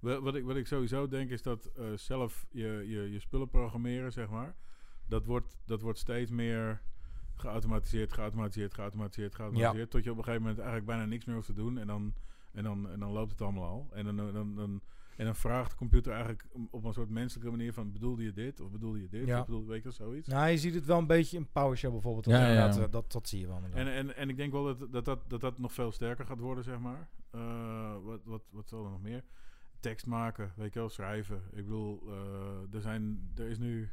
wa- 0.00 0.20
wat, 0.20 0.34
ik, 0.34 0.44
wat 0.44 0.56
ik 0.56 0.66
sowieso 0.66 1.08
denk 1.08 1.30
is 1.30 1.42
dat 1.42 1.64
eh, 1.76 1.84
zelf 1.94 2.46
je, 2.50 2.84
je, 2.86 3.10
je 3.12 3.18
spullen 3.20 3.48
programmeren, 3.48 4.12
zeg 4.12 4.28
maar, 4.28 4.54
dat 5.06 5.24
wordt, 5.26 5.56
dat 5.64 5.80
wordt 5.82 5.98
steeds 5.98 6.30
meer 6.30 6.82
geautomatiseerd, 7.36 8.12
geautomatiseerd, 8.12 8.74
geautomatiseerd, 8.74 9.34
geautomatiseerd. 9.34 9.90
Tot 9.90 10.04
je 10.04 10.10
op 10.10 10.16
een 10.18 10.24
gegeven 10.24 10.42
moment 10.46 10.60
eigenlijk 10.60 10.88
bijna 10.90 11.04
niks 11.06 11.24
meer 11.24 11.34
hoeft 11.34 11.46
te 11.46 11.52
doen 11.54 11.78
en 11.78 11.86
dan, 11.86 12.14
en 12.52 12.62
dan, 12.64 12.90
en 12.90 13.00
dan 13.00 13.10
loopt 13.12 13.30
het 13.30 13.40
allemaal 13.42 13.64
al. 13.68 13.88
En 13.92 14.04
dan, 14.04 14.16
dan, 14.32 14.54
dan- 14.54 14.80
en 15.18 15.24
dan 15.24 15.36
vraagt 15.36 15.70
de 15.70 15.76
computer 15.76 16.12
eigenlijk 16.12 16.44
op 16.70 16.84
een 16.84 16.92
soort 16.92 17.08
menselijke 17.10 17.50
manier 17.50 17.72
van 17.72 17.92
bedoelde 17.92 18.22
je 18.22 18.32
dit 18.32 18.60
of 18.60 18.70
bedoelde 18.70 19.00
je 19.00 19.08
dit 19.08 19.26
Ja. 19.26 19.40
of 19.40 19.46
bedoelde 19.46 19.66
weet 19.66 19.82
je 19.82 19.90
zoiets. 19.90 20.28
Nou, 20.28 20.48
je 20.50 20.58
ziet 20.58 20.74
het 20.74 20.84
wel 20.86 20.98
een 20.98 21.06
beetje 21.06 21.36
in 21.36 21.48
PowerShell 21.52 21.90
bijvoorbeeld. 21.90 22.24
Ja, 22.26 22.52
ja, 22.52 22.68
eh, 22.68 22.90
Dat, 22.90 23.12
dat 23.12 23.28
zie 23.28 23.40
je 23.40 23.46
wel. 23.46 23.60
En, 23.72 23.88
en, 23.88 24.16
en 24.16 24.28
ik 24.28 24.36
denk 24.36 24.52
wel 24.52 24.64
dat 24.64 24.92
dat, 24.92 25.04
dat, 25.04 25.30
dat 25.30 25.40
dat 25.40 25.58
nog 25.58 25.72
veel 25.72 25.92
sterker 25.92 26.26
gaat 26.26 26.38
worden, 26.40 26.64
zeg 26.64 26.78
maar. 26.78 27.08
Eh, 27.30 27.96
wat, 28.02 28.20
wat, 28.24 28.42
wat 28.50 28.68
zal 28.68 28.84
er 28.84 28.90
nog 28.90 29.02
meer? 29.02 29.24
Tekst 29.80 30.06
maken, 30.06 30.52
weet 30.56 30.72
je 30.72 30.78
wel, 30.78 30.88
schrijven. 30.88 31.42
Ik 31.52 31.64
bedoel, 31.64 32.02
eh, 32.08 32.74
er, 32.74 32.80
zijn, 32.80 33.30
er 33.36 33.46
is 33.46 33.58
nu... 33.58 33.90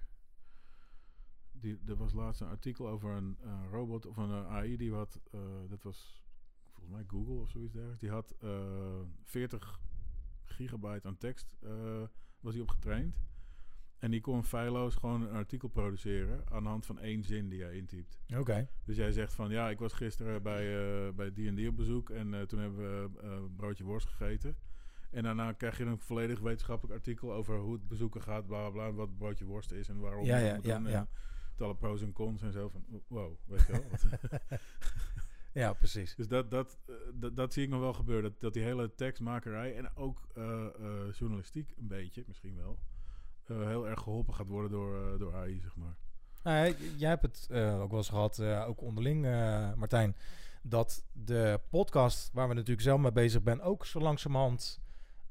Die, 1.51 1.79
er 1.87 1.95
was 1.95 2.13
laatst 2.13 2.41
een 2.41 2.47
artikel 2.47 2.87
over 2.89 3.09
een 3.11 3.37
eh, 3.43 3.59
robot 3.71 4.05
of 4.05 4.17
een 4.17 4.31
AI 4.31 4.77
die 4.77 4.93
had... 4.93 5.19
eh, 5.31 5.39
dat 5.69 5.83
was 5.83 6.23
volgens 6.71 6.95
mij 6.95 7.03
Google 7.07 7.41
of 7.41 7.49
zoiets 7.49 7.71
dergelijks. 7.73 8.01
Die 8.01 8.09
had 8.09 8.35
eh 8.41 8.99
40 9.23 9.79
gigabyte 10.55 11.07
aan 11.07 11.17
tekst 11.17 11.55
eh, 11.61 12.03
was 12.39 12.53
hij 12.53 12.61
op 12.61 12.69
getraind. 12.69 13.15
En 13.97 14.11
die 14.11 14.21
kon 14.21 14.43
feilloos 14.43 14.95
gewoon 14.95 15.21
een 15.21 15.35
artikel 15.35 15.67
produceren 15.67 16.43
aan 16.51 16.63
de 16.63 16.69
hand 16.69 16.85
van 16.85 16.99
één 16.99 17.23
zin 17.23 17.49
die 17.49 17.61
hij 17.63 17.75
intypt. 17.75 18.19
Oké. 18.37 18.69
Dus 18.83 18.97
jij 18.97 19.11
zegt 19.11 19.33
van 19.33 19.49
ja, 19.49 19.69
ik 19.69 19.79
was 19.79 19.93
gisteren 19.93 20.43
bij, 20.43 20.77
eh 21.07 21.13
bij 21.13 21.31
D&D 21.31 21.67
op 21.67 21.75
bezoek 21.75 22.09
en 22.09 22.33
eh, 22.33 22.41
toen 22.41 22.59
hebben 22.59 22.77
we 22.77 23.49
broodje 23.55 23.83
worst 23.83 24.07
gegeten. 24.07 24.57
En 25.11 25.23
daarna 25.23 25.51
krijg 25.51 25.77
je 25.77 25.83
een 25.83 25.99
volledig 25.99 26.39
wetenschappelijk 26.39 26.97
artikel 26.97 27.33
over 27.33 27.57
hoe 27.57 27.73
het 27.73 27.87
bezoeken 27.87 28.21
gaat, 28.21 28.47
bla 28.47 28.69
bla 28.69 28.69
bla, 28.69 28.93
wat 28.93 29.17
broodje 29.17 29.45
worst 29.45 29.71
is 29.71 29.89
en 29.89 29.99
waarom. 29.99 30.25
Ja, 30.25 30.37
ja, 30.37 30.59
ja, 30.61 30.79
doen 30.79 30.89
ja. 30.89 31.07
alle 31.57 31.75
pros 31.75 32.01
en 32.01 32.13
cons 32.13 32.41
en 32.41 32.51
zo. 32.51 32.69
Van, 32.69 32.85
wow, 33.07 33.37
weet 33.45 33.65
je 33.67 33.71
wel. 33.71 33.83
Ja, 35.61 35.73
precies. 35.73 36.15
dus 36.15 36.27
dat, 36.27 36.51
dat, 36.51 36.77
eh, 36.87 36.95
dat, 37.13 37.35
dat 37.35 37.53
zie 37.53 37.63
ik 37.63 37.69
nog 37.69 37.79
wel 37.79 37.93
gebeuren. 37.93 38.23
Dat, 38.31 38.39
dat 38.41 38.53
die 38.53 38.63
hele 38.63 38.95
tekstmakerij 38.95 39.75
en 39.77 39.95
ook 39.95 40.27
eh, 40.35 40.43
eh, 40.43 41.13
journalistiek 41.13 41.73
een 41.77 41.87
beetje, 41.87 42.23
misschien 42.27 42.55
wel, 42.55 42.77
eh, 43.45 43.67
heel 43.67 43.87
erg 43.87 43.99
geholpen 43.99 44.33
gaat 44.33 44.47
worden 44.47 44.71
door, 44.71 44.95
eh, 44.95 45.19
door 45.19 45.35
AI, 45.35 45.59
zeg 45.61 45.75
maar. 45.75 45.95
Nou, 46.43 46.75
jij 46.97 47.09
hebt 47.09 47.21
het 47.21 47.47
eh, 47.51 47.81
ook 47.81 47.89
wel 47.89 47.97
eens 47.99 48.09
gehad, 48.09 48.39
eh, 48.39 48.65
ook 48.67 48.81
onderling, 48.81 49.25
eh, 49.25 49.73
Martijn, 49.73 50.15
dat 50.61 51.03
de 51.11 51.59
podcast 51.69 52.29
waar 52.33 52.47
we 52.47 52.53
natuurlijk 52.53 52.81
zelf 52.81 52.99
mee 52.99 53.11
bezig 53.11 53.41
zijn, 53.43 53.61
ook 53.61 53.85
zo 53.85 53.99
langzamerhand 53.99 54.81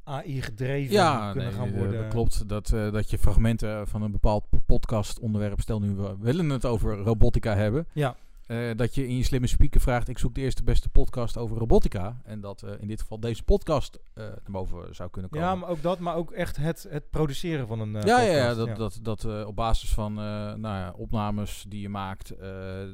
AI 0.04 0.42
gedreven 0.42 0.92
Ja, 0.94 1.32
kunnen 1.32 1.48
nee, 1.50 1.58
gaan 1.58 1.72
worden. 1.76 2.02
dat 2.02 2.10
klopt. 2.12 2.48
Dat, 2.48 2.72
eh, 2.72 2.92
dat 2.92 3.10
je 3.10 3.18
fragmenten 3.18 3.88
van 3.88 4.02
een 4.02 4.12
bepaald 4.12 4.46
podcast 4.66 5.18
onderwerp, 5.18 5.60
stel 5.60 5.80
nu 5.80 5.94
we 5.94 6.16
willen 6.18 6.48
het 6.50 6.64
over 6.64 6.96
robotica 6.96 7.54
hebben, 7.54 7.86
Ja, 7.92 8.16
eh, 8.46 8.70
dat 8.76 8.94
je 8.94 9.08
in 9.08 9.16
je 9.16 9.22
slimme 9.22 9.46
speaker 9.46 9.80
vraagt, 9.80 10.08
ik 10.08 10.18
zoek 10.18 10.34
de 10.34 10.40
eerste 10.40 10.62
beste 10.62 10.88
podcast 10.88 11.36
over 11.36 11.56
robotica. 11.56 12.20
En 12.24 12.40
dat 12.40 12.62
eh, 12.62 12.70
in 12.78 12.86
dit 12.86 13.00
geval 13.00 13.20
deze 13.20 13.42
podcast 13.42 13.98
eh 14.14 14.24
naar 14.24 14.40
boven 14.44 14.94
zou 14.94 15.10
kunnen 15.10 15.30
komen. 15.30 15.48
ja, 15.48 15.54
maar 15.54 15.68
ook 15.68 15.82
dat, 15.82 15.98
maar 15.98 16.16
ook 16.16 16.32
echt 16.32 16.56
het, 16.56 16.86
het 16.88 17.10
produceren 17.10 17.66
van 17.66 17.80
een 17.80 17.92
ja, 17.92 18.00
ja, 18.00 18.20
ja, 18.20 18.54
podcast. 18.54 18.78
dat, 18.78 19.02
dat, 19.02 19.22
dat 19.22 19.32
eh, 19.32 19.46
op 19.46 19.56
basis 19.56 19.94
van 19.94 20.14
nou 20.14 20.60
ja, 20.60 20.94
opnames 20.96 21.64
die 21.68 21.80
je 21.80 21.88
maakt, 21.88 22.34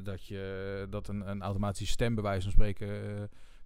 dat, 0.03 0.25
je, 0.25 0.87
dat 0.89 1.07
een, 1.07 1.29
een 1.29 1.41
automatische 1.41 1.93
stem 1.93 2.15
bij 2.15 2.23
wijze 2.23 2.41
van 2.41 2.51
spreken 2.51 2.87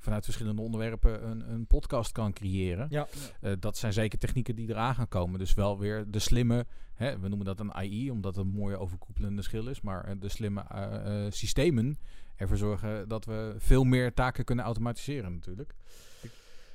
vanuit 0.06 0.24
verschillende 0.24 0.62
onderwerpen 0.62 1.28
een, 1.30 1.52
een 1.52 1.68
podcast 1.68 2.12
kan 2.12 2.34
creëren. 2.34 2.88
Ja. 2.90 3.08
Eh, 3.42 3.52
dat 3.60 3.78
zijn 3.78 3.94
zeker 3.94 4.20
technieken 4.20 4.56
die 4.56 4.70
eraan 4.70 4.96
gaan 4.96 5.08
komen. 5.08 5.40
Dus 5.40 5.54
wel 5.54 5.80
weer 5.80 6.06
de 6.12 6.20
slimme, 6.20 6.66
hè, 6.94 7.20
we 7.20 7.28
noemen 7.28 7.46
dat 7.46 7.60
een 7.60 7.74
AI, 7.74 8.12
omdat 8.12 8.36
het 8.36 8.46
een 8.46 8.52
mooie 8.52 8.78
overkoepelende 8.78 9.42
schil 9.42 9.68
is, 9.68 9.82
maar 9.82 10.04
eh, 10.04 10.16
de 10.20 10.30
slimme 10.30 10.62
eh, 10.62 11.26
systemen 11.30 11.98
ervoor 12.36 12.58
zorgen 12.58 13.08
dat 13.08 13.26
we 13.26 13.56
veel 13.58 13.84
meer 13.84 14.14
taken 14.14 14.44
kunnen 14.46 14.66
automatiseren 14.66 15.34
natuurlijk. 15.34 15.76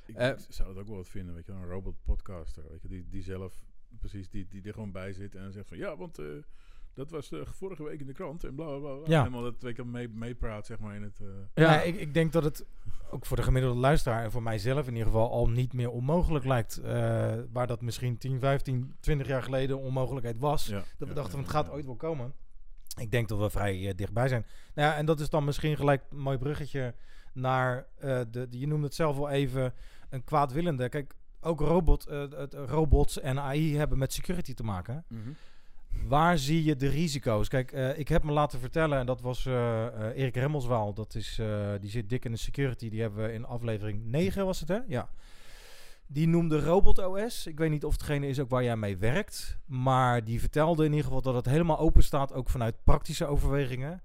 Ik 0.05 0.15
Eh, 0.15 0.31
zou 0.49 0.69
het 0.69 0.77
ook 0.77 0.87
wel 0.87 0.95
wat 0.95 1.07
vinden, 1.09 1.35
weet 1.35 1.45
je, 1.45 1.51
een 1.51 1.65
robot 1.67 1.95
podcaster, 2.03 2.63
weet 2.69 2.81
je, 2.81 2.87
die, 2.87 3.07
die 3.09 3.23
zelf 3.23 3.63
precies, 3.99 4.29
die, 4.29 4.47
die 4.47 4.61
er 4.63 4.73
gewoon 4.73 4.91
bij 4.91 5.13
zit 5.13 5.35
en 5.35 5.43
dan 5.43 5.51
zegt 5.51 5.67
van, 5.67 5.77
ja, 5.77 5.97
want 5.97 6.19
eh, 6.19 6.25
dat 6.93 7.11
was 7.11 7.31
eh, 7.31 7.39
vorige 7.45 7.83
week 7.83 7.99
in 7.99 8.05
de 8.05 8.13
krant 8.13 8.43
en 8.43 8.55
bla 8.55 8.65
bla 8.65 8.77
bla. 8.77 9.01
Ja. 9.05 9.17
Helemaal 9.23 9.41
dat 9.41 9.73
wel, 9.75 9.85
mee, 9.85 10.09
meepraat, 10.09 10.65
zeg 10.65 10.79
maar, 10.79 10.95
in 10.95 11.01
het... 11.03 11.19
eh, 11.19 11.27
Ja, 11.63 11.81
ik, 11.81 11.95
ik 11.95 12.13
denk 12.13 12.31
dat 12.31 12.43
het 12.43 12.65
ook 13.11 13.25
voor 13.25 13.37
de 13.37 13.43
gemiddelde 13.43 13.79
luisteraar 13.79 14.23
en 14.23 14.31
voor 14.31 14.43
mijzelf 14.43 14.87
in 14.87 14.91
ieder 14.93 15.07
geval 15.07 15.31
al 15.31 15.49
niet 15.49 15.73
meer 15.73 15.89
onmogelijk 15.89 16.45
lijkt. 16.45 16.77
eh, 16.77 17.35
waar 17.51 17.67
dat 17.67 17.81
misschien 17.81 18.17
10, 18.17 18.39
15, 18.39 18.93
20 18.99 19.27
jaar 19.27 19.43
geleden 19.43 19.77
een 19.77 19.83
onmogelijkheid 19.83 20.37
was. 20.39 20.65
ja, 20.65 20.77
Dat 20.77 20.85
we 20.97 21.05
ja, 21.05 21.13
dachten 21.13 21.31
van 21.31 21.39
ja, 21.41 21.45
het 21.45 21.55
gaat 21.55 21.65
ja. 21.65 21.71
ooit 21.71 21.85
wel 21.85 21.95
komen. 21.95 22.33
Ik 22.99 23.11
denk 23.11 23.27
dat 23.27 23.39
we 23.39 23.49
vrij 23.49 23.93
dichtbij 23.95 24.27
zijn. 24.27 24.45
Nou 24.73 24.89
ja, 24.91 24.95
en 24.97 25.05
dat 25.05 25.19
is 25.19 25.29
dan 25.29 25.43
misschien 25.43 25.75
gelijk 25.75 26.03
een 26.11 26.17
mooi 26.19 26.37
bruggetje 26.37 26.93
naar, 27.33 27.85
eh, 27.99 28.19
de, 28.31 28.49
de- 28.49 28.59
je 28.59 28.67
noemde 28.67 28.85
het 28.85 28.95
zelf 28.95 29.17
al 29.17 29.29
even, 29.29 29.73
een 30.09 30.23
kwaadwillende. 30.23 30.89
Kijk, 30.89 31.13
ook 31.41 31.59
robot, 31.59 32.05
eh, 32.07 32.19
het, 32.29 32.53
robots 32.53 33.19
en 33.19 33.39
AI 33.39 33.77
hebben 33.77 33.97
met 33.97 34.13
security 34.13 34.53
te 34.53 34.63
maken. 34.63 35.05
Mhm. 35.07 35.29
Waar 36.07 36.37
zie 36.37 36.63
je 36.63 36.75
de 36.75 36.87
risico's? 36.87 37.47
Kijk, 37.47 37.71
eh, 37.71 37.97
ik 37.97 38.07
heb 38.07 38.23
me 38.23 38.31
laten 38.31 38.59
vertellen, 38.59 38.99
en 38.99 39.05
dat 39.05 39.21
was 39.21 39.45
eh, 39.45 39.85
eh, 39.85 40.17
Erik 40.17 40.35
Remmelswaal, 40.35 40.93
dat 40.93 41.15
is, 41.15 41.41
die 41.79 41.89
zit 41.89 42.09
dik 42.09 42.25
in 42.25 42.31
de 42.31 42.37
security, 42.37 42.89
die 42.89 43.01
hebben 43.01 43.23
we 43.25 43.33
in 43.33 43.45
aflevering 43.45 44.05
9 44.05 44.45
was 44.45 44.59
het 44.59 44.69
hè? 44.69 44.79
Ja. 44.87 45.09
Die 46.07 46.27
noemde 46.27 46.59
Robot 46.59 47.05
OS. 47.05 47.47
Ik 47.47 47.57
weet 47.57 47.69
niet 47.69 47.85
of 47.85 47.93
hetgene 47.93 48.27
is 48.27 48.39
ook 48.39 48.49
waar 48.49 48.63
jij 48.63 48.75
mee 48.75 48.97
werkt, 48.97 49.57
maar 49.65 50.23
die 50.23 50.39
vertelde 50.39 50.83
in 50.85 50.89
ieder 50.89 51.05
geval 51.05 51.21
dat 51.21 51.35
het 51.35 51.45
helemaal 51.45 51.79
open 51.79 52.03
staat, 52.03 52.33
ook 52.33 52.49
vanuit 52.49 52.83
praktische 52.83 53.25
overwegingen. 53.25 54.01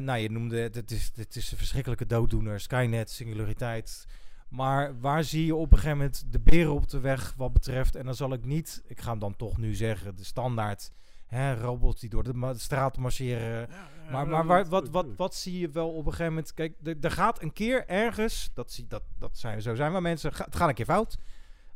Nou, 0.00 0.16
je 0.16 0.30
noemde 0.30 0.58
het, 0.58 0.74
het 0.74 0.90
is, 0.90 1.12
het 1.14 1.36
is 1.36 1.50
een 1.52 1.58
verschrikkelijke 1.58 2.06
dooddoener, 2.06 2.60
Skynet, 2.60 3.10
singulariteit. 3.10 4.06
Maar 4.48 5.00
waar 5.00 5.24
zie 5.24 5.46
je 5.46 5.54
op 5.54 5.70
een 5.72 5.78
gegeven 5.78 5.96
moment 5.96 6.24
de 6.32 6.40
beren 6.40 6.72
op 6.72 6.88
de 6.90 7.00
weg 7.00 7.34
wat 7.36 7.52
betreft? 7.52 7.94
En 7.96 8.04
dan 8.04 8.14
zal 8.14 8.32
ik 8.32 8.44
niet, 8.44 8.82
ik 8.86 9.00
ga 9.00 9.10
hem 9.10 9.18
dan 9.18 9.36
toch 9.36 9.56
nu 9.58 9.74
zeggen, 9.74 10.16
de 10.16 10.24
standaard 10.24 10.90
hè, 11.26 11.54
robots 11.54 12.00
die 12.00 12.10
door 12.10 12.22
de 12.22 12.34
ma- 12.34 12.54
straat 12.54 12.96
marcheren. 12.98 13.60
Ja, 13.60 13.66
ja, 14.04 14.10
Maar, 14.10 14.26
maar 14.28 14.46
waar, 14.46 14.66
wat, 14.68 14.88
wat, 14.88 15.06
wat 15.16 15.34
zie 15.34 15.58
je 15.58 15.68
wel 15.70 15.88
op 15.90 16.06
een 16.06 16.10
gegeven 16.12 16.32
moment? 16.32 16.54
Kijk, 16.54 16.74
er- 16.82 16.96
er 17.00 17.10
gaat 17.10 17.42
een 17.42 17.52
keer 17.52 17.86
ergens, 17.88 18.50
dat, 18.54 18.72
zie, 18.72 18.86
dat, 18.86 19.02
dat 19.18 19.38
zijn, 19.38 19.62
zo 19.62 19.74
zijn 19.74 19.92
we 19.92 20.00
mensen, 20.00 20.32
ga- 20.32 20.44
het 20.44 20.56
gaat 20.56 20.68
een 20.68 20.74
keer 20.74 20.84
fout. 20.84 21.16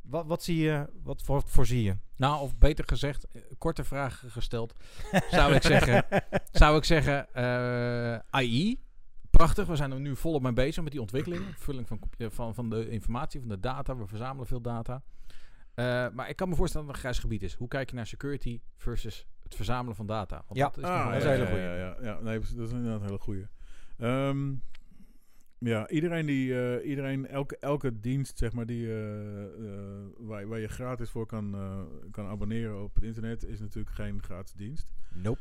Wat, 0.02 0.26
wat 0.26 0.42
zie 0.42 0.59
je, 0.59 0.87
wat 1.02 1.22
voor, 1.22 1.42
voorzie 1.46 1.83
je? 1.83 1.96
Nou, 2.16 2.40
of 2.40 2.57
beter 2.59 2.85
gezegd, 2.88 3.26
eh, 3.33 3.42
korte 3.59 3.85
vraag 3.85 4.24
gesteld, 4.26 4.72
zou 5.31 5.54
ik 5.54 5.62
zeggen, 5.62 6.04
zou 6.52 6.76
ik 6.76 6.85
zeggen 6.85 7.35
eh, 7.35 8.18
AI. 8.31 8.81
Prachtig, 9.38 9.66
we 9.66 9.77
zijn 9.77 9.92
er 9.92 10.01
nu 10.01 10.16
volop 10.16 10.42
mee 10.42 10.53
bezig 10.53 10.83
met 10.83 10.92
die 10.92 11.01
ontwikkeling. 11.01 11.42
Vulling 11.66 11.87
van, 11.88 12.01
van, 12.31 12.55
van 12.55 12.70
de 12.70 12.88
informatie, 12.90 13.40
van 13.40 13.48
de 13.48 13.61
data. 13.61 13.96
We 13.96 14.07
verzamelen 14.07 14.46
veel 14.46 14.61
data. 14.61 15.03
Eh, 15.74 15.85
maar 16.12 16.29
ik 16.29 16.37
kan 16.37 16.48
me 16.48 16.55
voorstellen 16.55 16.87
dat 16.87 16.96
het 16.96 17.05
een 17.05 17.11
grijs 17.11 17.18
gebied 17.29 17.42
is. 17.42 17.55
Hoe 17.55 17.68
kijk 17.68 17.90
je 17.90 17.96
naar 17.96 18.07
security 18.07 18.61
versus 18.77 19.27
het 19.42 19.55
verzamelen 19.55 19.96
van 19.96 20.07
data? 20.07 20.42
Want 20.46 20.59
Ja. 20.59 20.64
dat 20.64 20.77
is 20.79 20.85
Ah, 20.85 20.90
ja, 20.90 21.14
een 21.14 21.22
hele 21.22 21.42
ja, 21.42 21.46
goeie. 21.46 21.62
Ja, 21.62 21.74
ja, 21.74 21.96
ja. 22.03 22.20
Nee, 22.20 22.38
dat 22.38 22.48
is 22.66 22.72
inderdaad 22.72 23.01
een 23.01 23.07
hele 23.07 23.18
goeie. 23.18 23.46
Ehm, 23.98 24.55
ja, 25.59 25.88
iedereen 25.88 26.27
die, 26.27 26.61
eh, 26.79 26.88
iedereen, 26.88 27.27
elke, 27.27 27.57
elke 27.59 28.01
dienst, 28.01 28.38
zeg 28.38 28.53
maar, 28.53 28.66
die, 28.66 28.87
eh, 28.87 29.42
eh, 29.44 29.51
waar, 30.16 30.48
waar 30.48 30.59
je 30.59 30.68
gratis 30.68 31.11
voor 31.11 31.27
kan, 31.27 31.55
eh, 31.55 31.81
kan 32.11 32.27
abonneren 32.27 32.83
op 32.83 32.94
het 32.94 33.05
internet, 33.05 33.44
is 33.44 33.61
natuurlijk 33.61 33.94
geen 33.94 34.22
gratis 34.22 34.53
dienst. 34.53 34.87
Nope. 35.14 35.40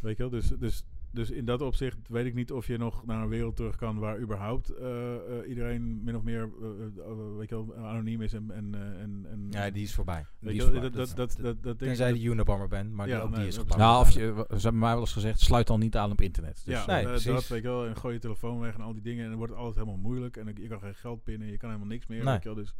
Weet 0.00 0.16
je 0.16 0.22
wel? 0.22 0.32
Dus, 0.40 0.48
dus, 0.48 0.84
dus 1.16 1.30
in 1.30 1.44
dat 1.44 1.60
opzicht 1.60 2.08
weet 2.08 2.26
ik 2.26 2.34
niet 2.34 2.52
of 2.52 2.66
je 2.66 2.76
nog 2.78 3.06
naar 3.06 3.22
een 3.22 3.28
wereld 3.28 3.56
terug 3.56 3.76
kan 3.76 3.98
waar 3.98 4.20
überhaupt 4.20 4.68
eh, 4.70 5.14
eh, 5.14 5.48
iedereen 5.48 6.04
min 6.04 6.16
of 6.16 6.22
meer, 6.22 6.42
eh, 6.42 7.36
weet 7.38 7.48
je 7.48 7.54
wel, 7.66 7.76
anoniem 7.76 8.20
is 8.22 8.32
en, 8.32 8.50
en, 8.50 8.74
en, 8.74 9.26
en 9.30 9.46
Ja, 9.50 9.70
die 9.70 9.82
is 9.82 9.94
voorbij. 9.94 10.26
Die 10.40 10.48
weet 10.48 10.56
is 10.56 10.62
voorbij. 10.62 10.80
dat, 10.80 10.92
dat, 10.92 11.16
dat, 11.16 11.36
dat, 11.40 11.62
dat 11.62 11.62
denk 11.62 11.78
Tenzij 11.78 12.10
ik- 12.10 12.16
je 12.16 12.22
de 12.22 12.28
Unabomber 12.30 12.68
bent, 12.68 12.92
maar 12.92 13.08
Ja, 13.08 13.14
die, 13.14 13.24
ook 13.24 13.30
nee, 13.30 13.38
die 13.38 13.48
is 13.48 13.56
gebouwd. 13.56 13.78
Nou, 13.78 14.00
of 14.00 14.10
je, 14.10 14.44
ze 14.48 14.62
hebben 14.62 14.78
mij 14.78 14.90
wel 14.92 15.00
eens 15.00 15.12
gezegd, 15.12 15.40
sluit 15.40 15.66
dan 15.66 15.80
niet 15.80 15.96
aan 15.96 16.10
op 16.10 16.20
internet. 16.20 16.62
Dus, 16.64 16.74
ja, 16.74 16.86
nee, 16.86 17.04
precies. 17.04 17.24
dat 17.32 17.48
weet 17.48 17.62
je 17.62 17.68
wel. 17.68 17.86
En 17.86 17.96
gooi 17.96 18.14
je 18.14 18.20
telefoon 18.20 18.60
weg 18.60 18.74
en 18.74 18.80
al 18.80 18.92
die 18.92 19.02
dingen. 19.02 19.22
En 19.22 19.28
dan 19.28 19.38
wordt 19.38 19.52
het 19.52 19.62
altijd 19.62 19.84
helemaal 19.84 20.02
moeilijk. 20.02 20.36
En 20.36 20.52
je 20.60 20.68
kan 20.68 20.80
geen 20.80 20.94
geld 20.94 21.24
pinnen. 21.24 21.48
Je 21.48 21.56
kan 21.56 21.68
helemaal 21.68 21.90
niks 21.90 22.06
meer. 22.06 22.24
Nee. 22.24 22.32
Weet 22.32 22.42
je 22.42 22.48
wel. 22.48 22.58
Dus, 22.58 22.74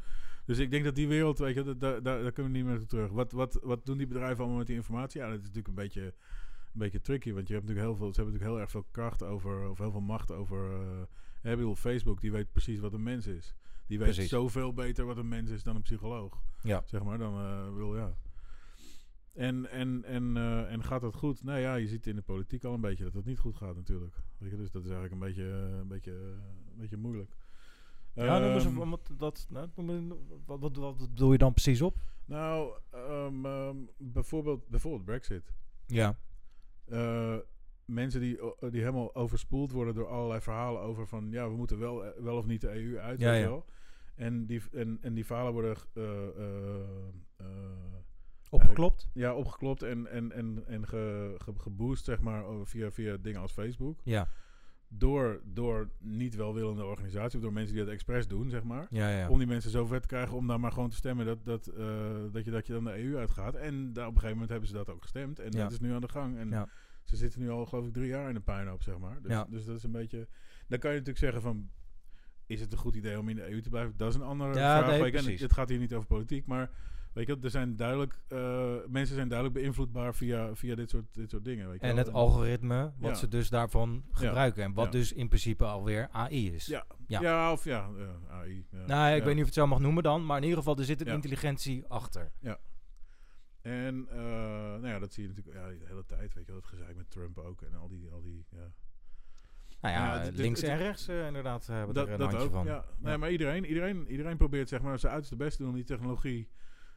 dus 0.45 0.59
ik 0.59 0.71
denk 0.71 0.85
dat 0.85 0.95
die 0.95 1.09
wereld, 1.09 1.39
weet 1.39 1.55
je, 1.55 1.77
daar, 1.77 2.03
daar, 2.03 2.23
daar 2.23 2.33
kunnen 2.33 2.53
we 2.53 2.59
niet 2.59 2.67
meer 2.67 2.87
terug. 2.87 3.11
Wat, 3.11 3.33
wat, 3.33 3.59
wat 3.63 3.87
doen 3.87 3.97
die 3.99 4.07
bedrijven 4.07 4.39
allemaal 4.39 4.59
met 4.59 4.67
die 4.67 4.77
informatie? 4.77 5.21
Ja, 5.21 5.27
dat 5.27 5.37
is 5.37 5.41
natuurlijk 5.43 5.69
een 5.69 5.75
beetje, 5.75 6.15
beetje 6.79 7.01
tricky. 7.01 7.33
Want 7.33 7.49
je 7.49 7.55
hebt 7.55 7.67
natuurlijk 7.67 7.93
heel 7.93 7.97
veel, 7.99 8.15
ze 8.15 8.21
hebben 8.21 8.33
natuurlijk 8.33 8.51
heel 8.51 8.61
erg 8.61 8.71
veel 8.71 8.87
kracht 8.91 9.23
over, 9.23 9.69
of 9.69 9.79
heel 9.79 9.91
veel 9.91 10.01
macht 10.01 10.31
over. 10.33 10.71
eh 10.73 11.03
hè, 11.41 11.51
ik 11.51 11.57
bedoel, 11.57 11.75
Facebook, 11.75 12.21
die 12.21 12.33
weet 12.33 12.53
precies 12.53 12.79
wat 12.79 12.93
een 12.93 13.03
mens 13.03 13.27
is. 13.27 13.55
Die 13.87 13.99
weet 13.99 14.09
Precies. 14.09 14.31
zoveel 14.31 14.73
beter 14.73 15.05
wat 15.07 15.17
een 15.17 15.29
mens 15.29 15.51
is 15.51 15.63
dan 15.63 15.77
een 15.77 15.83
psycholoog. 15.83 16.43
Ja. 16.63 16.83
Zeg 16.87 17.03
maar, 17.03 17.19
dan 17.19 17.35
eh 17.35 17.75
wil 17.75 17.97
ja. 17.97 18.17
En, 19.33 19.71
en, 19.71 20.05
en, 20.05 20.37
eh, 20.37 20.73
en 20.73 20.83
gaat 20.85 21.01
dat 21.01 21.15
goed? 21.15 21.43
Nou 21.43 21.59
ja, 21.61 21.75
je 21.75 21.87
ziet 21.87 22.07
in 22.07 22.17
de 22.17 22.23
politiek 22.23 22.65
al 22.65 22.75
een 22.75 22.81
beetje 22.81 23.05
dat 23.05 23.15
het 23.15 23.25
niet 23.25 23.39
goed 23.39 23.57
gaat 23.57 23.77
natuurlijk. 23.77 24.15
Weet 24.39 24.51
je, 24.51 24.57
dus 24.57 24.71
dat 24.71 24.85
is 24.85 24.91
eigenlijk 24.91 25.23
een 25.23 25.27
beetje, 25.29 25.51
eh, 25.51 25.79
een 25.79 25.89
beetje, 25.89 26.13
eh, 26.13 26.19
een 26.71 26.77
beetje 26.77 26.97
moeilijk. 26.97 27.37
Ja, 28.13 28.55
eens 28.55 28.65
Ehm, 28.65 28.89
wat, 28.89 29.11
dat, 29.17 29.47
nou, 29.51 29.69
wat, 30.47 30.61
wat, 30.61 30.77
wat 30.77 30.97
bedoel 30.99 31.33
je 31.33 31.39
dan 31.39 31.53
precies 31.53 31.83
op? 31.83 31.97
nou, 32.25 32.79
ehm, 32.91 33.47
ehm, 33.47 33.77
bijvoorbeeld, 33.97 34.69
bijvoorbeeld 34.69 35.05
Brexit. 35.05 35.53
Ja. 35.87 36.19
Eh, 36.89 37.37
mensen 37.85 38.21
die, 38.21 38.41
o- 38.41 38.57
die 38.71 38.81
helemaal 38.81 39.15
overspoeld 39.15 39.73
worden 39.73 39.95
door 39.95 40.09
allerlei 40.09 40.41
verhalen 40.41 40.81
over 40.81 41.07
van 41.07 41.31
ja, 41.31 41.49
we 41.49 41.57
moeten 41.57 41.79
wel, 41.79 42.05
eh, 42.05 42.23
wel 42.23 42.37
of 42.37 42.47
niet 42.47 42.61
de 42.61 42.75
EU 42.75 42.99
uit. 42.99 43.21
Ja. 43.21 43.63
En, 44.15 44.47
die, 44.47 44.63
en, 44.73 44.99
en 45.01 45.15
die 45.15 45.27
verhalen 45.27 45.53
worden 45.53 45.77
eh, 45.95 46.27
eh, 46.29 46.81
eh, 47.37 47.47
Opgeklopt? 48.51 49.09
ja, 49.13 49.35
opgeklopt 49.35 49.83
en, 49.83 50.07
en, 50.07 50.33
en, 50.33 50.63
en 50.67 50.87
ge, 50.89 51.35
ge- 51.39 51.53
geboost, 51.59 52.05
zeg 52.05 52.21
maar, 52.21 52.45
via, 52.65 52.91
via 52.91 53.17
dingen 53.17 53.41
als 53.41 53.53
Facebook. 53.53 54.01
Ja. 54.05 54.29
Door, 54.89 55.41
door 55.45 55.91
niet 55.99 56.35
welwillende 56.35 56.85
organisaties, 56.85 57.35
of 57.35 57.41
door 57.41 57.53
mensen 57.53 57.75
die 57.75 57.85
dat 57.85 57.93
expres 57.93 58.29
doen, 58.29 58.51
zeg 58.51 58.63
maar. 58.63 58.87
Ja, 58.91 59.11
ja. 59.19 59.29
Om 59.29 59.39
die 59.39 59.47
mensen 59.47 59.71
zo 59.71 59.87
ver 59.87 60.01
te 60.01 60.07
krijgen 60.07 60.37
om 60.37 60.47
dan 60.47 60.61
maar 60.61 60.73
gewoon 60.73 60.91
te 60.91 60.97
stemmen 60.97 61.27
dat, 61.27 61.45
dat, 61.45 61.67
eh, 61.67 61.87
dat, 62.33 62.45
je, 62.45 62.51
dat 62.51 62.67
je 62.67 62.73
dan 62.73 62.85
de 62.85 63.03
EU 63.05 63.17
uitgaat. 63.17 63.55
En 63.55 63.93
daar 63.93 64.07
op 64.07 64.15
een 64.15 64.21
gegeven 64.21 64.31
moment 64.33 64.51
hebben 64.51 64.69
ze 64.69 64.75
dat 64.75 64.91
ook 64.91 65.03
gestemd. 65.03 65.39
En 65.39 65.51
Ja. 65.53 65.63
dat 65.63 65.73
is 65.73 65.81
nu 65.81 65.93
aan 65.93 66.01
de 66.01 66.09
gang. 66.09 66.39
En 66.39 66.49
ze 67.05 67.17
zitten 67.17 67.41
nu 67.41 67.51
al, 67.51 67.67
geloof 67.67 67.87
ik, 67.87 67.93
drie 67.93 68.09
jaar 68.09 68.29
in 68.29 68.35
de 68.35 68.41
puinhoop, 68.41 68.83
zeg 68.83 68.99
maar. 68.99 69.19
Dus, 69.23 69.33
dus 69.49 69.65
dat 69.65 69.77
is 69.77 69.83
een 69.83 69.93
beetje... 69.93 70.29
Dan 70.69 70.79
kan 70.79 70.91
je 70.91 70.97
natuurlijk 70.99 71.25
zeggen 71.25 71.43
van... 71.43 71.71
Is 72.47 72.61
het 72.61 72.73
een 72.73 72.79
goed 72.79 72.95
idee 72.95 73.19
om 73.19 73.29
in 73.29 73.37
de 73.37 73.51
EU 73.51 73.61
te 73.61 73.69
blijven? 73.69 73.95
Dat 73.97 74.09
is 74.09 74.15
een 74.15 74.23
andere 74.23 74.53
vraag. 74.53 74.81
nee, 74.91 75.01
en 75.19 75.25
het 75.43 75.53
gaat 75.53 75.69
hier 75.69 75.79
niet 75.79 75.95
over 75.95 76.07
politiek, 76.09 76.47
maar... 76.47 76.71
Weet 77.17 77.27
je, 77.27 77.39
er 77.43 77.51
zijn 77.51 77.77
duidelijk, 77.77 78.21
eh, 78.29 78.75
mensen 78.89 79.15
zijn 79.15 79.29
duidelijk 79.29 79.59
beïnvloedbaar 79.61 80.15
via, 80.15 80.55
via 80.55 80.75
dit, 80.75 80.91
soort, 80.91 81.05
dit 81.15 81.31
soort 81.31 81.45
dingen. 81.45 81.69
Weet 81.69 81.81
je 81.81 81.87
En 81.87 81.95
wel. 81.95 82.05
het 82.05 82.13
algoritme, 82.15 82.93
wat 82.99 83.11
Ja. 83.11 83.15
ze 83.17 83.29
dus 83.29 83.49
daarvan 83.49 84.05
gebruiken. 84.11 84.63
En 84.65 84.73
wat 84.75 84.85
Ja. 84.85 84.91
dus 84.91 85.13
in 85.13 85.29
principe 85.29 85.65
alweer 85.65 86.09
AI 86.13 86.55
is. 86.55 86.67
Ja, 86.67 86.85
Ja. 87.07 87.21
ja. 87.21 87.53
of 87.53 87.65
ja, 87.65 87.89
eh, 87.99 88.33
AI. 88.35 88.67
Ja. 88.71 88.87
Nou, 88.87 89.13
ik 89.15 89.19
Ja. 89.19 89.25
weet 89.25 89.33
niet 89.35 89.41
of 89.43 89.45
het 89.49 89.55
zo 89.55 89.67
mag 89.67 89.79
noemen 89.79 90.03
dan, 90.03 90.27
maar 90.27 90.37
in 90.37 90.43
ieder 90.43 90.59
geval 90.59 90.79
er 90.79 90.85
zit 90.85 91.01
een 91.01 91.07
Ja. 91.07 91.13
intelligentie 91.15 91.85
achter. 91.89 92.33
En 93.63 94.07
eh, 94.11 94.17
nou 94.17 94.87
ja, 94.89 94.99
dat 94.99 95.13
zie 95.13 95.23
je 95.23 95.29
natuurlijk 95.29 95.57
ja, 95.57 95.69
de 95.69 95.85
hele 95.87 96.05
tijd, 96.07 96.35
weet 96.35 96.47
je 96.47 96.53
wel, 96.53 96.61
het 96.61 96.71
gezeik 96.71 96.97
met 96.97 97.11
Trump 97.11 97.39
ook 97.39 97.63
en 97.63 97.75
al 97.75 97.89
die, 97.89 98.11
al 98.11 98.23
die 98.23 98.45
ja. 98.51 98.71
Nou 99.81 99.95
ja, 99.95 100.23
Ja, 100.25 100.31
links 100.35 100.63
en 100.63 100.77
rechts 100.79 101.09
eh, 101.09 101.27
inderdaad 101.27 101.67
hebben 101.67 101.95
dat, 101.95 102.07
er 102.07 102.13
een 102.13 102.19
dat 102.19 102.29
handje 102.29 102.47
ook, 102.47 102.53
van. 102.55 102.67
ja. 102.67 102.85
Nee, 102.99 103.13
Ja. 103.13 103.19
maar 103.19 103.31
iedereen, 103.31 103.65
iedereen, 103.65 104.07
iedereen 104.11 104.37
probeert 104.37 104.69
zeg 104.69 104.83
maar 104.83 104.99
zijn 104.99 105.13
uiterste 105.13 105.37
best 105.37 105.57
te 105.57 105.63
doen 105.63 105.71
om 105.71 105.77
die 105.77 105.85
technologie 105.87 106.49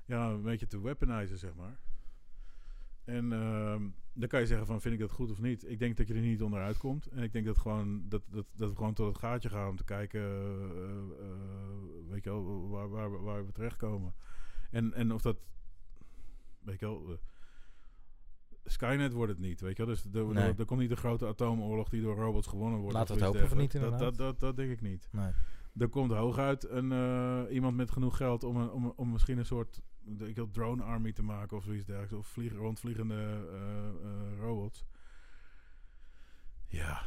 ja, 0.10 0.30
een 0.30 0.42
beetje 0.42 0.68
te 0.68 0.82
weaponizen, 0.82 1.38
zeg 1.38 1.56
maar. 1.56 1.80
En 3.04 3.34
ehm, 3.34 3.88
dan 4.14 4.28
kan 4.28 4.40
je 4.40 4.46
zeggen 4.48 4.68
van, 4.68 4.82
vind 4.82 4.94
ik 4.94 5.00
dat 5.00 5.12
goed 5.12 5.32
of 5.32 5.40
niet? 5.40 5.70
Ik 5.70 5.80
denk 5.80 5.98
dat 5.98 6.08
je 6.08 6.14
er 6.14 6.20
niet 6.22 6.42
onderuit 6.42 6.78
komt. 6.78 7.06
En 7.08 7.24
ik 7.24 7.34
denk 7.34 7.46
dat, 7.46 7.58
gewoon, 7.58 8.10
dat, 8.10 8.22
dat, 8.30 8.46
dat 8.56 8.70
we 8.70 8.76
gewoon 8.76 8.94
tot 8.94 9.08
het 9.08 9.18
gaatje 9.18 9.50
gaan 9.50 9.70
om 9.70 9.76
te 9.76 9.84
kijken, 9.84 10.22
eh, 10.22 11.26
eh, 11.26 12.10
weet 12.10 12.24
je 12.24 12.30
wel, 12.30 12.70
waar, 12.70 12.90
waar, 12.90 13.24
waar 13.24 13.46
we 13.46 13.52
terechtkomen. 13.52 14.14
En, 14.72 14.94
en 14.94 15.14
of 15.14 15.22
dat, 15.22 15.38
weet 16.60 16.80
je 16.80 16.86
wel... 16.86 17.10
eh, 17.12 17.18
Skynet 18.66 19.14
wordt 19.14 19.32
het 19.32 19.42
niet, 19.42 19.62
weet 19.62 19.78
je 19.78 19.86
wel. 19.86 19.94
Dus 19.94 20.06
er, 20.14 20.26
Nee. 20.26 20.54
er, 20.58 20.66
komt 20.66 20.80
niet 20.80 20.92
een 20.92 20.98
grote 20.98 21.28
atoomoorlog 21.28 21.90
die 21.90 22.02
door 22.02 22.16
robots 22.16 22.48
gewonnen 22.48 22.80
wordt. 22.80 22.96
Laten 22.96 23.16
we 23.18 23.26
het 23.26 23.36
hopen 23.40 23.58
niet, 23.58 23.72
dat, 23.72 24.00
dat, 24.00 24.18
dat, 24.18 24.40
dat 24.40 24.56
denk 24.56 24.72
ik 24.72 24.82
niet. 24.82 25.08
Nee. 25.12 25.32
Er 25.78 25.90
komt 25.90 26.12
hooguit 26.12 26.70
een, 26.70 26.92
iemand 27.52 27.76
met 27.76 27.92
genoeg 27.92 28.18
geld 28.18 28.44
om, 28.44 28.56
een, 28.56 28.72
om, 28.72 28.94
om 28.96 29.12
misschien 29.12 29.38
een 29.38 29.46
soort 29.46 29.82
ik 30.18 30.36
wil 30.36 30.52
drone 30.52 30.84
army 30.84 31.12
te 31.12 31.24
maken 31.24 31.58
of 31.58 31.64
zoiets 31.64 31.86
dergelijks. 31.86 32.14
Of 32.16 32.28
vliegen, 32.28 32.58
rondvliegende 32.58 33.16
eh, 33.16 33.88
eh, 33.88 34.40
robots. 34.40 34.86
Ja. 36.68 37.02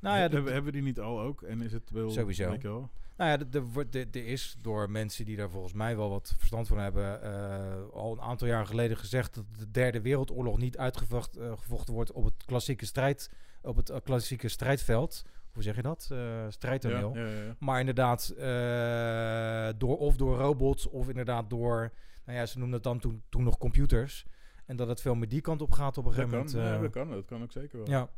Nou 0.00 0.16
ja, 0.16 0.20
hebben, 0.20 0.44
hebben 0.44 0.64
we 0.64 0.72
die 0.72 0.82
niet 0.82 1.00
al 1.00 1.20
ook? 1.20 1.42
En 1.42 1.62
is 1.62 1.72
het 1.72 1.90
wel... 1.90 2.10
Sowieso. 2.10 2.56
wel? 2.60 2.90
Nou 3.16 3.30
ja, 3.30 3.46
er- 3.52 3.62
wordt- 3.62 4.16
is 4.16 4.56
door 4.60 4.90
mensen 4.90 5.24
die 5.24 5.36
daar 5.36 5.50
volgens 5.50 5.72
mij 5.72 5.96
wel 5.96 6.10
wat 6.10 6.34
verstand 6.38 6.66
van 6.66 6.78
hebben, 6.78 7.22
eh, 7.22 7.88
al 7.92 8.12
een 8.12 8.20
aantal 8.20 8.46
jaar 8.48 8.66
geleden 8.66 8.96
gezegd 8.96 9.34
dat 9.34 9.44
de 9.58 9.70
derde 9.70 10.00
wereldoorlog 10.00 10.58
niet 10.58 10.78
uitgevochten 10.78 11.50
eh, 11.50 11.58
gevochten 11.58 11.94
wordt 11.94 12.12
op 12.12 12.24
het 12.24 12.44
klassieke 12.44 12.86
strijd, 12.86 13.30
op 13.62 13.76
het 13.76 13.92
klassieke 14.04 14.48
strijdveld. 14.48 15.24
Hoe 15.54 15.62
zeg 15.62 15.76
je 15.76 15.82
dat? 15.82 16.08
Eh 16.12 16.44
strijdtoneel. 16.48 17.14
Ja, 17.14 17.20
ja, 17.26 17.30
ja, 17.30 17.42
ja. 17.44 17.56
Maar 17.58 17.80
inderdaad, 17.80 18.28
eh, 18.28 19.68
door, 19.78 19.98
of 19.98 20.16
door 20.16 20.36
robots, 20.36 20.88
of 20.88 21.08
inderdaad 21.08 21.50
door, 21.50 21.92
nou 22.24 22.38
ja, 22.38 22.46
ze 22.46 22.58
noemden 22.58 22.74
het 22.74 22.84
dan 22.84 22.98
toen, 22.98 23.22
toen 23.28 23.42
nog 23.44 23.58
computers. 23.58 24.26
En 24.66 24.76
dat 24.76 24.88
het 24.88 25.00
veel 25.00 25.14
meer 25.14 25.28
die 25.28 25.40
kant 25.40 25.62
op 25.62 25.72
gaat 25.72 25.98
op 25.98 26.04
een 26.06 26.12
gegeven 26.12 26.30
kan, 26.38 26.46
moment. 26.46 26.68
ja, 26.68 26.74
eh, 26.74 26.80
dat 26.80 26.90
kan, 26.90 27.10
dat 27.10 27.24
kan 27.24 27.42
ook 27.42 27.52
zeker 27.52 27.78
wel. 27.78 27.88
ja. 27.88 28.08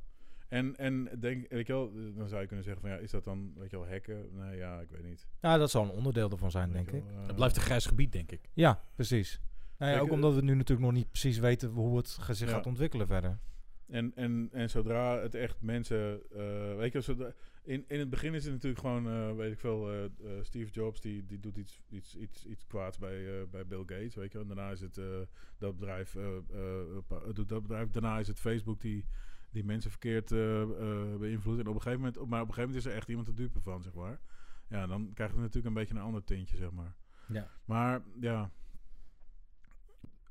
En, 0.49 0.76
en 0.76 1.09
denk, 1.20 1.49
weet 1.49 1.66
je 1.66 1.72
wel, 1.72 1.93
dan 2.14 2.28
zou 2.28 2.41
je 2.41 2.47
kunnen 2.47 2.64
zeggen 2.64 2.82
van 2.82 2.91
ja, 2.91 2.97
is 2.97 3.11
dat 3.11 3.24
dan, 3.24 3.53
weet 3.57 3.70
je 3.70 3.76
wel, 3.78 3.89
hacken? 3.89 4.28
Nee, 4.32 4.57
ja, 4.57 4.80
ik 4.80 4.91
weet 4.91 5.05
niet. 5.05 5.26
ja, 5.41 5.57
dat 5.59 5.70
zal 5.70 5.82
een 5.84 5.91
onderdeel 5.91 6.30
ervan 6.30 6.51
zijn, 6.51 6.72
Weet 6.72 6.91
denk 6.91 7.05
ik. 7.05 7.11
wel, 7.14 7.26
Het 7.26 7.37
blijft 7.37 7.57
een 7.57 7.62
grijs 7.62 7.87
gebied, 7.87 8.12
denk 8.12 8.32
ik. 8.32 8.41
Ja, 8.53 8.80
precies. 8.95 9.41
Nou 9.78 9.93
ja, 9.93 9.99
ook 9.99 10.11
omdat 10.11 10.34
we 10.34 10.41
nu 10.43 10.55
natuurlijk 10.55 10.87
nog 10.87 10.97
niet 10.97 11.11
precies 11.11 11.39
weten 11.39 11.68
hoe 11.70 11.97
het 11.97 12.09
zich 12.09 12.39
Ja. 12.39 12.47
gaat 12.47 12.66
ontwikkelen 12.66 13.07
verder. 13.07 13.39
En, 13.89 14.12
en, 14.14 14.49
en 14.53 14.70
zodra 14.70 15.18
het 15.20 15.34
echt 15.34 15.61
mensen, 15.61 16.30
eh, 16.30 16.76
weet 16.76 16.93
je, 16.93 17.01
zodra, 17.01 17.32
in, 17.62 17.84
in 17.89 17.99
het 17.99 18.11
begin 18.11 18.34
is 18.34 18.45
het 18.45 18.53
natuurlijk 18.53 18.80
gewoon, 18.80 19.09
eh, 19.09 19.37
weet 19.37 19.53
ik 19.53 19.59
veel, 19.59 19.93
eh, 19.93 20.05
Steve 20.43 20.70
Jobs 20.70 21.01
die, 21.01 21.26
die 21.26 21.41
doet 21.41 21.57
iets, 21.57 21.80
iets, 21.89 22.16
iets, 22.16 22.47
iets 22.47 22.66
kwaads 22.66 22.99
bij, 22.99 23.47
bij 23.51 23.66
Bill 23.66 23.82
Gates, 23.87 24.14
weet 24.14 24.32
je. 24.32 24.39
En 24.39 24.47
daarna 24.47 24.70
is 24.70 24.80
het 24.80 25.01
dat 25.59 25.78
bedrijf, 25.78 26.16
doet 27.32 27.49
dat 27.49 27.62
bedrijf, 27.62 27.91
daarna 27.91 28.18
is 28.18 28.28
het 28.28 28.41
Facebook 28.41 28.80
die, 28.80 29.05
die 29.51 29.64
mensen 29.64 29.91
verkeerd 29.91 30.28
beïnvloedt. 31.18 31.61
En 31.61 31.66
op 31.66 31.74
een 31.74 31.82
gegeven 31.82 32.05
moment, 32.05 32.16
maar 32.16 32.43
op 32.43 32.49
een 32.49 32.55
gegeven 32.55 32.68
moment 32.68 32.76
is 32.76 32.84
er 32.84 32.97
echt 32.97 33.09
iemand 33.09 33.26
de 33.26 33.34
dupe 33.34 33.61
van, 33.61 33.82
zeg 33.82 33.95
maar. 33.95 34.20
Ja, 34.68 34.87
dan 34.87 35.11
krijgt 35.14 35.32
het 35.32 35.43
natuurlijk 35.43 35.66
een 35.66 35.80
beetje 35.80 35.95
een 35.95 36.01
ander 36.01 36.24
tintje, 36.24 36.57
zeg 36.57 36.70
maar. 36.70 36.95
Ja. 37.28 37.51
Maar 37.64 38.03
ja, 38.20 38.51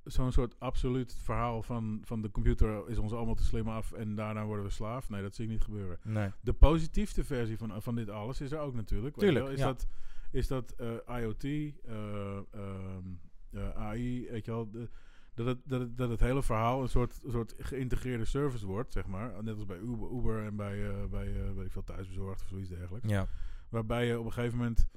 zo'n 0.05 0.31
soort 0.31 0.59
absoluut 0.59 1.17
verhaal 1.23 1.63
van, 1.63 2.01
van 2.03 2.21
de 2.21 2.31
computer 2.31 2.89
is 2.89 2.97
ons 2.97 3.13
allemaal 3.13 3.35
te 3.35 3.43
slim 3.43 3.67
af 3.67 3.91
en 3.91 4.15
daarna 4.15 4.45
worden 4.45 4.65
we 4.65 4.71
slaaf. 4.71 5.09
Nee, 5.09 5.21
dat 5.21 5.35
zie 5.35 5.45
ik 5.45 5.51
niet 5.51 5.63
gebeuren. 5.63 5.99
Nee. 6.03 6.29
De 6.41 6.53
positiefste 6.53 7.23
versie 7.23 7.57
van, 7.57 7.81
van 7.81 7.95
dit 7.95 8.09
alles 8.09 8.41
is 8.41 8.51
er 8.51 8.59
ook 8.59 8.75
natuurlijk. 8.75 9.17
Tuurlijk. 9.17 9.47
Is 9.49 9.59
ja. 9.59 9.65
dat, 9.65 9.87
is 10.31 10.47
dat 10.47 10.71
eh, 10.71 11.19
IoT, 11.21 11.43
eh, 11.43 12.37
ehm, 12.51 13.03
eh, 13.51 13.69
AI, 13.75 14.27
weet 14.29 14.45
je 14.45 14.51
wel, 14.51 14.69
de- 14.71 14.89
dat 15.33 15.45
het, 15.45 15.57
dat, 15.63 15.79
het, 15.79 15.97
dat 15.97 16.09
het 16.09 16.19
hele 16.19 16.43
verhaal 16.43 16.81
een 16.81 16.89
soort, 16.89 17.21
soort 17.27 17.53
geïntegreerde 17.57 18.25
service 18.25 18.65
wordt, 18.65 18.93
zeg 18.93 19.07
maar. 19.07 19.43
Net 19.43 19.55
als 19.55 19.65
bij 19.65 19.77
Uber, 19.79 20.11
Uber 20.11 20.45
en 20.45 20.55
bij, 20.55 21.07
bij 21.09 21.27
ik 21.65 21.71
veel, 21.71 21.83
thuisbezorgd 21.83 22.41
of 22.41 22.47
zoiets 22.47 22.69
dergelijks. 22.69 23.09
Ja. 23.09 23.27
Waarbij 23.69 24.07
je 24.07 24.19
op 24.19 24.25
een 24.25 24.33
gegeven 24.33 24.57
moment, 24.57 24.87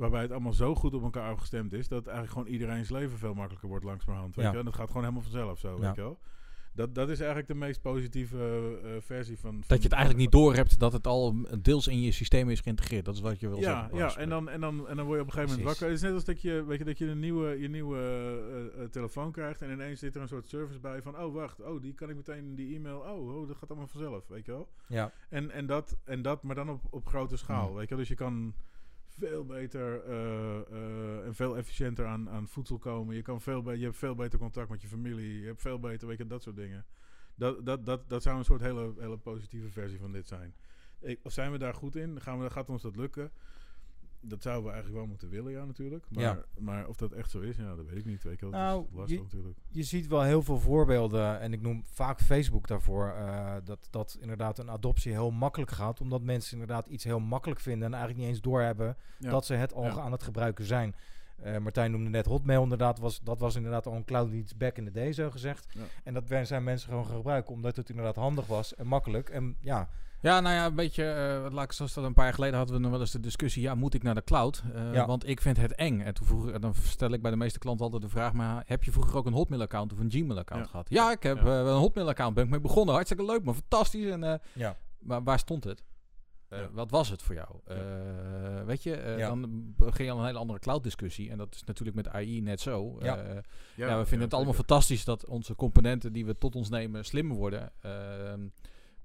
waarbij 0.00 0.22
het 0.22 0.30
allemaal 0.30 0.52
zo 0.52 0.74
goed 0.74 0.94
op 0.94 1.02
elkaar 1.02 1.30
afgestemd 1.30 1.72
is, 1.72 1.88
dat 1.88 2.06
eigenlijk 2.06 2.36
gewoon 2.38 2.52
iedereen's 2.52 2.90
leven 2.90 3.18
veel 3.18 3.34
makkelijker 3.34 3.68
wordt 3.68 3.84
langzamerhand. 3.84 4.34
Weet 4.36 4.44
Ja. 4.44 4.50
je? 4.50 4.56
wel. 4.56 4.64
En 4.66 4.70
dat 4.70 4.80
gaat 4.80 4.86
gewoon 4.88 5.02
helemaal 5.02 5.22
vanzelf 5.30 5.58
zo, 5.58 5.74
Ja. 5.74 5.80
weet 5.80 5.94
je 5.94 6.00
wel. 6.00 6.18
Dat, 6.74 6.94
dat 6.94 7.08
is 7.08 7.18
eigenlijk 7.18 7.48
de 7.48 7.54
meest 7.54 7.80
positieve 7.82 8.36
eh, 8.82 8.96
eh, 8.96 9.02
versie 9.02 9.38
van, 9.38 9.50
van... 9.52 9.64
Dat 9.66 9.76
je 9.78 9.82
het 9.84 9.92
eigenlijk 9.92 10.22
niet 10.22 10.32
door 10.32 10.54
hebt 10.54 10.78
dat 10.78 10.92
het 10.92 11.06
al 11.06 11.34
deels 11.58 11.86
in 11.86 12.00
je 12.00 12.12
systeem 12.12 12.50
is 12.50 12.60
geïntegreerd. 12.60 13.04
Dat 13.04 13.14
is 13.14 13.20
wat 13.20 13.40
je 13.40 13.48
wil 13.48 13.58
Ja, 13.58 13.62
zeggen. 13.80 13.98
ja 13.98 14.16
en, 14.16 14.28
dan, 14.28 14.48
en, 14.48 14.60
dan, 14.60 14.88
en 14.88 14.96
dan 14.96 15.04
word 15.06 15.16
je 15.18 15.22
op 15.22 15.28
een 15.28 15.32
gegeven 15.34 15.56
moment 15.56 15.68
wakker. 15.68 15.86
Het 15.86 15.96
is 15.96 16.02
net 16.02 16.12
als 16.12 16.24
dat 16.24 16.42
je, 16.42 16.64
weet 16.64 16.78
je, 16.78 16.84
dat 16.84 16.98
je 16.98 17.06
een 17.06 17.18
nieuwe, 17.18 17.60
je 17.60 17.68
nieuwe 17.68 17.98
eh, 18.78 18.84
telefoon 18.84 19.32
krijgt 19.32 19.62
en 19.62 19.70
ineens 19.70 20.00
zit 20.00 20.14
er 20.14 20.22
een 20.22 20.28
soort 20.28 20.48
service 20.48 20.80
bij 20.80 21.02
van, 21.02 21.18
oh 21.18 21.34
wacht, 21.34 21.60
oh 21.62 21.82
die 21.82 21.94
kan 21.94 22.10
ik 22.10 22.16
meteen 22.16 22.44
in 22.44 22.54
die 22.54 22.76
e-mail, 22.76 22.98
oh, 22.98 23.36
oh 23.36 23.48
dat 23.48 23.56
gaat 23.56 23.68
allemaal 23.68 23.88
vanzelf, 23.88 24.28
weet 24.28 24.46
je 24.46 24.52
wel. 24.52 24.68
Ja. 24.88 25.12
En, 25.28 25.50
en, 25.50 25.66
dat, 25.66 25.96
en 26.04 26.22
dat, 26.22 26.42
maar 26.42 26.54
dan 26.54 26.68
op, 26.70 26.80
op 26.90 27.06
grote 27.06 27.36
schaal, 27.36 27.68
Mm. 27.68 27.74
weet 27.74 27.82
je 27.82 27.88
wel. 27.88 27.98
Dus 27.98 28.08
je 28.08 28.14
kan 28.14 28.54
veel 29.20 29.44
beter 29.44 30.04
eh, 30.04 30.56
eh, 30.56 31.26
en 31.26 31.34
veel 31.34 31.56
efficiënter 31.56 32.06
aan, 32.06 32.30
aan 32.30 32.48
voedsel 32.48 32.78
komen. 32.78 33.14
Je, 33.14 33.22
kan 33.22 33.40
veel 33.40 33.72
je 33.72 33.84
hebt 33.84 33.96
veel 33.96 34.14
beter 34.14 34.38
contact 34.38 34.70
met 34.70 34.82
je 34.82 34.88
familie. 34.88 35.40
Je 35.40 35.46
hebt 35.46 35.60
veel 35.60 35.78
beter, 35.78 36.08
weet 36.08 36.18
je, 36.18 36.26
dat 36.26 36.42
soort 36.42 36.56
dingen. 36.56 36.86
Dat, 37.34 37.66
dat, 37.66 37.86
dat, 37.86 38.08
dat 38.08 38.22
zou 38.22 38.38
een 38.38 38.44
soort 38.44 38.60
hele, 38.60 38.94
hele 38.98 39.18
positieve 39.18 39.70
versie 39.70 39.98
van 39.98 40.12
dit 40.12 40.28
zijn. 40.28 40.54
Ik, 41.00 41.20
zijn 41.24 41.52
we 41.52 41.58
daar 41.58 41.74
goed 41.74 41.96
in? 41.96 42.20
Gaan 42.20 42.40
we, 42.40 42.50
gaat 42.50 42.70
ons 42.70 42.82
dat 42.82 42.96
lukken? 42.96 43.32
Dat 44.22 44.42
zouden 44.42 44.64
we 44.64 44.70
eigenlijk 44.70 44.98
wel 45.00 45.08
moeten 45.10 45.28
willen, 45.28 45.52
ja, 45.52 45.64
natuurlijk. 45.64 46.04
Maar, 46.10 46.22
Ja. 46.22 46.44
maar 46.58 46.88
of 46.88 46.96
dat 46.96 47.12
echt 47.12 47.30
zo 47.30 47.40
is, 47.40 47.56
ja, 47.56 47.74
dat 47.74 47.86
weet 47.86 47.98
ik 47.98 48.04
niet. 48.04 48.22
Weet 48.22 48.40
je. 48.40 48.46
Nou, 48.46 48.80
dat 48.82 48.90
is 48.90 48.96
lastig 48.96 49.16
je- 49.16 49.22
natuurlijk. 49.22 49.58
Je 49.68 49.82
ziet 49.82 50.06
wel 50.06 50.22
heel 50.22 50.42
veel 50.42 50.58
voorbeelden, 50.58 51.40
en 51.40 51.52
ik 51.52 51.60
noem 51.62 51.82
vaak 51.86 52.20
Facebook 52.20 52.66
daarvoor, 52.68 53.08
eh, 53.08 53.54
dat, 53.64 53.88
dat 53.90 54.16
inderdaad 54.20 54.58
een 54.58 54.70
adoptie 54.70 55.12
heel 55.12 55.30
makkelijk 55.30 55.70
gaat, 55.70 56.00
omdat 56.00 56.22
mensen 56.22 56.52
inderdaad 56.52 56.86
iets 56.86 57.04
heel 57.04 57.20
makkelijk 57.20 57.60
vinden 57.60 57.86
en 57.86 57.94
eigenlijk 57.94 58.22
niet 58.22 58.32
eens 58.34 58.42
doorhebben 58.44 58.96
Ja. 59.18 59.30
dat 59.30 59.46
ze 59.46 59.54
het 59.54 59.72
al 59.74 59.84
Ja. 59.84 59.98
aan 60.00 60.12
het 60.12 60.22
gebruiken 60.22 60.64
zijn. 60.64 60.94
Eh, 61.36 61.58
Martijn 61.58 61.90
noemde 61.90 62.10
net 62.10 62.26
Hotmail 62.26 62.62
inderdaad, 62.62 62.98
was, 62.98 63.20
dat 63.20 63.40
was 63.40 63.54
inderdaad 63.56 63.86
al 63.86 63.94
een 63.94 64.04
cloud 64.04 64.32
iets 64.32 64.56
back 64.56 64.76
in 64.76 64.84
the 64.84 64.90
day 64.90 65.12
zo 65.12 65.30
gezegd. 65.30 65.74
En 66.04 66.14
dat 66.14 66.24
zijn 66.42 66.64
mensen 66.64 66.88
gewoon 66.88 67.06
gaan 67.06 67.16
gebruiken, 67.16 67.52
omdat 67.52 67.76
het 67.76 67.88
inderdaad 67.88 68.16
handig 68.16 68.46
was 68.46 68.74
en 68.74 68.86
makkelijk. 68.86 69.28
En 69.28 69.56
ja, 69.60 69.88
Ja, 70.22 70.40
nou 70.40 70.54
ja, 70.54 70.66
een 70.66 70.74
beetje, 70.74 71.04
eh 71.04 71.52
laat 71.52 71.64
ik 71.64 71.72
zoals 71.72 71.94
dat 71.94 72.04
een 72.04 72.12
paar 72.12 72.24
jaar 72.24 72.34
geleden 72.34 72.56
hadden 72.56 72.74
we 72.76 72.80
nog 72.82 72.90
wel 72.90 73.00
eens 73.00 73.10
de 73.10 73.20
discussie, 73.20 73.62
ja, 73.62 73.74
moet 73.74 73.94
ik 73.94 74.02
naar 74.02 74.14
de 74.14 74.24
cloud? 74.24 74.62
Eh, 74.74 74.92
Ja. 74.92 75.06
Want 75.06 75.28
ik 75.28 75.40
vind 75.40 75.56
het 75.56 75.74
eng. 75.74 76.00
En 76.00 76.14
toen 76.14 76.26
vroeg, 76.26 76.50
dan 76.58 76.74
stel 76.74 77.10
ik 77.10 77.22
bij 77.22 77.30
de 77.30 77.36
meeste 77.36 77.58
klanten 77.58 77.84
altijd 77.84 78.02
de 78.02 78.08
vraag, 78.08 78.32
maar 78.32 78.62
heb 78.66 78.84
je 78.84 78.92
vroeger 78.92 79.16
ook 79.16 79.26
een 79.26 79.32
Hotmail-account 79.32 79.92
of 79.92 79.98
een 79.98 80.10
Gmail-account 80.10 80.64
Ja. 80.64 80.70
gehad? 80.70 80.86
Ja, 80.90 81.10
ik 81.12 81.22
heb 81.22 81.36
eh, 81.38 81.44
wel 81.44 81.68
een 81.68 81.78
Hotmail-account, 81.80 82.34
ben 82.34 82.44
ik 82.44 82.50
mee 82.50 82.60
begonnen, 82.60 82.94
hartstikke 82.94 83.24
leuk, 83.24 83.44
maar 83.44 83.54
fantastisch. 83.54 84.10
En, 84.10 84.40
ja. 84.52 84.76
maar 84.98 85.22
waar 85.22 85.38
stond 85.38 85.64
het? 85.64 85.82
Wat 86.72 86.90
was 86.90 87.08
het 87.08 87.22
voor 87.22 87.34
jou? 87.34 87.48
Weet 88.66 88.82
je, 88.82 89.14
dan 89.18 89.72
begin 89.76 90.04
je 90.04 90.10
al 90.10 90.18
een 90.18 90.26
hele 90.26 90.38
andere 90.38 90.58
cloud-discussie. 90.58 91.30
En 91.30 91.38
dat 91.38 91.54
is 91.54 91.64
natuurlijk 91.64 91.96
met 91.96 92.08
AI 92.08 92.40
net 92.40 92.60
zo. 92.60 92.96
Ja. 93.00 93.16
Ja, 93.74 93.98
we 93.98 94.04
vinden 94.06 94.26
het 94.26 94.34
allemaal 94.34 94.54
fantastisch 94.54 95.04
dat 95.04 95.26
onze 95.26 95.54
componenten 95.54 96.12
die 96.12 96.26
we 96.26 96.38
tot 96.38 96.54
ons 96.56 96.68
nemen 96.68 97.04
slimmer 97.04 97.36
worden. 97.36 97.72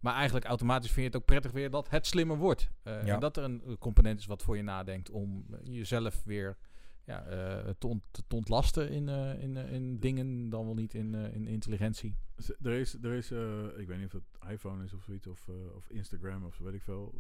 Maar 0.06 0.14
eigenlijk 0.16 0.46
automatisch 0.46 0.92
vind 0.92 1.00
je 1.02 1.12
het 1.12 1.16
ook 1.16 1.26
prettig 1.26 1.52
weer 1.52 1.70
dat 1.70 1.90
het 1.90 2.06
slimmer 2.08 2.38
wordt. 2.38 2.70
Eh, 2.84 3.06
Ja. 3.06 3.14
En 3.14 3.20
dat 3.20 3.38
er 3.38 3.44
een 3.44 3.62
eh, 3.66 3.74
component 3.80 4.20
is 4.20 4.26
wat 4.26 4.44
voor 4.44 4.58
je 4.58 4.64
nadenkt 4.64 5.10
om 5.10 5.46
eh, 5.52 5.58
jezelf 5.64 6.24
weer 6.24 6.58
ja, 7.06 7.26
eh, 7.26 7.70
te, 7.78 7.88
ont- 7.88 8.24
te 8.28 8.36
ontlasten 8.36 8.90
in, 8.90 9.10
eh, 9.10 9.42
in, 9.42 9.58
in 9.58 10.00
dingen, 10.00 10.50
dan 10.50 10.66
wel 10.66 10.74
niet 10.74 10.94
in, 10.94 11.16
eh, 11.16 11.34
in 11.34 11.48
intelligentie. 11.48 12.16
Er 12.62 12.72
is, 12.74 12.94
er 13.04 13.14
is 13.14 13.32
eh, 13.32 13.64
ik 13.78 13.88
weet 13.88 13.98
niet 13.98 14.06
of 14.06 14.12
het 14.12 14.52
iPhone 14.52 14.84
is 14.84 14.94
of 14.94 15.04
zoiets, 15.04 15.28
of, 15.28 15.48
eh, 15.48 15.76
of 15.76 15.90
Instagram 15.90 16.46
of 16.46 16.56
zo 16.56 16.64
weet 16.64 16.74
ik 16.74 16.82
veel. 16.82 17.14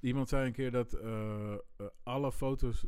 Iemand 0.00 0.28
zei 0.28 0.46
een 0.46 0.52
keer 0.52 0.70
dat 0.70 0.98
alle 2.02 2.32
foto's 2.32 2.86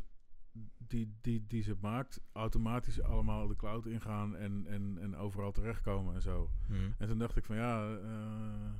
die, 0.77 1.15
die, 1.21 1.45
die 1.47 1.63
ze 1.63 1.75
maakt, 1.81 2.21
automatisch 2.31 3.01
allemaal 3.01 3.47
de 3.47 3.55
cloud 3.55 3.85
ingaan 3.85 4.35
en, 4.35 4.65
en, 4.67 4.97
en 5.01 5.15
overal 5.15 5.51
terechtkomen 5.51 6.15
en 6.15 6.21
zo. 6.21 6.49
Hm. 6.67 6.73
En 6.97 7.07
toen 7.07 7.17
dacht 7.17 7.35
ik 7.37 7.45
van 7.45 7.55
ja, 7.55 7.95
eh, 7.97 8.73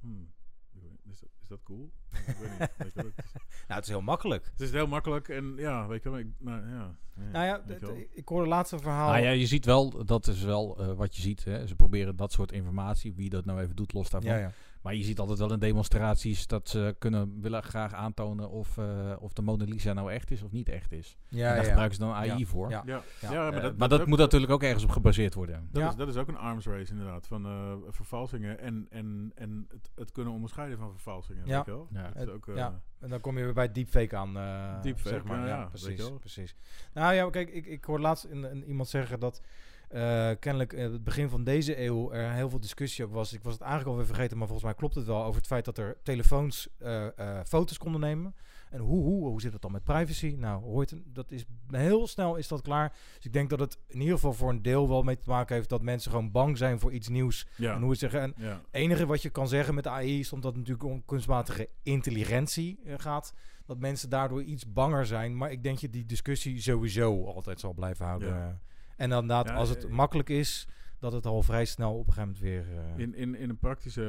hmm, 0.00 0.30
ik 0.74 0.82
is, 1.10 1.18
dat, 1.20 1.28
is 1.42 1.48
dat 1.48 1.62
cool? 1.62 1.92
ik 2.26 2.36
weet 2.40 2.50
niet. 2.58 2.58
Weet 2.78 2.92
je 2.94 3.02
wel, 3.02 3.10
het, 3.16 3.24
is, 3.24 3.32
Nou, 3.32 3.42
het 3.66 3.82
is 3.82 3.88
heel 3.88 4.00
makkelijk. 4.02 4.44
het 4.44 4.60
is 4.60 4.70
heel 4.70 4.86
makkelijk 4.86 5.28
en 5.28 5.54
ja, 5.56 5.86
weet 5.86 6.02
je 6.02 6.10
wel, 6.10 6.18
ik, 6.18 6.26
maar 6.38 6.68
ja. 6.68 6.96
Nou 7.32 7.44
ja, 7.44 7.62
weet 7.66 7.80
je 7.80 7.86
d- 7.86 7.88
wel. 7.88 7.96
d- 7.96 8.16
ik 8.18 8.28
hoorde 8.28 8.44
het 8.44 8.52
laatste 8.54 8.78
verhaal. 8.78 9.10
Nou 9.10 9.22
ja, 9.24 9.30
je 9.30 9.46
ziet 9.46 9.64
wel, 9.64 10.04
dat 10.04 10.26
is 10.26 10.42
wel 10.42 10.78
eh, 10.80 10.92
wat 10.92 11.16
je 11.16 11.22
ziet. 11.22 11.44
Hè. 11.44 11.66
Ze 11.66 11.74
proberen 11.74 12.16
dat 12.16 12.32
soort 12.32 12.52
informatie, 12.52 13.14
wie 13.14 13.30
dat 13.30 13.44
nou 13.44 13.60
even 13.60 13.76
doet, 13.76 13.92
los 13.92 14.10
daarvan. 14.10 14.30
ja, 14.30 14.36
ja. 14.38 14.52
Maar 14.82 14.94
je 14.94 15.02
ziet 15.02 15.18
altijd 15.18 15.38
wel 15.38 15.52
in 15.52 15.58
demonstraties 15.58 16.46
dat 16.46 16.68
ze 16.68 16.96
kunnen, 16.98 17.40
willen 17.40 17.62
graag 17.62 17.92
aantonen 17.92 18.50
of, 18.50 18.78
eh, 18.78 19.12
of 19.20 19.32
de 19.32 19.42
Mona 19.42 19.64
Lisa 19.64 19.92
nou 19.92 20.12
echt 20.12 20.30
is 20.30 20.42
of 20.42 20.50
niet 20.52 20.68
echt 20.68 20.92
is. 20.92 21.16
Ja, 21.28 21.48
en 21.48 21.54
daar 21.54 21.62
ja. 21.62 21.68
gebruiken 21.68 21.94
ze 21.96 22.02
dan 22.04 22.12
AI 22.14 22.38
Ja. 22.38 22.46
voor. 22.46 22.70
Ja. 22.70 22.82
Ja, 22.86 23.02
Ja. 23.20 23.32
ja. 23.32 23.46
Eh, 23.46 23.52
maar 23.52 23.62
dat, 23.62 23.76
maar 23.76 23.88
dat 23.88 23.98
is 23.98 24.04
ook- 24.04 24.10
moet 24.10 24.18
natuurlijk 24.18 24.52
ook 24.52 24.62
ergens 24.62 24.84
op 24.84 24.90
gebaseerd 24.90 25.34
worden. 25.34 25.68
Dat, 25.72 25.82
Ja. 25.82 25.88
is, 25.88 25.96
dat 25.96 26.08
is 26.08 26.16
ook 26.16 26.28
een 26.28 26.36
arms 26.36 26.66
race 26.66 26.92
inderdaad, 26.92 27.26
van 27.26 27.46
eh, 27.46 27.72
vervalsingen 27.88 28.58
en, 28.60 28.86
en, 28.90 29.32
en 29.34 29.66
het, 29.68 29.90
het 29.94 30.12
kunnen 30.12 30.32
onderscheiden 30.32 30.78
van 30.78 30.90
vervalsingen. 30.90 31.46
Ja. 31.46 31.56
Weet 31.56 31.64
je 31.64 31.70
wel? 31.70 31.88
Ja. 31.92 32.02
Dat 32.02 32.14
is 32.14 32.20
Het- 32.20 32.30
ook, 32.30 32.48
eh, 32.48 32.56
ja. 32.56 32.80
En 32.98 33.08
dan 33.08 33.20
kom 33.20 33.38
je 33.38 33.44
weer 33.44 33.54
bij 33.54 33.72
deepfake 33.72 34.16
aan. 34.16 34.36
eh, 34.36 34.82
Deepfake, 34.82 35.08
zeg 35.08 35.24
maar. 35.24 35.38
ja, 35.40 35.46
Ja, 35.46 35.64
precies, 35.66 36.10
precies. 36.20 36.56
Nou 36.92 37.14
ja, 37.14 37.30
kijk, 37.30 37.50
ik, 37.50 37.66
ik 37.66 37.84
hoor 37.84 38.00
laatst 38.00 38.24
een- 38.24 38.64
iemand 38.64 38.88
zeggen 38.88 39.20
dat 39.20 39.40
eh, 39.88 40.30
kennelijk 40.40 40.72
eh, 40.72 40.82
het 40.82 41.04
begin 41.04 41.28
van 41.28 41.44
deze 41.44 41.84
eeuw 41.84 42.12
er 42.12 42.32
heel 42.32 42.50
veel 42.50 42.60
discussie 42.60 43.04
ook 43.04 43.12
was. 43.12 43.32
Ik 43.32 43.42
was 43.42 43.52
het 43.52 43.62
eigenlijk 43.62 43.90
alweer 43.90 44.06
vergeten, 44.06 44.38
maar 44.38 44.46
volgens 44.46 44.66
mij 44.66 44.76
klopt 44.76 44.94
het 44.94 45.06
wel 45.06 45.24
over 45.24 45.36
het 45.36 45.46
feit 45.46 45.64
dat 45.64 45.78
er 45.78 45.96
telefoons 46.02 46.68
eh, 46.78 47.06
foto's 47.46 47.78
konden 47.78 48.00
nemen. 48.00 48.34
En 48.70 48.80
hoe, 48.80 49.02
hoe, 49.02 49.28
hoe 49.28 49.40
zit 49.40 49.52
het 49.52 49.62
dan 49.62 49.72
met 49.72 49.84
privacy? 49.84 50.34
Nou, 50.38 50.62
hoort 50.62 50.94
dat 51.04 51.30
is 51.30 51.44
heel 51.70 52.06
snel 52.06 52.36
is 52.36 52.48
dat 52.48 52.62
klaar. 52.62 52.92
Dus 53.16 53.24
ik 53.24 53.32
denk 53.32 53.50
dat 53.50 53.60
het 53.60 53.78
in 53.86 54.00
ieder 54.00 54.14
geval 54.14 54.32
voor 54.32 54.50
een 54.50 54.62
deel 54.62 54.88
wel 54.88 55.02
mee 55.02 55.18
te 55.18 55.28
maken 55.28 55.54
heeft 55.54 55.68
dat 55.68 55.82
mensen 55.82 56.10
gewoon 56.10 56.30
bang 56.30 56.58
zijn 56.58 56.78
voor 56.78 56.92
iets 56.92 57.08
nieuws. 57.08 57.46
ja. 57.56 57.74
En 57.74 57.80
hoe 57.80 57.90
het 57.90 57.98
zeggen. 57.98 58.20
En 58.20 58.34
ja. 58.36 58.48
het 58.48 58.60
enige 58.70 59.06
wat 59.06 59.22
je 59.22 59.30
kan 59.30 59.48
zeggen 59.48 59.74
met 59.74 59.86
AI 59.86 60.18
is 60.18 60.32
omdat 60.32 60.50
het 60.50 60.60
natuurlijk 60.60 60.90
om 60.90 61.04
kunstmatige 61.04 61.68
intelligentie 61.82 62.80
gaat. 62.96 63.34
Dat 63.66 63.78
mensen 63.78 64.10
daardoor 64.10 64.42
iets 64.42 64.72
banger 64.72 65.06
zijn. 65.06 65.36
Maar 65.36 65.50
ik 65.50 65.62
denk 65.62 65.74
dat 65.74 65.82
je 65.82 65.90
die 65.90 66.06
discussie 66.06 66.60
sowieso 66.60 67.24
altijd 67.24 67.60
zal 67.60 67.72
blijven 67.72 68.06
houden. 68.06 68.28
Ja. 68.28 68.60
En 68.98 69.08
dan 69.08 69.20
inderdaad, 69.22 69.46
Ja, 69.48 69.54
als 69.54 69.68
het 69.68 69.84
eh, 69.84 69.90
makkelijk 69.90 70.28
is, 70.28 70.68
dat 70.98 71.12
het 71.12 71.26
al 71.26 71.42
vrij 71.42 71.64
snel 71.64 71.98
op 71.98 72.06
een 72.06 72.12
gegeven 72.12 72.36
moment 72.42 72.66
weer... 72.68 72.78
eh, 72.78 72.98
In, 72.98 73.14
in, 73.14 73.34
in 73.34 73.48
een 73.50 73.58
praktische, 73.58 74.02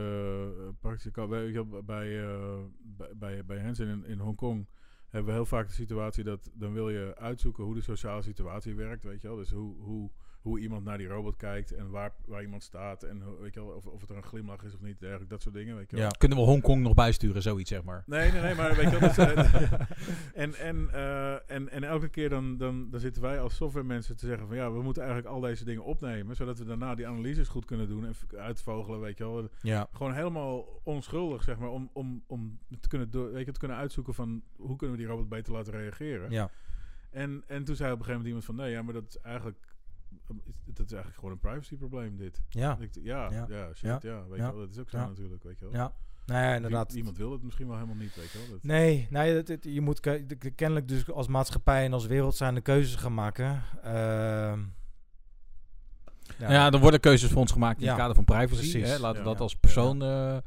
eh, 0.59 0.67
praktische 0.79 1.11
bij, 1.27 1.65
bij, 1.85 3.13
bij, 3.15 3.45
bij 3.45 3.61
Hansen 3.61 3.87
in, 3.87 4.05
in 4.05 4.19
Hongkong 4.19 4.67
hebben 5.09 5.29
we 5.29 5.35
heel 5.35 5.45
vaak 5.45 5.67
de 5.67 5.73
situatie 5.73 6.23
dat 6.23 6.51
dan 6.53 6.73
wil 6.73 6.89
je 6.89 7.13
uitzoeken 7.17 7.63
hoe 7.63 7.73
de 7.73 7.81
sociale 7.81 8.21
situatie 8.21 8.75
werkt, 8.75 9.03
weet 9.03 9.21
je 9.21 9.27
wel. 9.27 9.37
Dus 9.37 9.51
hoe, 9.51 9.75
hoe, 9.81 10.11
hoe 10.41 10.59
iemand 10.59 10.83
naar 10.83 10.97
die 10.97 11.07
robot 11.07 11.35
kijkt 11.35 11.71
en 11.71 11.89
waar, 11.89 12.11
waar 12.25 12.41
iemand 12.41 12.63
staat 12.63 13.03
en 13.03 13.41
weet 13.41 13.53
je 13.53 13.65
wel, 13.65 13.69
of, 13.69 13.85
of 13.85 14.01
het 14.01 14.09
er 14.09 14.15
een 14.15 14.23
glimlach 14.23 14.63
is 14.63 14.73
of 14.73 14.81
niet, 14.81 15.01
eigenlijk 15.01 15.31
dat 15.31 15.41
soort 15.41 15.55
dingen, 15.55 15.75
weet 15.75 15.89
je 15.89 15.95
wel. 15.95 16.05
Ja. 16.05 16.11
Kunnen 16.17 16.37
we 16.37 16.43
Hongkong 16.43 16.81
nog 16.81 16.93
bijsturen, 16.93 17.41
zoiets 17.41 17.69
zeg 17.69 17.83
maar. 17.83 18.03
Nee, 18.05 18.31
nee, 18.31 18.41
nee, 18.41 18.55
maar 18.55 18.75
weet 18.75 18.91
je 18.91 18.99
wel. 18.99 19.27
eh, 19.27 19.71
en, 20.43 20.55
en, 20.55 20.89
eh, 20.93 21.51
en, 21.51 21.69
en 21.69 21.83
elke 21.83 22.09
keer 22.09 22.29
dan, 22.29 22.57
dan, 22.57 22.89
dan 22.89 22.99
zitten 22.99 23.21
wij 23.21 23.39
als 23.39 23.55
softwaremensen 23.55 24.17
te 24.17 24.25
zeggen 24.25 24.47
van 24.47 24.55
ja, 24.55 24.71
we 24.71 24.81
moeten 24.81 25.03
eigenlijk 25.03 25.33
al 25.33 25.41
deze 25.41 25.65
dingen 25.65 25.83
opnemen, 25.83 26.35
zodat 26.35 26.57
we 26.57 26.65
daarna 26.65 26.95
die 26.95 27.07
analyses 27.07 27.47
goed 27.47 27.65
kunnen 27.65 27.87
doen 27.87 28.05
en 28.05 28.13
uitvogelen, 28.37 28.99
weet 28.99 29.17
je 29.17 29.23
wel. 29.23 29.49
ja. 29.61 29.87
Gewoon 29.91 30.13
helemaal 30.13 30.81
onschuldig, 30.83 31.43
zeg 31.43 31.57
maar, 31.57 31.69
om, 31.69 31.89
om, 31.93 32.23
om 32.27 32.59
te, 32.79 32.87
kunnen 32.87 33.11
door, 33.11 33.31
weet 33.31 33.45
je, 33.45 33.51
te 33.51 33.59
kunnen 33.59 33.77
uitzoeken 33.77 34.13
van 34.13 34.41
hoe 34.55 34.75
kunnen 34.75 34.95
we 34.95 35.01
die 35.01 35.11
robot 35.11 35.29
beter 35.29 35.53
laten 35.53 35.73
reageren. 35.73 36.31
Ja. 36.31 36.49
En, 37.09 37.43
en 37.47 37.63
toen 37.63 37.75
zei 37.75 37.91
op 37.91 37.99
een 37.99 38.05
gegeven 38.05 38.25
moment 38.25 38.27
iemand 38.27 38.45
van 38.45 38.55
nee, 38.55 38.71
ja, 38.71 38.81
maar 38.81 38.93
dat 38.93 39.07
is 39.07 39.17
eigenlijk, 39.17 39.75
dat 40.65 40.85
is 40.85 40.91
eigenlijk 40.91 41.15
gewoon 41.15 41.31
een 41.31 41.39
privacyprobleem 41.39 42.17
dit. 42.17 42.41
Ja. 42.49 42.77
Ik, 42.79 42.89
ja, 43.03 43.31
Ja. 43.31 43.45
ja, 43.49 43.73
shit, 43.73 43.81
Ja. 43.89 43.99
ja, 44.01 44.23
weet 44.27 44.37
Ja. 44.39 44.45
je 44.45 44.51
wel, 44.51 44.59
dat 44.59 44.69
is 44.69 44.77
ook 44.79 44.89
zo 44.89 44.97
Ja. 44.97 45.07
natuurlijk, 45.07 45.43
weet 45.43 45.59
je 45.59 45.65
wel. 45.65 45.73
Ja. 45.73 45.93
Nou 46.25 46.41
ja, 46.43 46.55
inderdaad. 46.55 46.93
Iemand 46.93 47.17
wil 47.17 47.31
het 47.31 47.43
misschien 47.43 47.67
wel 47.67 47.75
helemaal 47.75 47.95
niet, 47.97 48.15
weet 48.15 48.31
je 48.31 48.37
wel. 48.37 48.47
Dat, 48.49 48.63
Nee, 48.63 49.07
nee 49.09 49.43
je 49.61 49.81
moet 49.81 49.99
kennelijk 50.55 50.87
dus 50.87 51.11
als 51.11 51.27
maatschappij 51.27 51.85
en 51.85 51.93
als 51.93 52.05
wereld 52.05 52.35
zijn 52.35 52.55
de 52.55 52.61
keuzes 52.61 52.95
gaan 52.95 53.13
maken. 53.13 53.63
Ehm, 53.83 54.59
Ja. 56.37 56.51
ja, 56.51 56.71
er 56.71 56.79
worden 56.79 56.99
keuzes 56.99 57.29
voor 57.31 57.41
ons 57.41 57.51
gemaakt 57.51 57.77
in 57.79 57.83
Ja, 57.83 57.89
het 57.91 57.99
kader 57.99 58.15
van 58.15 58.25
privacy. 58.25 58.53
precies. 58.71 58.89
Hè? 58.89 58.97
Laten 58.99 59.11
we 59.11 59.17
Ja. 59.17 59.23
dat 59.23 59.37
Ja. 59.37 59.39
als 59.43 59.55
persoon... 59.55 60.01
eh, 60.01 60.37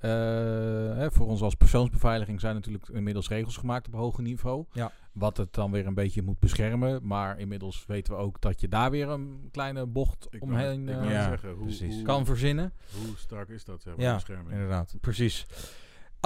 hè, 0.00 1.10
voor 1.10 1.26
ons 1.26 1.40
als 1.42 1.54
persoonsbeveiliging 1.54 2.40
zijn 2.40 2.54
natuurlijk 2.54 2.88
inmiddels 2.88 3.28
regels 3.28 3.56
gemaakt 3.56 3.86
op 3.86 3.94
hoger 3.94 4.22
niveau. 4.22 4.64
Ja. 4.72 4.92
Wat 5.12 5.36
het 5.36 5.54
dan 5.54 5.70
weer 5.70 5.86
een 5.86 5.94
beetje 5.94 6.22
moet 6.22 6.38
beschermen. 6.38 7.06
Maar 7.06 7.38
inmiddels 7.38 7.84
weten 7.86 8.12
we 8.14 8.20
ook 8.20 8.40
dat 8.40 8.60
je 8.60 8.68
daar 8.68 8.90
weer 8.90 9.08
een 9.08 9.48
kleine 9.52 9.86
bocht 9.86 10.26
Ik 10.30 10.42
omheen 10.42 10.88
ik 10.88 10.96
eh, 10.96 11.08
zeggen, 11.24 11.50
hoe, 11.50 12.02
kan 12.02 12.24
verzinnen. 12.26 12.72
hoe 13.06 13.16
sterk 13.16 13.48
is 13.48 13.64
dat, 13.64 13.82
zeg 13.82 13.96
maar, 13.96 14.04
Ja, 14.04 14.14
bescherming? 14.14 14.50
inderdaad. 14.52 14.94
Precies. 15.00 15.46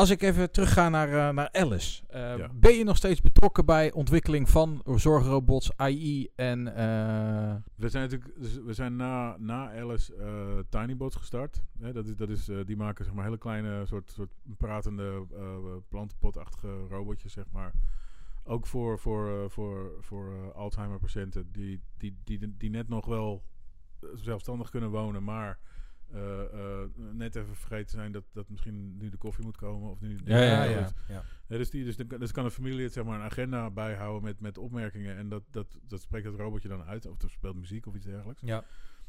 Als 0.03 0.11
ik 0.11 0.22
even 0.22 0.50
terugga 0.50 0.88
naar, 0.88 1.09
eh, 1.28 1.34
naar 1.34 1.48
Alice. 1.53 2.03
Eh, 2.09 2.36
Ja. 2.36 2.48
Ben 2.55 2.72
je 2.72 2.84
nog 2.84 2.96
steeds 2.96 3.20
betrokken 3.20 3.64
bij 3.64 3.92
ontwikkeling 3.92 4.48
van 4.48 4.82
zorgrobots, 4.94 5.76
AI 5.76 6.28
en... 6.36 6.68
eh, 6.76 7.55
We 7.74 7.88
zijn 7.88 8.03
natuurlijk, 8.11 8.40
dus 8.40 8.59
we 8.64 8.72
zijn 8.72 8.96
na, 8.96 9.36
na 9.38 9.72
Alice 9.80 10.14
Tinybots 10.68 11.16
gestart. 11.16 11.62
Hè, 11.78 11.92
dat 11.92 12.07
is, 12.07 12.16
dat 12.16 12.28
is, 12.28 12.50
die 12.64 12.76
maken 12.76 13.05
zeg 13.05 13.14
maar 13.14 13.24
hele 13.24 13.38
kleine 13.38 13.86
soort, 13.86 14.11
soort 14.11 14.32
pratende 14.57 15.26
uh, 15.32 15.57
plantenpotachtige 15.88 16.86
robotjes, 16.88 17.32
zeg 17.32 17.44
maar. 17.53 17.72
Ook 18.44 18.66
voor, 18.66 18.98
voor, 18.98 19.50
voor, 19.50 19.90
voor 20.00 20.53
Alzheimer 20.53 20.98
patiënten 20.98 21.53
die, 21.53 21.80
die, 21.96 22.18
die, 22.24 22.57
die 22.57 22.70
net 22.70 22.88
nog 22.88 23.07
wel 23.07 23.42
zelfstandig 24.14 24.70
kunnen 24.70 24.90
wonen, 24.90 25.24
maar 25.24 25.59
net 27.12 27.36
even 27.36 27.56
vergeten 27.56 27.90
zijn 27.90 28.12
dat, 28.12 28.24
dat 28.32 28.48
misschien 28.48 28.96
nu 28.96 29.08
de 29.08 29.16
koffie 29.16 29.44
moet 29.44 29.56
komen. 29.56 29.90
Of 29.90 30.00
nu, 30.00 30.18
Ja, 30.24 30.36
ja, 30.38 30.42
ja, 30.44 30.62
ja. 30.64 30.70
ja, 30.70 30.88
ja. 31.08 31.22
Ja, 31.48 31.56
dus, 31.56 31.70
die, 31.70 31.84
dus, 31.84 31.96
kan- 32.06 32.18
dus 32.18 32.32
kan 32.32 32.44
een 32.44 32.50
familie 32.50 32.82
het, 32.84 32.92
zeg 32.92 33.04
maar, 33.04 33.18
een 33.18 33.24
agenda 33.26 33.70
bijhouden 33.70 34.22
met, 34.22 34.40
met 34.40 34.58
opmerkingen. 34.58 35.16
En 35.16 35.28
dat, 35.28 35.42
dat, 35.50 35.66
dat 35.88 36.00
spreekt 36.00 36.26
het 36.26 36.34
robotje 36.36 36.68
dan 36.68 36.82
uit. 36.84 37.06
Of 37.06 37.22
er 37.22 37.30
speelt 37.30 37.56
muziek 37.56 37.86
of 37.86 37.94
iets 37.94 38.06
dergelijks. 38.06 38.40
Ja. 38.44 38.64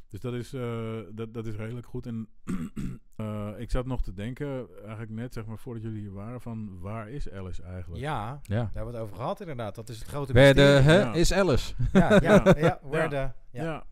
Dus 0.10 0.20
dat 0.22 0.34
is, 0.34 0.54
eh, 0.54 1.00
dat, 1.12 1.34
dat 1.34 1.48
is 1.48 1.56
redelijk 1.56 1.88
goed. 1.88 2.06
En 2.06 2.28
eh, 3.16 3.50
ik 3.58 3.72
zat 3.72 3.86
nog 3.86 4.02
te 4.02 4.14
denken, 4.14 4.68
eigenlijk 4.82 5.12
net 5.12 5.34
zeg 5.34 5.46
maar 5.46 5.58
voordat 5.58 5.84
jullie 5.84 6.00
hier 6.02 6.12
waren, 6.14 6.42
van 6.42 6.80
waar 6.80 7.10
is 7.10 7.32
Alice 7.32 7.64
eigenlijk? 7.64 8.02
Ja, 8.02 8.40
ja. 8.44 8.56
daar 8.56 8.70
hebben 8.74 8.86
we 8.94 8.98
het 9.00 9.02
over 9.08 9.16
gehad 9.16 9.40
inderdaad. 9.40 9.76
Dat 9.76 9.90
is 9.90 10.00
het 10.00 10.08
grote 10.08 10.34
Where 10.34 10.54
the 10.54 10.62
mysterie. 10.62 10.98
hè, 10.98 11.00
Ja. 11.04 11.14
is 11.14 11.34
Alice? 11.34 11.74
Ja, 11.94 12.10
ja, 12.14 12.20
Ja. 12.22 12.54
ja, 12.58 12.80
where 12.84 13.16
Ja. 13.16 13.28
the... 13.52 13.58
Ja. 13.58 13.86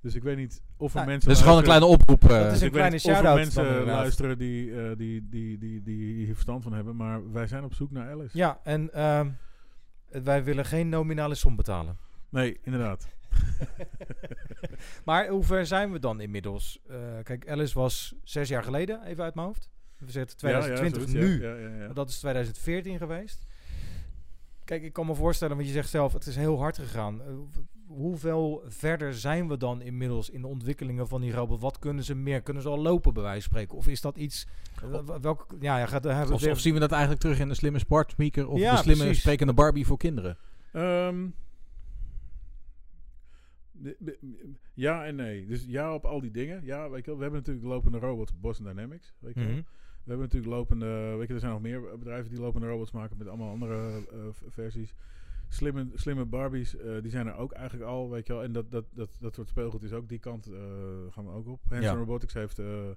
Dus 0.00 0.14
ik 0.14 0.22
weet 0.22 0.36
niet 0.36 0.62
of 0.76 0.90
er 0.90 0.96
Nou, 0.96 1.06
mensen 1.08 1.28
Dat 1.28 1.38
is 1.38 1.42
gewoon 1.42 1.58
een 1.58 1.64
kleine 1.64 1.86
oproep. 1.86 2.22
eh. 2.22 2.28
Dat 2.28 2.52
is 2.52 2.60
een 2.60 2.70
kleine 2.70 2.94
niet 2.94 3.04
of 3.04 3.10
er 3.10 3.14
shout-out 3.14 3.36
mensen 3.36 3.84
luisteren 3.84 4.38
die, 4.38 4.82
eh, 4.82 4.96
die, 4.96 5.28
die, 5.28 5.58
die, 5.58 5.82
die 5.82 6.14
hier 6.24 6.32
verstand 6.34 6.62
van 6.62 6.72
hebben. 6.72 6.96
Maar 6.96 7.32
wij 7.32 7.46
zijn 7.46 7.64
op 7.64 7.74
zoek 7.74 7.90
naar 7.90 8.10
Alice. 8.10 8.36
Ja, 8.38 8.60
en 8.62 8.92
ehm, 8.92 9.30
wij 10.08 10.44
willen 10.44 10.64
geen 10.64 10.88
nominale 10.88 11.34
som 11.34 11.56
betalen. 11.56 11.96
Nee, 12.28 12.58
inderdaad. 12.62 13.08
maar 15.04 15.28
hoe 15.28 15.44
ver 15.44 15.66
zijn 15.66 15.92
we 15.92 15.98
dan 15.98 16.20
inmiddels? 16.20 16.80
Eh, 16.88 16.96
kijk, 17.22 17.48
Alice 17.50 17.78
was 17.78 18.14
zes 18.22 18.48
jaar 18.48 18.62
geleden, 18.62 19.02
even 19.04 19.24
uit 19.24 19.34
mijn 19.34 19.46
hoofd. 19.46 19.70
We 19.98 20.10
zitten 20.10 20.36
2020 20.36 21.00
Ja, 21.00 21.06
ja, 21.06 21.12
zoiets, 21.12 21.40
nu. 21.40 21.42
Ja, 21.46 21.54
ja, 21.54 21.68
ja, 21.68 21.74
ja. 21.74 21.84
Maar 21.86 21.94
Dat 21.94 22.08
is 22.08 22.18
2014 22.18 22.98
geweest. 22.98 23.46
Kijk, 24.64 24.82
ik 24.82 24.92
kan 24.92 25.06
me 25.06 25.14
voorstellen, 25.14 25.56
want 25.56 25.68
je 25.68 25.74
zegt 25.74 25.88
zelf, 25.88 26.12
het 26.12 26.26
is 26.26 26.36
heel 26.36 26.58
hard 26.58 26.78
gegaan. 26.78 27.20
Hoeveel 27.88 28.62
verder 28.66 29.14
zijn 29.14 29.48
we 29.48 29.56
dan 29.56 29.82
inmiddels 29.82 30.30
in 30.30 30.40
de 30.40 30.46
ontwikkelingen 30.46 31.08
van 31.08 31.20
die 31.20 31.32
robot? 31.32 31.60
Wat 31.60 31.78
kunnen 31.78 32.04
ze 32.04 32.14
meer? 32.14 32.42
Kunnen 32.42 32.62
ze 32.62 32.68
al 32.68 32.78
lopen, 32.78 33.14
bij 33.14 33.22
wijze 33.22 33.40
van 33.42 33.50
spreken? 33.50 33.76
Of 33.76 33.88
is 33.88 34.00
dat 34.00 34.16
iets... 34.16 34.46
eh, 34.92 35.18
welk, 35.20 35.46
ja, 35.60 35.78
ja, 35.78 35.86
gaat, 35.86 36.04
hebben 36.04 36.26
we 36.28 36.34
Of, 36.34 36.40
weer- 36.40 36.50
of 36.50 36.58
zien 36.60 36.74
we 36.74 36.80
dat 36.80 36.90
eigenlijk 36.90 37.20
terug 37.20 37.38
in 37.38 37.48
de 37.48 37.54
slimme 37.54 37.78
smart 37.78 38.10
speaker 38.10 38.48
of 38.48 38.58
Ja, 38.58 38.70
de 38.76 38.82
slimme 38.82 39.02
precies. 39.02 39.20
sprekende 39.20 39.52
Barbie 39.52 39.86
voor 39.86 39.96
kinderen? 39.98 40.36
Ehm, 40.72 41.26
ja 44.74 45.04
en 45.06 45.14
nee. 45.16 45.46
Dus 45.46 45.64
ja 45.68 45.94
op 45.94 46.04
al 46.04 46.20
die 46.20 46.30
dingen. 46.30 46.64
Ja, 46.64 46.90
weet 46.90 47.04
je 47.04 47.06
wel. 47.10 47.16
We 47.16 47.22
hebben 47.22 47.40
natuurlijk 47.40 47.66
de 47.66 47.72
lopende 47.72 47.98
robots 47.98 48.32
Boston 48.40 48.66
Dynamics. 48.66 49.14
Weet 49.18 49.34
je 49.34 49.40
wel. 49.40 49.48
Mhm. 49.50 49.62
We 50.04 50.14
hebben 50.14 50.26
natuurlijk 50.26 50.52
lopende... 50.52 51.14
Weet 51.18 51.28
je, 51.28 51.34
er 51.34 51.40
zijn 51.40 51.52
nog 51.52 51.60
meer 51.60 51.98
bedrijven 51.98 52.30
die 52.30 52.40
lopende 52.40 52.66
robots 52.68 52.90
maken 52.90 53.16
met 53.18 53.28
allemaal 53.28 53.50
andere 53.50 54.06
eh, 54.12 54.18
versies. 54.48 54.94
Slimme, 55.48 55.86
slimme 55.94 56.24
Barbies, 56.24 56.76
eh, 56.76 57.02
die 57.02 57.10
zijn 57.10 57.26
er 57.26 57.34
ook 57.36 57.52
eigenlijk 57.52 57.90
al, 57.90 58.10
weet 58.10 58.26
je 58.26 58.32
wel. 58.32 58.42
En 58.42 58.52
dat, 58.52 58.70
dat, 58.70 58.84
dat, 58.90 59.16
dat 59.20 59.34
soort 59.34 59.48
speelgoed 59.48 59.82
is 59.82 59.92
ook 59.92 60.08
die 60.08 60.18
kant, 60.18 60.46
eh, 60.46 60.58
gaan 61.10 61.24
we 61.24 61.30
ook 61.30 61.46
op. 61.46 61.60
Hanson 61.68 61.92
Ja. 61.92 61.98
Robotics 61.98 62.34
heeft 62.34 62.58
eh, 62.58 62.88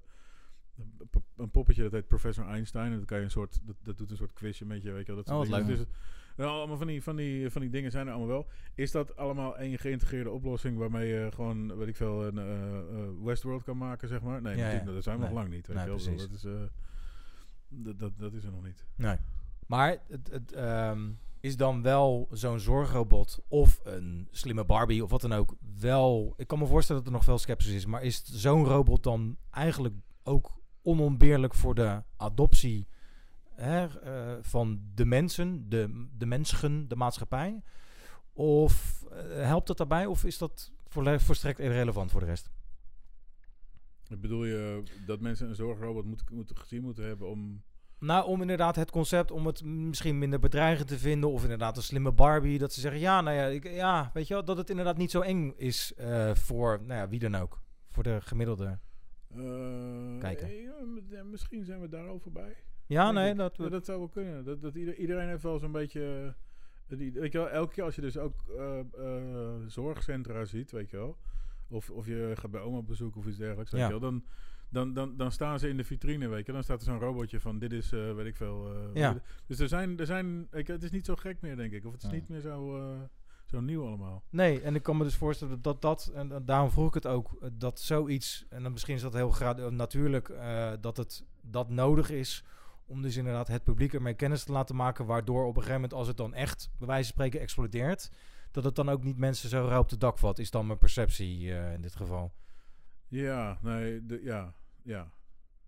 een 1.36 1.50
poppetje 1.50 1.82
dat 1.82 1.92
heet 1.92 2.06
Professor 2.08 2.46
Einstein. 2.46 2.92
En 2.92 2.98
dat, 2.98 3.06
kan 3.06 3.18
je 3.18 3.24
een 3.24 3.30
soort, 3.30 3.60
dat, 3.66 3.76
dat 3.82 3.98
doet 3.98 4.10
een 4.10 4.16
soort 4.16 4.32
quizje 4.32 4.64
met 4.64 4.82
je, 4.82 4.92
weet 4.92 5.06
je 5.06 5.12
wel. 5.14 5.22
Dat 5.24 5.34
Oh, 5.34 5.40
soort 5.44 5.48
wat 5.66 5.76
leuk. 5.78 5.86
Nou, 6.36 6.50
allemaal 6.50 6.76
van 6.76 6.86
die, 6.86 7.02
van, 7.02 7.16
die, 7.16 7.50
van 7.50 7.60
die 7.60 7.70
dingen 7.70 7.90
zijn 7.90 8.06
er 8.06 8.12
allemaal 8.12 8.30
wel. 8.36 8.46
Is 8.74 8.90
dat 8.90 9.16
allemaal 9.16 9.58
één 9.58 9.78
geïntegreerde 9.78 10.30
oplossing 10.30 10.78
waarmee 10.78 11.08
je 11.08 11.28
gewoon, 11.34 11.76
weet 11.76 11.88
ik 11.88 11.96
veel, 11.96 12.26
een 12.26 13.24
Westworld 13.24 13.62
kan 13.62 13.76
maken, 13.76 14.08
zeg 14.08 14.20
maar? 14.22 14.42
Nee, 14.42 14.56
Ja, 14.56 14.62
natuurlijk, 14.62 14.88
ja. 14.88 14.94
dat 14.94 15.02
zijn 15.02 15.16
we 15.16 15.22
Nee. 15.22 15.32
nog 15.32 15.40
lang 15.42 15.52
niet. 15.54 15.66
Weet 15.66 15.76
Nee, 15.76 15.84
je 15.84 15.90
wel. 15.90 16.16
Dat 16.16 16.30
is, 16.30 16.42
dat, 17.68 17.98
dat, 17.98 18.12
dat 18.18 18.32
is 18.32 18.44
er 18.44 18.50
nog 18.52 18.64
niet. 18.64 18.84
Nee. 18.94 19.16
Maar 19.66 19.98
het, 20.08 20.28
het 20.30 20.52
ehm, 20.52 21.08
is 21.42 21.56
dan 21.56 21.82
wel 21.82 22.28
zo'n 22.30 22.60
zorgrobot 22.60 23.38
of 23.48 23.80
een 23.84 24.28
slimme 24.30 24.64
Barbie 24.64 25.04
of 25.04 25.10
wat 25.10 25.20
dan 25.20 25.32
ook 25.32 25.54
wel... 25.78 26.34
Ik 26.36 26.46
kan 26.46 26.58
me 26.58 26.66
voorstellen 26.66 27.02
dat 27.02 27.10
er 27.10 27.16
nog 27.16 27.26
veel 27.26 27.38
sceptisch 27.38 27.72
is, 27.72 27.86
maar 27.86 28.02
is 28.02 28.24
zo'n 28.24 28.64
robot 28.64 29.02
dan 29.02 29.36
eigenlijk 29.50 29.94
ook 30.22 30.60
onontbeerlijk 30.82 31.54
voor 31.54 31.74
de 31.74 32.02
adoptie 32.16 32.86
hè, 33.54 33.86
eh, 33.86 34.38
van 34.40 34.80
de 34.94 35.04
mensen, 35.04 35.68
de, 35.68 36.08
de 36.16 36.26
mensen, 36.26 36.88
de 36.88 36.96
maatschappij? 36.96 37.62
Of 38.32 39.04
eh, 39.10 39.18
helpt 39.34 39.66
dat 39.66 39.76
daarbij 39.76 40.06
of 40.06 40.24
is 40.24 40.38
dat 40.38 40.72
volstrekt 41.16 41.58
irrelevant 41.58 42.10
voor 42.10 42.20
de 42.20 42.26
rest? 42.26 42.50
Bedoel 44.18 44.44
je 44.44 44.82
dat 45.06 45.20
mensen 45.20 45.48
een 45.48 45.54
zorgrobot 45.54 46.04
moeten, 46.04 46.26
moeten 46.34 46.56
gezien 46.56 46.82
moeten 46.82 47.04
hebben 47.04 47.28
om... 47.28 47.62
Nou, 48.02 48.26
om 48.26 48.40
inderdaad 48.40 48.76
het 48.76 48.90
concept 48.90 49.30
om 49.30 49.46
het 49.46 49.64
misschien 49.64 50.18
minder 50.18 50.38
bedreigend 50.38 50.88
te 50.88 50.98
vinden. 50.98 51.30
Of 51.30 51.42
inderdaad 51.42 51.76
een 51.76 51.82
slimme 51.82 52.12
Barbie. 52.12 52.58
Dat 52.58 52.72
ze 52.72 52.80
zeggen, 52.80 53.00
ja, 53.00 53.20
nou 53.20 53.36
ja, 53.36 53.46
ik, 53.46 53.64
ja 53.70 54.10
weet 54.14 54.28
je 54.28 54.34
wel, 54.34 54.44
dat 54.44 54.56
het 54.56 54.70
inderdaad 54.70 54.96
niet 54.96 55.10
zo 55.10 55.20
eng 55.20 55.52
is 55.56 55.94
eh, 55.96 56.34
voor, 56.34 56.78
nou 56.86 57.00
ja, 57.00 57.08
wie 57.08 57.18
dan 57.18 57.34
ook. 57.34 57.60
Voor 57.90 58.02
de 58.02 58.18
gemiddelde. 58.20 58.78
eh, 59.34 60.18
Kijken. 60.18 60.48
eh, 60.48 60.62
ja, 61.10 61.22
misschien 61.24 61.64
zijn 61.64 61.80
we 61.80 61.88
daar 61.88 62.08
al 62.08 62.18
voorbij. 62.20 62.56
Ja, 62.86 63.10
nee, 63.10 63.30
ik. 63.30 63.36
dat... 63.36 63.56
Ja, 63.56 63.68
dat 63.68 63.84
zou 63.84 63.98
wel 63.98 64.08
kunnen. 64.08 64.44
Dat, 64.44 64.62
dat 64.62 64.74
ieder- 64.74 64.96
iedereen 64.96 65.28
heeft 65.28 65.42
wel 65.42 65.58
zo'n 65.58 65.72
beetje... 65.72 66.34
weet 66.86 67.32
je 67.32 67.38
wel, 67.38 67.50
elke 67.50 67.72
keer 67.74 67.84
als 67.84 67.94
je 67.94 68.00
dus 68.00 68.16
ook 68.18 68.44
zorgcentra 69.66 70.44
ziet, 70.44 70.70
weet 70.70 70.90
je 70.90 70.96
wel... 70.96 71.16
Of, 71.68 71.90
of 71.90 72.06
je 72.06 72.32
gaat 72.34 72.50
bij 72.50 72.60
oma 72.60 72.76
op 72.78 72.86
bezoek 72.86 73.16
of 73.16 73.26
iets 73.26 73.36
dergelijks, 73.36 73.70
weet 73.72 73.80
Ja. 73.80 73.86
je 73.86 73.92
wel... 73.92 74.00
Dan, 74.10 74.24
dan, 74.72 74.92
dan, 74.94 75.16
dan 75.16 75.32
staan 75.32 75.58
ze 75.58 75.68
in 75.68 75.76
de 75.76 75.84
vitrine, 75.84 76.28
weet 76.28 76.46
je. 76.46 76.52
Dan 76.52 76.62
staat 76.62 76.80
er 76.80 76.86
zo'n 76.86 76.98
robotje 76.98 77.40
van, 77.40 77.58
dit 77.58 77.72
is, 77.72 77.92
eh, 77.92 78.14
weet 78.14 78.26
ik 78.26 78.36
veel... 78.36 78.74
eh, 78.74 78.94
Ja. 78.94 79.16
Dus 79.46 79.58
er 79.58 79.68
zijn, 79.68 79.98
er 79.98 80.06
zijn 80.06 80.48
je, 80.50 80.62
het 80.72 80.82
is 80.82 80.90
niet 80.90 81.06
zo 81.06 81.14
gek 81.16 81.40
meer, 81.40 81.56
denk 81.56 81.72
ik. 81.72 81.84
Of 81.86 81.92
het 81.92 82.02
is 82.02 82.08
Ja. 82.08 82.14
niet 82.14 82.28
meer 82.28 82.40
zo, 82.40 82.76
eh, 82.76 83.00
zo 83.46 83.60
nieuw 83.60 83.86
allemaal. 83.86 84.22
Nee, 84.30 84.60
en 84.60 84.74
ik 84.74 84.82
kan 84.82 84.96
me 84.96 85.04
dus 85.04 85.16
voorstellen 85.16 85.62
dat 85.62 85.82
dat, 85.82 86.10
en 86.14 86.28
da- 86.28 86.40
daarom 86.40 86.70
vroeg 86.70 86.88
ik 86.88 86.94
het 86.94 87.06
ook, 87.06 87.38
dat 87.52 87.80
zoiets, 87.80 88.46
en 88.48 88.62
dan 88.62 88.72
misschien 88.72 88.94
is 88.94 89.02
dat 89.02 89.12
heel 89.14 89.30
grad, 89.30 89.70
natuurlijk, 89.70 90.32
dat 90.80 90.96
het 90.96 91.24
dat 91.40 91.68
nodig 91.68 92.10
is 92.10 92.44
om 92.86 93.02
dus 93.02 93.16
inderdaad 93.16 93.48
het 93.48 93.64
publiek 93.64 93.94
ermee 93.94 94.14
kennis 94.14 94.44
te 94.44 94.52
laten 94.52 94.76
maken, 94.76 95.06
waardoor 95.06 95.42
op 95.42 95.48
een 95.48 95.54
gegeven 95.62 95.74
moment, 95.74 95.94
als 95.94 96.06
het 96.08 96.16
dan 96.16 96.34
echt, 96.34 96.70
bij 96.78 96.86
wijze 96.86 97.02
van 97.04 97.12
spreken, 97.12 97.40
explodeert, 97.40 98.10
dat 98.50 98.64
het 98.64 98.74
dan 98.74 98.88
ook 98.88 99.02
niet 99.04 99.18
mensen 99.18 99.48
zo 99.48 99.66
rauw 99.68 99.80
op 99.80 99.88
de 99.88 99.96
dak 99.96 100.18
valt, 100.18 100.38
is 100.38 100.50
dan 100.50 100.66
mijn 100.66 100.78
perceptie 100.78 101.46
in 101.74 101.80
dit 101.82 101.96
geval. 101.96 102.32
Ja, 103.08 103.58
nee, 103.62 104.06
de, 104.06 104.20
ja, 104.22 104.54
ja. 104.84 105.10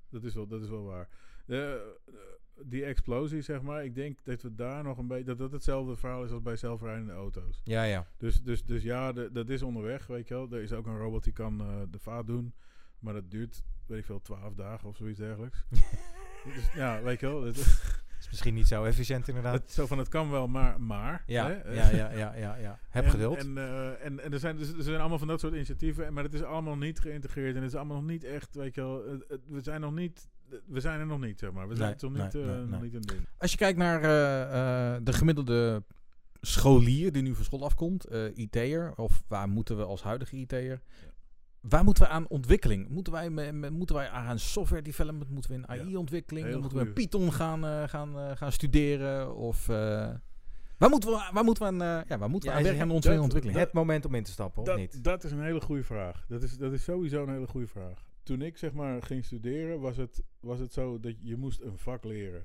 Dat 0.09 0.25
is 0.25 0.35
wel, 0.35 0.47
dat 0.47 0.63
is 0.63 0.69
wel 0.69 0.85
waar. 0.85 1.09
De, 1.47 1.95
eh, 2.07 2.15
die 2.63 2.85
explosie, 2.85 3.41
zeg 3.43 3.63
maar, 3.63 3.85
ik 3.85 3.95
denk 3.95 4.19
dat 4.25 4.43
we 4.43 4.55
daar 4.55 4.83
nog 4.85 4.99
een 4.99 5.07
beetje, 5.07 5.25
dat 5.25 5.39
dat 5.39 5.53
hetzelfde 5.53 5.97
verhaal 5.97 6.25
is 6.25 6.31
als 6.31 6.43
bij 6.43 6.57
zelfrijdende 6.57 7.13
auto's. 7.13 7.61
Ja, 7.65 7.83
ja. 7.83 8.07
Dus, 8.17 8.43
dus, 8.43 8.65
dus 8.65 8.83
ja, 8.83 9.13
de- 9.13 9.33
dat 9.33 9.49
is 9.49 9.63
onderweg, 9.63 10.07
weet 10.07 10.29
je 10.29 10.35
wel. 10.35 10.53
Er 10.53 10.63
is 10.63 10.73
ook 10.73 10.87
een 10.87 10.99
robot 10.99 11.25
die 11.25 11.33
kan 11.33 11.61
eh, 11.61 11.83
de 11.91 11.99
vaat 11.99 12.27
doen, 12.27 12.55
maar 12.99 13.15
dat 13.15 13.31
duurt, 13.31 13.65
weet 13.87 13.99
ik 13.99 14.05
veel, 14.05 14.21
twaalf 14.21 14.55
dagen 14.55 14.89
of 14.89 14.97
zoiets 14.97 15.19
dergelijks. 15.19 15.67
dus, 16.55 16.73
ja, 16.75 17.03
weet 17.03 17.21
je 17.21 17.27
wel. 17.27 17.43
Het, 17.43 17.57
is 17.57 18.03
misschien 18.31 18.55
niet 18.55 18.69
zo 18.69 18.85
efficiënt 18.85 19.29
inderdaad. 19.29 19.55
het- 19.55 19.73
zo 19.73 19.87
van, 19.87 19.99
het 19.99 20.09
kan 20.09 20.31
wel, 20.31 20.49
maar, 20.49 20.81
maar. 20.81 21.23
ja, 21.27 21.47
hè? 21.47 21.73
ja, 21.73 21.91
ja, 21.91 22.11
ja, 22.11 22.35
ja, 22.35 22.57
ja. 22.57 22.79
Heb 22.89 23.05
en, 23.05 23.11
geduld. 23.11 23.37
En, 23.37 23.59
eh, 23.59 24.05
en, 24.05 24.21
en 24.21 24.33
er, 24.33 24.39
zijn, 24.39 24.57
dus, 24.57 24.73
er 24.73 24.83
zijn 24.83 25.01
allemaal 25.01 25.19
van 25.19 25.29
dat 25.29 25.41
soort 25.41 25.53
initiatieven, 25.55 26.13
maar 26.13 26.25
het 26.25 26.35
is 26.35 26.43
allemaal 26.43 26.77
niet 26.77 27.01
geïntegreerd 27.01 27.57
en 27.57 27.63
het 27.63 27.71
is 27.73 27.77
allemaal 27.79 27.97
nog 28.01 28.07
niet 28.11 28.25
echt, 28.25 28.55
weet 28.55 28.75
je 28.75 28.81
wel, 28.81 29.03
we 29.47 29.61
zijn 29.61 29.81
nog 29.81 29.95
niet, 29.95 30.29
we 30.67 30.81
zijn 30.81 31.01
er 31.01 31.07
nog 31.07 31.21
niet, 31.21 31.39
zeg 31.39 31.53
maar. 31.53 31.69
We 31.69 31.75
zijn 31.77 31.89
Nee, 31.89 31.99
toch 31.99 32.13
nee, 32.13 32.23
niet, 32.23 32.35
eh, 32.35 32.41
nee, 32.41 32.57
nog 32.57 32.71
nee. 32.71 32.81
niet 32.81 32.95
een 32.95 33.01
ding. 33.01 33.21
Als 33.39 33.51
je 33.51 33.57
kijkt 33.57 33.79
naar 33.79 34.03
eh, 34.03 34.95
eh, 34.95 35.01
de 35.03 35.13
gemiddelde 35.13 35.83
scholier 36.41 37.13
die 37.13 37.23
nu 37.23 37.35
van 37.35 37.45
school 37.45 37.65
afkomt, 37.65 38.05
eh 38.05 38.37
IT'er, 38.37 38.93
of 38.97 39.23
waar 39.29 39.49
moeten 39.49 39.77
we 39.77 39.85
als 39.85 40.03
huidige 40.03 40.37
IT'er, 40.37 40.81
waar 41.69 41.85
moeten 41.85 42.03
we 42.03 42.09
aan 42.09 42.29
ontwikkeling? 42.29 42.89
Moeten 42.89 43.13
wij, 43.13 43.31
me- 43.31 43.53
me- 43.53 43.71
moeten 43.71 43.97
wij 43.97 44.09
aan 44.09 44.39
software 44.39 44.83
development, 44.83 45.31
moeten 45.31 45.51
we 45.51 45.57
in 45.57 45.69
AI-ontwikkeling, 45.69 46.61
moeten 46.61 46.79
we. 46.79 46.87
Python 46.93 47.33
gaan, 47.33 47.65
eh, 47.67 47.83
gaan, 47.89 48.19
eh, 48.19 48.31
gaan 48.37 48.53
studeren? 48.53 49.37
Of 49.37 49.69
eh, 49.69 49.77
waar 50.79 50.91
moeten 50.91 51.11
we, 51.11 51.31
waar 51.33 51.45
moeten 51.45 51.63
we 51.79 51.85
aan, 51.85 52.05
ja, 52.09 52.19
waar 52.19 52.31
moeten 52.31 52.49
we 52.51 52.57
aan 52.57 52.63
werken 52.63 52.81
aan 52.81 52.87
het- 52.87 52.97
onze 52.97 53.09
dat- 53.09 53.19
ontwikkeling? 53.19 53.61
het 53.61 53.73
moment 53.73 54.05
om 54.05 54.15
in 54.15 54.23
te 54.23 54.31
stappen, 54.31 54.61
of 54.63 54.67
Dat, 54.69 54.77
niet? 54.77 55.05
dat 55.05 55.25
is 55.25 55.31
een 55.33 55.43
hele 55.43 55.61
goede 55.61 55.85
vraag. 55.85 56.25
Dat 56.29 56.43
is, 56.43 56.57
dat 56.59 56.73
is 56.73 56.85
sowieso 56.85 57.23
een 57.23 57.33
hele 57.33 57.47
goede 57.47 57.67
vraag. 57.67 58.05
Toen 58.23 58.43
ik 58.43 58.57
zeg 58.59 58.73
maar 58.73 59.03
ging 59.03 59.25
studeren, 59.25 59.81
was 59.81 59.97
het, 59.97 60.23
was 60.41 60.59
het 60.59 60.73
zo 60.73 61.01
dat 61.01 61.15
je 61.21 61.37
moest 61.37 61.61
een 61.61 61.79
vak 61.79 62.05
leren. 62.05 62.45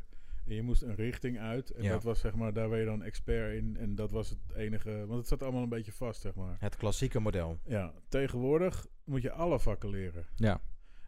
En 0.50 0.56
je 0.56 0.62
moest 0.62 0.82
een 0.82 0.96
richting 0.96 1.40
uit. 1.40 1.70
En 1.70 1.84
Ja. 1.84 1.90
dat 1.92 2.04
was 2.04 2.20
zeg 2.20 2.36
maar, 2.36 2.54
daar 2.54 2.70
ben 2.70 2.80
je 2.80 2.86
dan 2.86 3.04
expert 3.04 3.56
in. 3.56 3.78
En 3.78 3.96
dat 3.96 4.12
was 4.12 4.30
het 4.30 4.40
enige. 4.56 5.06
Want 5.06 5.20
het 5.20 5.28
zat 5.28 5.44
allemaal 5.44 5.64
een 5.64 5.70
beetje 5.70 5.92
vast, 5.92 6.22
zeg 6.22 6.36
maar. 6.36 6.56
Het 6.60 6.76
klassieke 6.76 7.20
model. 7.20 7.60
Ja, 7.66 7.94
tegenwoordig 8.08 8.88
moet 9.04 9.22
je 9.22 9.32
alle 9.32 9.60
vakken 9.60 9.90
leren. 9.90 10.26
Ja. 10.36 10.62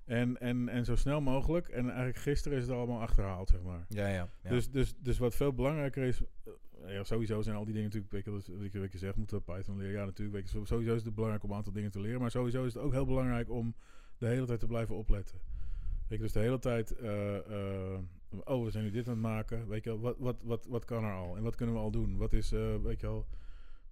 En, 0.06 0.40
en, 0.40 0.70
en 0.70 0.86
zo 0.86 0.96
snel 0.96 1.22
mogelijk. 1.22 1.68
En 1.70 1.86
eigenlijk 1.86 2.18
gisteren 2.18 2.58
is 2.58 2.64
het 2.64 2.74
allemaal 2.74 3.02
achterhaald, 3.02 3.50
zeg 3.50 3.62
maar. 3.62 3.86
Ja, 3.90 4.08
ja. 4.08 4.30
ja. 4.44 4.50
Dus, 4.50 4.72
dus, 4.72 4.94
dus 4.98 5.18
wat 5.18 5.36
veel 5.36 5.54
belangrijker 5.54 6.04
is... 6.04 6.22
eh, 6.86 6.94
ja, 6.94 7.04
sowieso 7.04 7.42
zijn 7.42 7.56
al 7.56 7.64
die 7.66 7.74
dingen 7.74 7.88
natuurlijk... 7.88 8.14
Weet 8.14 8.26
je, 8.26 8.32
wat- 8.32 8.48
wat 8.62 8.72
je, 8.72 8.88
je 8.92 8.98
zegt, 8.98 9.16
moeten 9.16 9.38
we 9.38 9.44
Python 9.54 9.78
leren. 9.78 9.94
Ja, 9.94 10.06
natuurlijk. 10.06 10.36
Weet 10.38 10.52
je, 10.52 10.66
sowieso 10.66 10.96
is 10.96 11.04
het 11.04 11.14
belangrijk 11.16 11.44
om 11.44 11.50
een 11.50 11.56
aantal 11.56 11.74
dingen 11.74 11.92
te 11.92 12.00
leren. 12.02 12.20
Maar 12.22 12.32
sowieso 12.32 12.64
is 12.66 12.74
het 12.74 12.84
ook 12.84 12.92
heel 12.92 13.06
belangrijk 13.06 13.50
om 13.50 13.76
de 14.18 14.28
hele 14.28 14.46
tijd 14.46 14.60
te 14.60 14.68
blijven 14.68 14.96
opletten. 14.96 15.40
Weet 16.08 16.18
je, 16.18 16.24
dus 16.24 16.34
de 16.34 16.40
hele 16.40 16.60
tijd... 16.60 16.92
eh, 16.92 17.38
eh, 17.38 18.00
oh, 18.44 18.64
we 18.64 18.72
zijn 18.72 18.84
nu 18.84 18.92
dit 18.92 19.08
aan 19.08 19.14
het 19.14 19.22
maken. 19.22 19.68
Weet 19.68 19.84
je 19.84 19.90
wel, 19.90 20.00
wat, 20.00 20.16
wat, 20.20 20.36
wat, 20.44 20.66
wat 20.70 20.86
kan 20.86 21.04
er 21.04 21.14
al? 21.14 21.36
En 21.36 21.44
wat 21.44 21.56
kunnen 21.56 21.76
we 21.76 21.82
al 21.82 21.92
doen? 21.92 22.18
Wat 22.18 22.34
is, 22.34 22.52
eh, 22.52 22.76
weet 22.84 23.00
je 23.00 23.08
wel... 23.08 23.26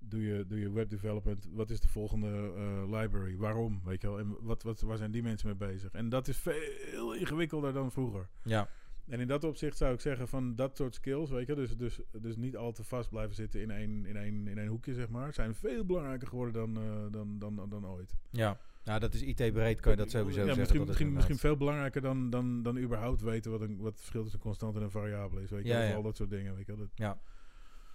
Doe 0.01 0.21
je, 0.21 0.45
doe 0.47 0.59
je 0.59 0.71
web 0.71 0.89
development? 0.89 1.47
Wat 1.51 1.69
is 1.69 1.79
de 1.79 1.87
volgende 1.87 2.53
eh, 2.55 2.99
library? 2.99 3.37
Waarom? 3.37 3.81
Weet 3.85 4.01
je 4.01 4.07
wel? 4.07 4.19
En 4.19 4.35
wat, 4.41 4.63
wat, 4.63 4.81
waar 4.81 4.97
zijn 4.97 5.11
die 5.11 5.23
mensen 5.23 5.47
mee 5.47 5.69
bezig? 5.69 5.91
En 5.91 6.09
dat 6.09 6.27
is 6.27 6.37
veel 6.37 7.15
ingewikkelder 7.15 7.73
dan 7.73 7.91
vroeger. 7.91 8.27
ja. 8.43 8.69
En 9.09 9.19
in 9.19 9.27
dat 9.27 9.43
opzicht 9.43 9.77
zou 9.77 9.93
ik 9.93 9.99
zeggen 9.99 10.27
van 10.27 10.55
dat 10.55 10.77
soort 10.77 10.95
skills, 10.95 11.29
weet 11.29 11.47
je, 11.47 11.55
dus, 11.55 11.77
dus, 11.77 11.99
dus 12.11 12.35
niet 12.35 12.57
al 12.57 12.71
te 12.71 12.83
vast 12.83 13.09
blijven 13.09 13.35
zitten 13.35 13.61
in 13.61 13.71
één, 13.71 14.05
in 14.05 14.15
één, 14.15 14.47
in 14.47 14.57
één 14.57 14.67
hoekje, 14.67 14.93
zeg 14.93 15.09
maar, 15.09 15.33
zijn 15.33 15.55
veel 15.55 15.85
belangrijker 15.85 16.27
geworden 16.27 16.53
dan, 16.53 16.83
eh, 16.83 17.11
dan, 17.11 17.39
dan, 17.39 17.55
dan, 17.55 17.69
dan 17.69 17.87
ooit. 17.87 18.15
Ja, 18.29 18.57
nou 18.89 19.01
dat 19.01 19.13
is 19.13 19.21
IT-breed, 19.21 19.79
kan 19.79 19.91
je 19.91 19.97
dat 19.97 20.09
sowieso 20.09 20.39
ja, 20.39 20.45
zeggen. 20.45 20.59
Misschien, 20.59 20.85
misschien, 20.85 21.13
misschien 21.13 21.37
veel 21.37 21.57
belangrijker 21.57 22.01
dan, 22.01 22.29
dan, 22.29 22.63
dan 22.63 22.77
überhaupt 22.77 23.21
weten 23.21 23.51
wat, 23.51 23.61
een, 23.61 23.77
wat 23.77 23.91
het 23.91 23.97
verschil 23.99 24.21
tussen 24.21 24.39
een 24.39 24.45
constant 24.45 24.75
en 24.75 24.81
een 24.81 24.91
variabele 24.91 25.41
is, 25.41 25.49
weet 25.49 25.63
je, 25.63 25.69
Ja, 25.69 25.83
of 25.83 25.89
ja. 25.89 25.95
al 25.95 26.01
dat 26.01 26.15
soort 26.17 26.29
dingen, 26.29 26.55
weet 26.55 26.65
je. 26.65 26.75
Dat, 26.95 27.17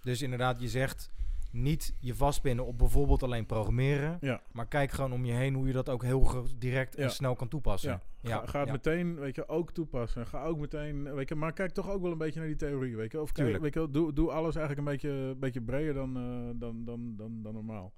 Dus 0.03 0.21
inderdaad, 0.21 0.61
je 0.61 0.69
zegt 0.69 1.11
niet 1.51 1.95
je 1.99 2.15
vastbinden 2.15 2.65
op 2.65 2.77
bijvoorbeeld 2.77 3.23
alleen 3.23 3.45
programmeren, 3.45 4.17
ja, 4.21 4.41
maar 4.51 4.67
kijk 4.67 4.91
gewoon 4.91 5.13
om 5.13 5.25
je 5.25 5.33
heen 5.33 5.53
hoe 5.53 5.67
je 5.67 5.73
dat 5.73 5.89
ook 5.89 6.03
heel 6.03 6.45
direct 6.57 6.95
Ja. 6.97 7.03
en 7.03 7.11
snel 7.11 7.35
kan 7.35 7.47
toepassen. 7.47 8.01
ja. 8.21 8.37
Ga, 8.37 8.45
ga 8.45 8.59
het 8.59 8.67
ja. 8.67 8.73
meteen, 8.73 9.15
weet 9.19 9.35
je, 9.35 9.47
ook 9.47 9.71
toepassen. 9.71 10.27
Ga 10.27 10.43
ook 10.43 10.59
meteen, 10.59 11.13
weet 11.13 11.29
je, 11.29 11.35
maar 11.35 11.53
kijk 11.53 11.71
toch 11.71 11.89
ook 11.89 12.01
wel 12.01 12.11
een 12.11 12.17
beetje 12.17 12.39
naar 12.39 12.47
die 12.47 12.57
theorie, 12.57 12.95
weet 12.95 13.11
je. 13.11 13.21
Of 13.21 13.31
kijk, 13.31 13.57
weet 13.61 13.73
je, 13.73 13.89
doe, 13.91 14.13
doe 14.13 14.31
alles 14.31 14.55
eigenlijk 14.55 14.87
een 14.87 14.93
beetje, 14.93 15.09
een 15.09 15.39
beetje 15.39 15.61
breder 15.61 15.93
dan, 15.93 16.17
eh, 16.17 16.59
dan, 16.59 16.85
dan, 16.85 17.15
dan, 17.17 17.41
dan 17.41 17.53
normaal. 17.53 17.93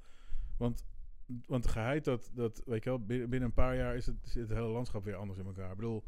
Want, 0.57 0.85
want 1.45 1.67
geheid 1.67 2.05
dat, 2.05 2.31
dat, 2.33 2.61
weet 2.65 2.83
je 2.83 2.89
wel, 2.89 3.05
binnen, 3.05 3.41
een 3.41 3.53
paar 3.53 3.75
jaar 3.75 3.95
is 3.95 4.05
het, 4.05 4.15
zit 4.23 4.41
het 4.41 4.57
hele 4.57 4.67
landschap 4.69 5.03
weer 5.03 5.15
anders 5.15 5.39
in 5.39 5.45
elkaar. 5.45 5.69
Ik 5.69 5.75
bedoel, 5.75 6.03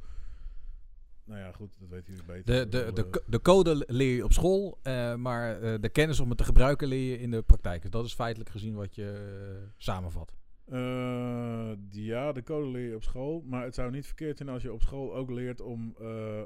nou 1.23 1.41
ja, 1.41 1.51
goed, 1.51 1.75
dat 1.79 1.89
weten 1.89 2.13
jullie 2.13 2.27
beter. 2.27 2.69
De, 2.69 2.69
de, 2.69 2.93
de, 2.93 3.05
eh, 3.11 3.19
de 3.25 3.41
code 3.41 3.85
leer 3.87 4.15
je 4.15 4.23
op 4.23 4.33
school, 4.33 4.79
eh, 4.81 5.15
maar 5.15 5.61
eh, 5.61 5.81
de 5.81 5.89
kennis 5.89 6.19
om 6.19 6.29
het 6.29 6.37
te 6.37 6.43
gebruiken 6.43 6.87
leer 6.87 7.11
je 7.11 7.19
in 7.19 7.31
de 7.31 7.41
praktijk. 7.41 7.81
Dus 7.81 7.91
dat 7.91 8.05
is 8.05 8.13
feitelijk 8.13 8.49
gezien 8.49 8.75
wat 8.75 8.95
je 8.95 9.67
samenvat. 9.77 10.37
Ja, 11.89 12.31
de 12.31 12.43
code 12.43 12.67
leer 12.67 12.89
je 12.89 12.95
op 12.95 13.03
school. 13.03 13.43
Maar 13.45 13.63
het 13.63 13.75
zou 13.75 13.91
niet 13.91 14.05
verkeerd 14.05 14.37
zijn 14.37 14.49
als 14.49 14.61
je 14.61 14.73
op 14.73 14.81
school 14.81 15.15
ook 15.15 15.29
leert 15.29 15.61
om... 15.61 15.95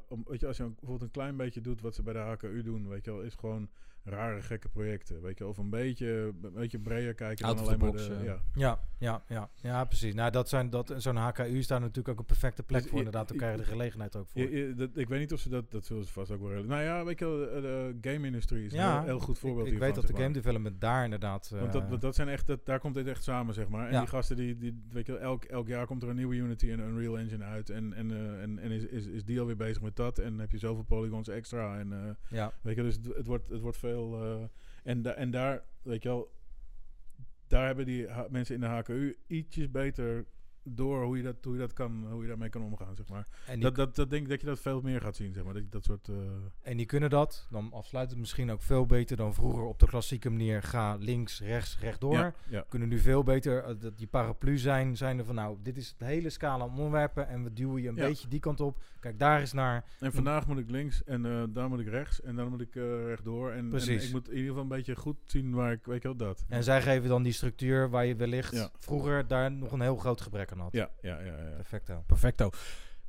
om 0.08 0.24
weet 0.28 0.40
je, 0.40 0.48
als 0.48 0.58
je 0.58 0.64
bijvoorbeeld 0.64 1.02
een 1.02 1.12
klein 1.12 1.38
beetje 1.38 1.62
doet 1.62 1.82
wat 1.82 1.96
ze 1.96 2.04
bij 2.04 2.14
de 2.14 2.20
HKU 2.20 2.64
doen... 2.64 2.88
Weet 2.88 3.06
je 3.06 3.12
wel, 3.12 3.22
is 3.22 3.36
gewoon 3.36 3.70
rare 4.04 4.42
gekke 4.42 4.70
projecten. 4.70 5.22
Weet 5.22 5.38
je, 5.38 5.48
of 5.48 5.58
een 5.58 5.70
beetje, 5.70 6.34
een 6.42 6.54
beetje 6.54 6.80
breder 6.80 7.14
kijken 7.14 7.46
Out 7.46 7.58
dan 7.58 7.66
alleen 7.66 7.80
maar 7.80 7.92
de... 7.92 8.20
ja. 8.24 8.42
Ja, 8.54 8.80
ja, 9.00 9.24
ja, 9.28 9.50
ja, 9.62 9.86
precies. 9.86 10.14
Nou, 10.14 10.32
dat 10.32 10.50
zijn 10.50 10.70
dat 10.70 10.94
zo'n 10.98 11.16
HKU 11.16 11.44
is 11.58 11.68
daar 11.68 11.80
natuurlijk 11.80 12.08
ook 12.08 12.20
een 12.20 12.26
perfecte 12.26 12.64
plek 12.64 12.82
Dus 12.82 12.90
voor. 12.90 13.00
je- 13.00 13.06
Inderdaad, 13.06 13.28
dan 13.28 13.38
je- 13.38 13.44
krijg 13.44 13.58
je 13.60 13.64
de 13.66 13.72
gelegenheid 13.72 14.16
ook 14.16 14.28
voor. 14.28 14.42
Je- 14.42 14.50
je- 14.52 14.74
dat, 14.76 14.90
ik 14.94 15.08
weet 15.08 15.20
niet 15.20 15.34
of 15.34 15.40
ze 15.40 15.50
dat... 15.50 15.72
Dat 15.72 15.86
zullen 15.86 16.06
ze 16.06 16.12
vast 16.12 16.32
ook 16.32 16.42
wel. 16.42 16.64
Nou 16.64 16.82
ja, 16.82 17.06
weet 17.06 17.20
je 17.20 17.26
wel, 17.26 17.38
de, 17.38 17.62
de 18.02 18.10
game-industrie 18.10 18.66
is 18.66 18.72
een 18.74 18.80
Ja, 18.80 18.98
heel, 18.98 19.04
heel 19.08 19.20
goed 19.20 19.40
voorbeeld 19.40 19.68
ik, 19.68 19.74
ik 19.74 19.80
hiervan, 19.80 19.94
weet 19.96 20.08
dat 20.08 20.16
de 20.16 20.22
game 20.22 20.34
development 20.34 20.82
daar 20.82 21.04
inderdaad. 21.04 21.50
Want 21.50 21.72
dat, 21.74 21.82
eh, 21.84 21.90
want 21.90 22.02
dat 22.02 22.16
zijn 22.16 22.28
echt, 22.28 22.48
dat, 22.48 22.66
daar 22.66 22.80
komt 22.80 22.94
dit 22.96 23.08
echt 23.08 23.24
samen, 23.24 23.54
zeg 23.54 23.68
maar. 23.68 23.86
En 23.88 23.94
Ja. 23.94 24.00
die 24.00 24.10
gasten, 24.10 24.36
die, 24.36 24.58
die, 24.58 24.82
weet 24.92 25.06
je, 25.06 25.12
wel, 25.12 25.22
elk, 25.22 25.44
elk 25.44 25.68
jaar 25.68 25.86
komt 25.86 26.04
er 26.04 26.10
een 26.10 26.16
nieuwe 26.16 26.36
Unity 26.36 26.70
en 26.72 26.80
een 26.80 26.90
Unreal 26.90 27.18
Engine 27.18 27.44
uit. 27.44 27.70
En, 27.70 27.94
en, 27.94 28.12
eh, 28.12 28.42
en, 28.42 28.60
en 28.60 28.72
is, 28.72 28.86
is, 28.86 29.06
is 29.06 29.24
die 29.26 29.40
alweer 29.40 29.56
bezig 29.56 29.82
met 29.82 29.96
dat. 29.96 30.20
En 30.20 30.40
heb 30.40 30.52
je 30.52 30.58
zoveel 30.58 30.84
polygons 30.84 31.28
extra. 31.28 31.80
En, 31.80 31.94
eh, 31.94 32.10
ja, 32.38 32.54
weet 32.62 32.76
je, 32.76 32.82
dus 32.84 32.96
het, 32.96 33.06
het, 33.16 33.28
wordt, 33.28 33.50
het 33.50 33.62
wordt 33.62 33.78
veel... 33.78 33.92
eh, 33.94 34.44
en, 34.84 35.16
en 35.16 35.32
daar, 35.32 35.64
weet 35.82 36.04
je 36.04 36.10
wel, 36.10 36.32
daar 37.48 37.66
hebben 37.66 37.86
die 37.86 38.08
mensen 38.30 38.56
in 38.56 38.62
de 38.62 38.68
HKU 38.68 39.18
ietsjes 39.28 39.72
beter 39.72 40.26
door 40.64 41.04
hoe 41.04 41.18
je 41.18 41.24
dat, 41.24 41.36
hoe 41.44 41.54
je 41.54 41.60
dat 41.60 41.74
kan, 41.74 42.06
hoe 42.12 42.22
je 42.22 42.28
daarmee 42.28 42.50
kan 42.50 42.62
omgaan, 42.64 42.96
zeg 42.96 43.08
maar. 43.08 43.28
en 43.48 43.60
Dat, 43.60 43.76
dat, 43.76 43.96
dat 43.96 44.10
denk 44.10 44.24
ik 44.24 44.30
dat 44.30 44.42
je 44.42 44.48
dat 44.48 44.60
veel 44.60 44.82
meer 44.82 45.02
gaat 45.02 45.16
zien, 45.16 45.34
zeg 45.34 45.44
maar. 45.44 45.54
Dat, 45.54 45.64
dat 45.72 45.84
soort... 45.86 46.08
eh, 46.08 46.16
en 46.62 46.78
die 46.78 46.86
kunnen 46.86 47.10
dat, 47.10 47.48
dan 47.52 47.72
afsluit 47.74 48.10
het 48.10 48.20
misschien 48.20 48.52
ook 48.52 48.62
veel 48.62 48.86
beter 48.86 49.18
dan 49.18 49.34
vroeger 49.34 49.64
op 49.64 49.80
de 49.80 49.86
klassieke 49.86 50.30
manier. 50.30 50.64
Ga 50.64 50.96
links, 50.96 51.42
rechts, 51.42 51.80
rechtdoor. 51.80 52.14
ja, 52.14 52.34
ja. 52.50 52.66
Kunnen 52.70 52.90
nu 52.90 53.00
veel 53.00 53.24
beter 53.24 53.64
eh, 53.64 53.76
dat 53.80 53.98
die 53.98 54.08
paraplu 54.08 54.58
zijn, 54.58 54.98
zijn 54.98 55.18
er 55.20 55.26
van 55.26 55.36
nou, 55.36 55.58
dit 55.64 55.78
is 55.78 55.96
de 55.98 56.06
hele 56.06 56.30
scala 56.30 56.64
aan 56.64 56.70
onderwerpen 56.78 57.28
en 57.28 57.44
we 57.44 57.54
duwen 57.54 57.82
je 57.82 57.88
een 57.90 57.96
Ja. 57.96 58.08
beetje 58.08 58.28
die 58.28 58.40
kant 58.40 58.60
op. 58.62 58.82
Kijk, 59.00 59.20
daar 59.20 59.42
is 59.42 59.54
naar. 59.54 59.86
En 60.00 60.14
vandaag 60.14 60.48
moet 60.48 60.58
ik 60.58 60.70
links 60.70 61.04
en 61.04 61.26
eh, 61.26 61.44
daar 61.50 61.70
moet 61.70 61.80
ik 61.80 61.88
rechts 61.88 62.22
en 62.22 62.36
dan 62.36 62.50
moet 62.50 62.62
ik 62.62 62.74
rechtdoor. 63.06 63.52
En, 63.52 63.72
en 63.74 63.90
ik 63.90 64.12
moet 64.12 64.28
in 64.30 64.34
ieder 64.36 64.48
geval 64.50 64.62
een 64.64 64.68
beetje 64.68 64.96
goed 64.96 65.18
zien 65.24 65.54
waar 65.54 65.72
ik, 65.72 65.86
weet 65.86 66.02
je 66.02 66.08
wel, 66.08 66.18
dat. 66.18 66.46
En 66.48 66.64
zij 66.64 66.82
geven 66.82 67.10
dan 67.10 67.24
die 67.24 67.34
structuur 67.34 67.90
waar 67.90 68.06
je 68.06 68.16
wellicht 68.16 68.70
vroeger 68.80 69.28
daar 69.28 69.52
nog 69.52 69.72
een 69.72 69.82
heel 69.82 69.96
groot 69.98 70.22
gebrek 70.22 70.52
Ja, 70.72 70.90
ja, 71.02 71.20
ja. 71.20 71.26
ja. 71.26 71.56
Perfecto. 71.56 72.04
Perfecto. 72.08 72.50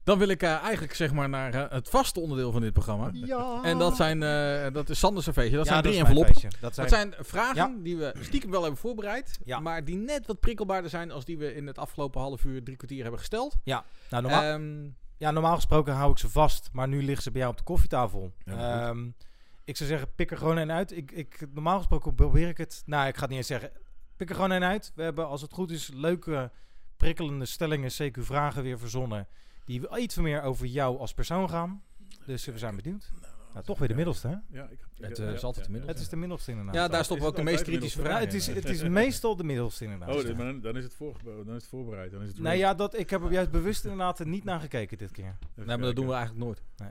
Dan 0.05 0.19
wil 0.19 0.29
ik 0.29 0.43
eh, 0.43 0.63
eigenlijk 0.63 0.95
zeg 0.95 1.13
maar 1.13 1.29
naar 1.29 1.55
eh, 1.55 1.71
het 1.71 1.89
vaste 1.89 2.21
onderdeel 2.21 2.53
van 2.53 2.61
dit 2.61 2.73
programma. 2.73 3.11
Ja. 3.13 3.61
En 3.63 3.79
dat, 3.79 3.97
zijn, 3.97 4.23
eh, 4.23 4.73
dat 4.73 4.89
is 4.89 4.99
Sanders 4.99 5.29
feestje. 5.33 5.57
Dat 5.57 5.67
Ja, 5.67 5.71
zijn 5.73 5.83
drie 5.83 5.99
enveloppen. 5.99 6.35
Dat 6.61 6.75
zijn, 6.75 6.89
Dat 6.89 6.99
zijn 6.99 7.15
vragen 7.19 7.57
Ja. 7.57 7.83
die 7.83 7.97
we 7.97 8.15
stiekem 8.21 8.51
wel 8.51 8.61
hebben 8.63 8.81
voorbereid. 8.81 9.39
Ja. 9.45 9.61
Maar 9.61 9.85
die 9.85 9.97
net 9.97 10.27
wat 10.27 10.41
prikkelbaarder 10.41 10.91
zijn 10.91 11.11
als 11.11 11.25
die 11.25 11.39
we 11.39 11.55
in 11.55 11.67
het 11.67 11.79
afgelopen 11.79 12.21
half 12.21 12.45
uur, 12.45 12.63
drie 12.65 12.77
kwartier 12.77 13.03
hebben 13.03 13.21
gesteld. 13.21 13.57
nou, 13.65 13.83
normaal, 14.11 14.43
Ehm, 14.43 14.89
ja, 15.17 15.31
normaal 15.31 15.55
gesproken 15.55 15.95
hou 15.95 16.11
ik 16.11 16.19
ze 16.19 16.29
vast, 16.29 16.69
maar 16.73 16.89
nu 16.89 17.03
liggen 17.03 17.23
ze 17.23 17.31
bij 17.31 17.41
jou 17.41 17.53
op 17.53 17.59
de 17.59 17.65
koffietafel. 17.65 18.33
Ja. 18.45 18.89
Ehm, 18.89 19.09
ik 19.65 19.77
zou 19.77 19.89
zeggen, 19.89 20.09
pik 20.15 20.31
er 20.31 20.39
gewoon 20.39 20.57
een 20.57 20.73
uit. 20.73 20.97
Ik, 20.97 21.11
ik, 21.13 21.47
normaal 21.53 21.77
gesproken 21.77 22.15
probeer 22.15 22.49
ik 22.49 22.59
het. 22.59 22.83
Nou, 22.87 23.07
ik 23.09 23.15
ga 23.15 23.21
het 23.21 23.29
niet 23.29 23.39
eens 23.39 23.47
zeggen. 23.47 23.71
Pik 24.17 24.29
er 24.29 24.35
gewoon 24.35 24.51
een 24.51 24.65
uit. 24.65 24.93
We 24.95 25.03
hebben, 25.03 25.27
als 25.29 25.43
het 25.43 25.53
goed 25.53 25.71
is, 25.71 25.91
leuke, 25.95 26.51
prikkelende 26.97 27.45
stellingen, 27.45 27.91
CQ-vragen 28.03 28.63
weer 28.63 28.79
verzonnen. 28.79 29.27
Die 29.65 29.99
iets 29.99 30.17
meer 30.17 30.43
over 30.43 30.67
jou 30.67 30.99
als 30.99 31.15
persoon 31.15 31.49
gaan. 31.51 31.83
Dus 32.27 32.47
eh, 32.47 32.53
we 32.53 32.59
zijn 32.59 32.77
benieuwd. 32.77 33.13
Nou, 33.53 33.67
toch 33.67 33.79
weer 33.79 33.89
de 33.89 33.95
middelste, 33.95 34.29
hè? 34.29 34.37
Ja, 34.59 34.65
ik, 34.65 34.71
ik- 34.71 35.05
Het, 35.05 35.17
ja, 35.17 35.25
eh, 35.27 35.33
is 35.33 35.41
ja, 35.41 35.47
altijd 35.47 35.65
de 35.67 35.71
middelste. 35.71 35.97
Het 35.97 35.99
is 36.05 36.09
de 36.09 36.17
middelste 36.17 36.51
inderdaad. 36.51 36.75
ja, 36.75 36.89
daar 36.89 37.05
stoppen 37.05 37.27
ook 37.27 37.37
de 37.37 37.43
meest 37.43 37.63
kritische 37.63 37.99
Ja, 37.99 38.05
vragen. 38.05 38.25
het, 38.25 38.35
is, 38.35 38.47
het 38.47 38.65
is 38.65 38.83
meestal 38.83 39.37
de 39.37 39.45
middelste 39.45 39.85
inderdaad. 39.85 40.09
Oh, 40.09 40.15
ja. 40.21 40.23
dit- 40.27 40.37
maar 40.37 40.47
dan, 40.47 40.61
dan 40.61 40.77
is 40.77 40.85
het 40.85 40.95
voorgebo- 40.95 41.45
dan 41.45 41.55
is 41.55 41.61
het 41.61 41.71
voorbereid. 41.71 42.11
Dan 42.11 42.23
is 42.23 42.29
het 42.29 42.37
Nee, 42.37 42.47
ready. 42.47 42.59
ja, 42.61 42.75
dat, 42.75 42.99
ik 42.99 43.11
heb 43.11 43.23
er 43.23 43.33
juist 43.33 43.51
bewust 43.51 43.85
inderdaad 43.85 44.25
niet 44.25 44.45
naar 44.45 44.61
gekeken 44.61 44.99
dit 44.99 45.11
keer. 45.11 45.25
Even 45.25 45.39
Nee, 45.57 45.67
maar 45.67 45.79
dat 45.87 45.97
doen 45.97 46.07
we 46.07 46.13
eigenlijk 46.13 46.45
nooit. 46.45 46.63
Nou, 46.77 46.91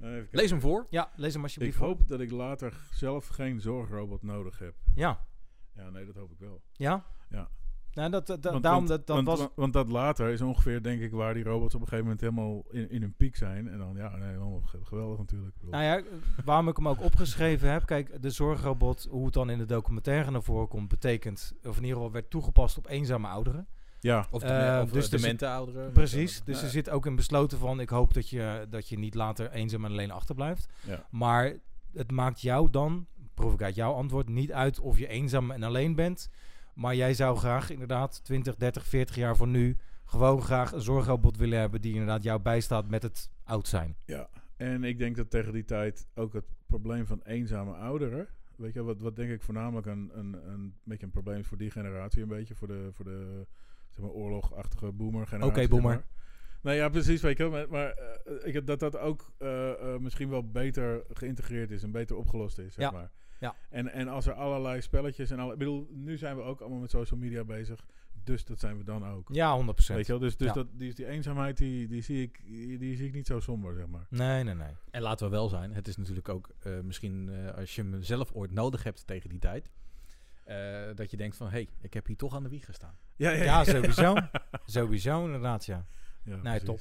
even 0.00 0.10
kijken. 0.22 0.38
Lees 0.38 0.50
hem 0.50 0.60
voor. 0.60 0.86
Ja, 0.90 1.10
lees 1.16 1.28
hem 1.32 1.36
Ik 1.40 1.42
alsjeblieft 1.46 1.76
voor. 1.76 1.86
hoop 1.86 2.08
dat 2.08 2.20
ik 2.20 2.30
later 2.30 2.72
zelf 2.92 3.26
geen 3.26 3.60
zorgrobot 3.60 4.22
nodig 4.22 4.58
heb. 4.58 4.74
Ja. 4.94 5.24
Ja, 5.74 5.90
nee, 5.90 6.06
dat 6.06 6.14
hoop 6.14 6.30
ik 6.32 6.38
wel. 6.38 6.62
Ja? 6.72 7.04
Ja. 7.28 7.48
Nou, 7.98 8.10
dat, 8.10 8.26
dat, 8.26 8.42
Want- 8.44 8.62
daarom 8.62 8.86
want, 8.86 8.88
dat, 8.88 9.06
dat 9.06 9.16
want, 9.16 9.28
was... 9.28 9.38
want, 9.38 9.52
want 9.54 9.72
dat 9.72 9.88
later 9.88 10.28
is 10.28 10.40
ongeveer, 10.40 10.82
denk 10.82 11.00
ik, 11.00 11.10
waar 11.12 11.34
die 11.34 11.44
robots 11.44 11.74
op 11.74 11.80
een 11.80 11.86
gegeven 11.88 12.04
moment 12.10 12.20
helemaal 12.20 12.64
in, 12.70 12.90
in 12.90 13.00
hun 13.00 13.14
piek 13.16 13.36
zijn. 13.36 13.68
En 13.68 13.78
dan, 13.78 13.94
ja, 13.96 14.16
nee, 14.16 14.28
helemaal 14.28 14.60
ge- 14.64 14.84
geweldig 14.84 15.18
natuurlijk. 15.18 15.56
Nou 15.70 15.84
ja, 15.84 16.00
waarom 16.44 16.68
ik 16.68 16.76
hem 16.76 16.88
ook 16.88 17.02
opgeschreven 17.02 17.70
heb. 17.72 17.86
Kijk, 17.86 18.22
de 18.22 18.30
zorgrobot, 18.30 19.06
hoe 19.10 19.24
het 19.24 19.34
dan 19.34 19.50
in 19.50 19.58
de 19.58 19.64
documentaire 19.66 20.30
naar 20.30 20.42
voren 20.42 20.68
komt, 20.68 20.88
betekent, 20.88 21.54
of 21.64 21.76
in 21.76 21.82
ieder 21.82 21.96
geval 21.96 22.12
werd 22.12 22.30
toegepast 22.30 22.78
op 22.78 22.88
eenzame 22.88 23.28
ouderen. 23.28 23.66
ja, 24.00 24.26
Of, 24.30 24.42
de, 24.42 24.46
Eh, 24.48 24.80
of 24.82 24.90
dus 24.90 25.04
er 25.04 25.10
zit- 25.10 25.20
demente 25.20 25.48
ouderen. 25.48 25.92
Precies. 25.92 26.42
Dus 26.44 26.58
Ja. 26.58 26.64
er 26.64 26.70
zit 26.70 26.90
ook 26.90 27.06
in 27.06 27.16
besloten 27.16 27.58
van, 27.58 27.80
ik 27.80 27.88
hoop 27.88 28.14
dat 28.14 28.28
je, 28.28 28.66
dat 28.70 28.88
je 28.88 28.98
niet 28.98 29.14
later 29.14 29.50
eenzaam 29.50 29.84
en 29.84 29.90
alleen 29.90 30.10
achterblijft. 30.10 30.68
ja. 30.86 31.06
Maar 31.10 31.52
het 31.94 32.10
maakt 32.10 32.40
jou 32.40 32.70
dan, 32.70 33.06
proef 33.34 33.52
ik 33.52 33.62
uit 33.62 33.74
jouw 33.74 33.92
antwoord, 33.92 34.28
niet 34.28 34.52
uit 34.52 34.78
of 34.80 34.98
je 34.98 35.08
eenzaam 35.08 35.50
en 35.50 35.62
alleen 35.62 35.94
bent. 35.94 36.30
Maar 36.78 36.94
jij 36.94 37.14
zou 37.14 37.36
graag 37.36 37.70
inderdaad 37.70 38.24
20, 38.24 38.56
30, 38.56 38.86
40 38.86 39.16
jaar 39.16 39.36
van 39.36 39.50
nu 39.50 39.76
gewoon 40.04 40.42
graag 40.42 40.72
een 40.72 40.80
zorgrobot 40.80 41.36
willen 41.36 41.58
hebben 41.58 41.80
die 41.80 41.92
inderdaad 41.92 42.22
jou 42.22 42.40
bijstaat 42.40 42.88
met 42.88 43.02
het 43.02 43.30
oud 43.44 43.68
zijn. 43.68 43.96
Ja, 44.04 44.28
en 44.56 44.84
ik 44.84 44.98
denk 44.98 45.16
dat 45.16 45.30
tegen 45.30 45.52
die 45.52 45.64
tijd 45.64 46.08
ook 46.14 46.32
het 46.32 46.44
probleem 46.66 47.06
van 47.06 47.20
eenzame 47.24 47.72
ouderen. 47.72 48.28
Weet 48.56 48.74
je, 48.74 48.82
wat, 48.82 49.00
wat 49.00 49.16
denk 49.16 49.30
ik 49.30 49.42
voornamelijk 49.42 49.86
een, 49.86 50.10
een, 50.14 50.48
een 50.48 50.74
beetje 50.82 51.04
een 51.04 51.12
probleem 51.12 51.38
is 51.38 51.46
voor 51.46 51.58
die 51.58 51.70
generatie, 51.70 52.22
een 52.22 52.28
beetje 52.28 52.54
voor 52.54 52.68
de, 52.68 52.88
voor 52.92 53.04
de 53.04 53.46
zeg 53.90 54.04
maar, 54.04 54.10
oorlogachtige 54.10 54.92
boomer-generatie. 54.92 55.50
Oké, 55.50 55.60
zeg 55.60 55.70
boomer. 55.70 55.90
maar. 55.90 56.06
Nou 56.60 56.76
ja, 56.76 56.88
precies, 56.88 57.20
weet 57.20 57.36
je 57.36 57.42
wel. 57.42 57.52
Maar, 57.52 57.68
maar 57.68 57.90
eh, 57.90 58.46
ik 58.46 58.54
heb 58.54 58.66
dat 58.66 58.80
dat 58.80 58.98
ook 58.98 59.32
eh, 59.38 59.70
eh, 59.70 60.00
misschien 60.00 60.28
wel 60.28 60.50
beter 60.50 61.04
geïntegreerd 61.12 61.70
is 61.70 61.82
en 61.82 61.90
beter 61.90 62.16
opgelost 62.16 62.58
is, 62.58 62.74
zeg 62.74 62.84
Ja, 62.84 62.90
maar. 62.90 63.10
Ja. 63.38 63.54
En, 63.70 63.92
en 63.92 64.08
als 64.08 64.26
er 64.26 64.32
allerlei 64.32 64.80
spelletjes 64.80 65.30
en 65.30 65.38
alle... 65.38 65.52
Ik 65.52 65.58
bedoel, 65.58 65.88
nu 65.92 66.16
zijn 66.16 66.36
we 66.36 66.42
ook 66.42 66.60
allemaal 66.60 66.78
met 66.78 66.90
social 66.90 67.20
media 67.20 67.44
bezig. 67.44 67.84
Dus 68.24 68.44
dat 68.44 68.60
zijn 68.60 68.78
we 68.78 68.84
dan 68.84 69.06
ook. 69.06 69.28
Ja, 69.32 69.60
100%. 69.62 69.66
Weet 69.66 70.06
je 70.06 70.12
wel? 70.12 70.18
Dus, 70.18 70.36
dus 70.36 70.46
Ja. 70.46 70.52
dat, 70.52 70.66
die, 70.72 70.94
die 70.94 71.06
eenzaamheid, 71.06 71.56
die, 71.56 71.88
die, 71.88 72.02
zie 72.02 72.22
ik, 72.22 72.40
die 72.80 72.96
zie 72.96 73.06
ik 73.06 73.12
niet 73.14 73.26
zo 73.26 73.40
somber, 73.40 73.74
zeg 73.74 73.86
maar. 73.86 74.06
Nee, 74.10 74.44
nee, 74.44 74.54
nee. 74.54 74.72
En 74.90 75.02
laten 75.02 75.26
we 75.26 75.32
wel 75.32 75.48
zijn, 75.48 75.72
het 75.74 75.88
is 75.88 75.96
natuurlijk 75.96 76.28
ook 76.28 76.48
eh, 76.58 76.80
misschien 76.80 77.28
eh, 77.28 77.54
als 77.56 77.74
je 77.74 77.82
hem 77.82 78.02
zelf 78.02 78.32
ooit 78.32 78.50
nodig 78.52 78.82
hebt 78.82 79.06
tegen 79.06 79.28
die 79.30 79.38
tijd. 79.38 79.70
eh, 80.44 80.56
dat 80.94 81.10
je 81.10 81.16
denkt 81.16 81.36
van, 81.36 81.46
hé, 81.46 81.52
hey, 81.52 81.68
ik 81.80 81.94
heb 81.94 82.06
hier 82.06 82.16
toch 82.16 82.34
aan 82.34 82.42
de 82.42 82.48
wieg 82.48 82.64
gestaan. 82.64 82.98
Ja, 83.16 83.30
Ja, 83.30 83.64
sowieso. 83.64 84.14
sowieso 84.66 85.24
inderdaad, 85.24 85.64
ja. 85.66 85.86
Ja, 86.24 86.36
Nee, 86.36 86.42
precies. 86.60 86.64
top. 86.64 86.80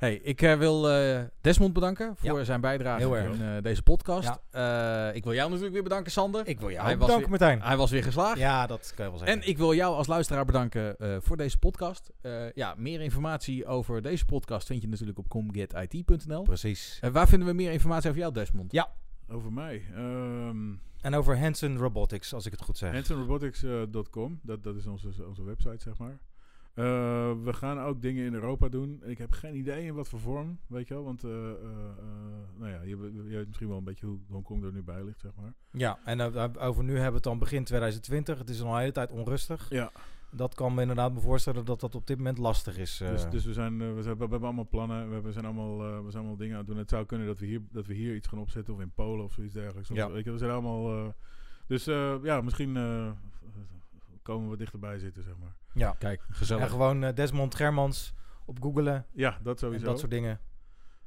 Hey, 0.00 0.14
ik 0.14 0.42
eh, 0.42 0.58
wil 0.58 0.90
eh, 0.90 1.20
Desmond 1.40 1.72
bedanken 1.72 2.16
voor 2.16 2.38
Ja. 2.38 2.44
zijn 2.44 2.60
bijdrage 2.60 3.00
Heel 3.00 3.16
erg. 3.16 3.34
in 3.34 3.42
eh, 3.42 3.62
deze 3.62 3.82
podcast. 3.82 4.38
Eh, 4.50 5.14
ik 5.14 5.24
wil 5.24 5.32
jou 5.34 5.46
natuurlijk 5.46 5.72
weer 5.74 5.82
bedanken, 5.82 6.12
Sander. 6.12 6.46
Ik 6.46 6.60
wil 6.60 6.70
jou 6.70 6.84
Hij 6.84 6.98
bedanken, 6.98 7.30
Martijn. 7.30 7.62
Hij 7.62 7.76
was 7.76 7.90
weer 7.90 8.02
geslaagd. 8.02 8.38
Ja, 8.38 8.66
dat 8.66 8.92
kan 8.96 9.04
je 9.04 9.10
wel 9.10 9.20
zeggen. 9.20 9.42
En 9.42 9.48
ik 9.48 9.58
wil 9.58 9.74
jou 9.74 9.94
als 9.94 10.06
luisteraar 10.06 10.44
bedanken 10.44 10.96
eh, 10.98 11.16
voor 11.20 11.36
deze 11.36 11.58
podcast. 11.58 12.10
Eh, 12.20 12.52
ja, 12.52 12.74
meer 12.76 13.00
informatie 13.00 13.66
over 13.66 14.02
deze 14.02 14.24
podcast 14.24 14.66
vind 14.66 14.82
je 14.82 14.88
natuurlijk 14.88 15.18
op 15.18 15.28
comgetit.nl. 15.28 16.42
Precies. 16.42 16.98
Eh, 17.00 17.10
waar 17.10 17.28
vinden 17.28 17.48
we 17.48 17.54
meer 17.54 17.72
informatie 17.72 18.08
over 18.08 18.20
jou, 18.20 18.32
Desmond? 18.32 18.72
Ja. 18.72 18.88
Over 19.28 19.52
mij. 19.52 19.82
Ehm 19.94 20.72
En 21.00 21.14
over 21.14 21.38
Hanson 21.38 21.78
Robotics, 21.78 22.34
als 22.34 22.46
ik 22.46 22.52
het 22.52 22.62
goed 22.62 22.78
zeg. 22.78 22.92
HansonRobotics.com, 22.92 24.40
dat, 24.42 24.64
dat 24.64 24.76
is 24.76 24.86
onze, 24.86 25.08
onze 25.28 25.42
website, 25.44 25.78
zeg 25.82 25.98
maar. 25.98 26.18
Eh, 26.80 27.32
we 27.44 27.52
gaan 27.52 27.80
ook 27.80 28.02
dingen 28.02 28.24
in 28.24 28.34
Europa 28.34 28.68
doen. 28.68 29.02
Ik 29.04 29.18
heb 29.18 29.32
geen 29.32 29.56
idee 29.56 29.84
in 29.84 29.94
wat 29.94 30.08
voor 30.08 30.20
vorm, 30.20 30.58
weet 30.66 30.88
je 30.88 30.94
wel. 30.94 31.04
Want, 31.04 31.24
eh, 31.24 31.50
eh, 31.50 31.56
nou 32.56 32.70
ja, 32.70 32.80
je, 32.82 32.88
je 33.28 33.36
weet 33.36 33.46
misschien 33.46 33.68
wel 33.68 33.76
een 33.76 33.84
beetje 33.84 34.06
hoe 34.06 34.18
Hongkong 34.28 34.64
er 34.64 34.72
nu 34.72 34.82
bij 34.82 35.04
ligt, 35.04 35.20
zeg 35.20 35.32
maar. 35.40 35.52
Ja, 35.70 35.98
en 36.04 36.20
over 36.58 36.84
nu 36.84 36.92
hebben 36.92 37.10
we 37.10 37.14
het 37.14 37.22
dan 37.22 37.38
begin 37.38 37.64
2020. 37.64 38.38
Het 38.38 38.48
is 38.48 38.62
al 38.62 38.72
een 38.72 38.78
hele 38.80 38.92
tijd 38.92 39.10
onrustig. 39.10 39.70
Ja, 39.70 39.90
Dat 40.30 40.54
kan 40.54 40.74
me 40.74 40.80
inderdaad 40.80 41.12
me 41.12 41.20
voorstellen 41.20 41.64
dat 41.64 41.80
dat 41.80 41.94
op 41.94 42.06
dit 42.06 42.16
moment 42.16 42.38
lastig 42.38 42.78
is. 42.78 42.96
dus, 42.96 43.28
dus 43.30 43.44
we, 43.44 43.52
zijn, 43.52 43.94
we, 43.94 44.02
zijn, 44.02 44.14
we 44.16 44.20
hebben 44.20 44.42
allemaal 44.42 44.68
plannen. 44.68 45.08
We, 45.08 45.14
hebben, 45.14 45.32
zijn 45.32 45.44
allemaal, 45.44 45.78
we 45.78 46.10
zijn 46.10 46.22
allemaal 46.22 46.36
dingen 46.36 46.52
aan 46.52 46.60
het 46.60 46.68
doen. 46.68 46.78
Het 46.78 46.90
zou 46.90 47.06
kunnen 47.06 47.26
dat 47.26 47.38
we 47.38 47.46
hier, 47.46 47.60
dat 47.72 47.86
we 47.86 47.94
hier 47.94 48.14
iets 48.14 48.28
gaan 48.28 48.38
opzetten 48.38 48.74
of 48.74 48.80
in 48.80 48.92
Polen 48.94 49.24
of 49.24 49.32
zoiets 49.32 49.54
dergelijks. 49.54 49.88
Ja. 49.88 50.10
Weet 50.10 50.24
je, 50.24 50.32
we 50.32 50.38
zijn 50.38 50.50
allemaal... 50.50 51.14
dus 51.66 51.84
ja, 52.22 52.40
misschien 52.40 52.74
komen 54.22 54.50
we 54.50 54.56
dichterbij 54.56 54.98
zitten, 54.98 55.22
zeg 55.22 55.34
maar. 55.40 55.59
Ja. 55.74 55.94
Kijk, 55.98 56.22
gezellig. 56.30 56.62
En 56.62 56.70
gewoon 56.70 57.04
eh, 57.04 57.14
Desmond 57.14 57.54
Germans 57.54 58.12
op 58.46 58.62
googlen 58.62 59.06
Ja, 59.12 59.38
dat 59.42 59.58
sowieso. 59.58 59.84
en 59.84 59.90
dat 59.90 59.98
soort 59.98 60.10
dingen. 60.10 60.40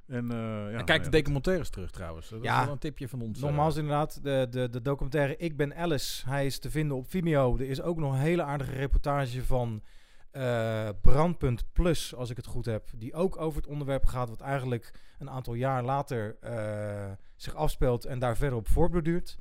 En, 0.08 0.32
eh, 0.32 0.38
ja, 0.38 0.66
en 0.68 0.72
nou 0.72 0.84
kijk 0.84 1.04
ja, 1.04 1.10
de 1.10 1.18
documentaires 1.18 1.70
terug 1.70 1.92
trouwens. 1.92 2.30
Dat 2.30 2.44
Ja. 2.44 2.58
is 2.60 2.64
wel 2.64 2.74
een 2.74 2.80
tipje 2.80 3.08
van 3.08 3.22
ons. 3.22 3.38
eh. 3.38 3.44
Nogmaals 3.44 3.76
inderdaad, 3.76 4.24
de, 4.24 4.48
de, 4.50 4.70
de 4.70 4.82
documentaire 4.82 5.38
Ik 5.38 5.58
ben 5.58 5.76
Alice. 5.76 6.30
Hij 6.30 6.46
is 6.46 6.60
te 6.60 6.70
vinden 6.72 6.98
op 6.98 7.10
Vimeo. 7.10 7.58
Er 7.58 7.70
is 7.70 7.82
ook 7.82 7.98
nog 7.98 8.12
een 8.14 8.20
hele 8.20 8.44
aardige 8.44 8.72
reportage 8.72 9.46
van 9.46 9.84
eh, 10.32 10.90
Brandpunt 11.02 11.66
Plus, 11.74 12.16
als 12.16 12.30
ik 12.30 12.38
het 12.38 12.46
goed 12.46 12.66
heb. 12.66 12.90
Die 12.96 13.14
ook 13.14 13.38
over 13.38 13.62
het 13.62 13.70
onderwerp 13.70 14.06
gaat, 14.06 14.30
wat 14.30 14.42
eigenlijk 14.42 14.94
een 15.20 15.30
aantal 15.30 15.54
jaar 15.54 15.84
later 15.84 16.38
eh, 16.40 17.12
zich 17.36 17.56
afspeelt 17.56 18.06
en 18.06 18.20
daar 18.20 18.38
verder 18.38 18.58
op 18.58 18.68
voortborduurt. 18.68 19.38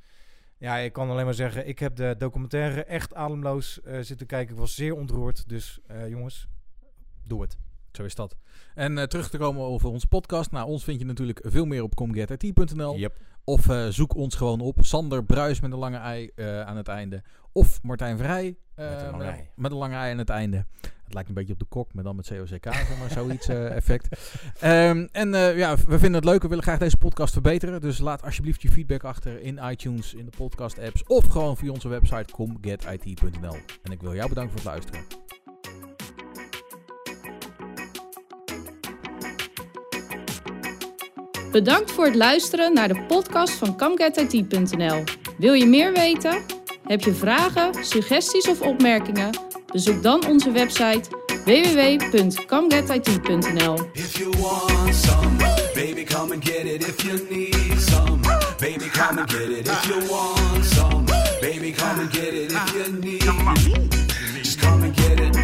Ja, 0.63 0.77
ik 0.77 0.93
kan 0.93 1.09
alleen 1.09 1.25
maar 1.25 1.33
zeggen, 1.33 1.67
ik 1.67 1.79
heb 1.79 1.95
de 1.95 2.15
documentaire 2.17 2.83
echt 2.83 3.13
ademloos 3.13 3.81
eh, 3.81 3.99
zitten 3.99 4.27
kijken. 4.27 4.53
Ik 4.53 4.59
was 4.59 4.75
zeer 4.75 4.95
ontroerd. 4.95 5.49
Dus 5.49 5.79
eh, 5.87 6.07
jongens, 6.09 6.47
doe 7.23 7.41
het. 7.41 7.57
Zo 7.91 8.03
is 8.03 8.15
dat. 8.15 8.37
En 8.75 8.97
eh, 8.97 9.03
terug 9.03 9.29
te 9.29 9.37
komen 9.37 9.61
over 9.61 9.89
onze 9.89 10.07
podcast. 10.07 10.51
Nou, 10.51 10.67
ons 10.67 10.83
vind 10.83 10.99
je 10.99 11.05
natuurlijk 11.05 11.39
veel 11.43 11.65
meer 11.65 11.83
op 11.83 11.95
comgetit.nl. 11.95 12.97
Yep. 12.97 13.17
Of 13.43 13.67
zoek 13.89 14.15
ons 14.15 14.35
gewoon 14.35 14.61
op. 14.61 14.77
Sander 14.81 15.23
Bruis 15.25 15.59
met 15.59 15.71
een 15.71 15.77
lange 15.77 15.97
ei 15.97 16.31
aan 16.65 16.77
het 16.77 16.87
einde. 16.87 17.23
Of 17.51 17.81
Martijn 17.81 18.17
Vrij 18.17 18.57
Met 18.75 19.01
een 19.01 19.11
lange 19.11 19.23
ei. 19.23 19.47
met 19.55 19.71
een 19.71 19.77
lange 19.77 19.95
ei 19.95 20.11
aan 20.11 20.17
het 20.17 20.29
einde. 20.29 20.65
Het 21.03 21.13
lijkt 21.13 21.29
een 21.29 21.35
beetje 21.35 21.53
op 21.53 21.59
de 21.59 21.65
kok, 21.65 21.93
maar 21.93 22.03
dan 22.03 22.15
met 22.15 22.27
COCK, 22.27 22.63
zeg 22.73 22.97
maar 22.99 23.09
zoiets 23.09 23.47
eh, 23.47 23.75
effect. 23.75 24.07
Ehm, 24.59 25.07
en 25.11 25.33
eh, 25.33 25.57
ja, 25.57 25.75
we 25.75 25.99
vinden 25.99 26.13
het 26.13 26.25
leuk. 26.25 26.41
We 26.41 26.47
willen 26.47 26.63
graag 26.63 26.79
deze 26.79 26.97
podcast 26.97 27.33
verbeteren. 27.33 27.81
Dus 27.81 27.97
laat 27.99 28.23
alsjeblieft 28.23 28.61
je 28.61 28.71
feedback 28.71 29.03
achter 29.03 29.41
in 29.41 29.59
iTunes, 29.63 30.13
in 30.13 30.25
de 30.25 30.37
podcast 30.37 30.79
apps. 30.79 31.03
Of 31.03 31.25
gewoon 31.25 31.57
via 31.57 31.71
onze 31.71 31.87
website 31.87 32.33
comgetit.nl. 32.33 33.55
En 33.83 33.91
ik 33.91 34.01
wil 34.01 34.15
jou 34.15 34.29
bedanken 34.29 34.59
voor 34.59 34.71
het 34.71 34.81
luisteren. 34.81 35.21
Bedankt 41.51 41.91
voor 41.91 42.05
het 42.05 42.15
luisteren 42.15 42.73
naar 42.73 42.87
de 42.87 43.05
podcast 43.07 43.53
van 43.53 43.77
CamGetIT.nl. 43.77 45.03
Wil 45.37 45.53
je 45.53 45.65
meer 45.65 45.93
weten? 45.93 46.62
Heb 46.83 47.03
je 47.03 47.13
vragen, 47.13 47.85
suggesties 47.85 48.47
of 48.47 48.61
opmerkingen? 48.61 49.29
Bezoek 49.71 50.03
dan 50.03 50.27
onze 50.27 50.51
website 50.51 51.01
some, 54.93 55.37
baby, 55.75 56.05
come 56.05 56.33
and 56.33 56.45
get 56.45 56.65
it. 56.65 56.87
If 56.87 57.03
you 57.03 57.27
need 57.29 57.79
some, 57.81 58.21
get 59.27 59.49
it. 59.49 59.67
If 59.67 59.87
you 59.87 60.09
want 60.09 60.65
some, 60.65 61.05
get 62.11 62.33
it. 62.33 62.51
If 62.51 62.73
you 62.73 62.91
need, 62.99 63.21
just 64.43 64.59
come 64.59 64.83
and 64.83 64.95
get 64.95 65.19
it. 65.19 65.42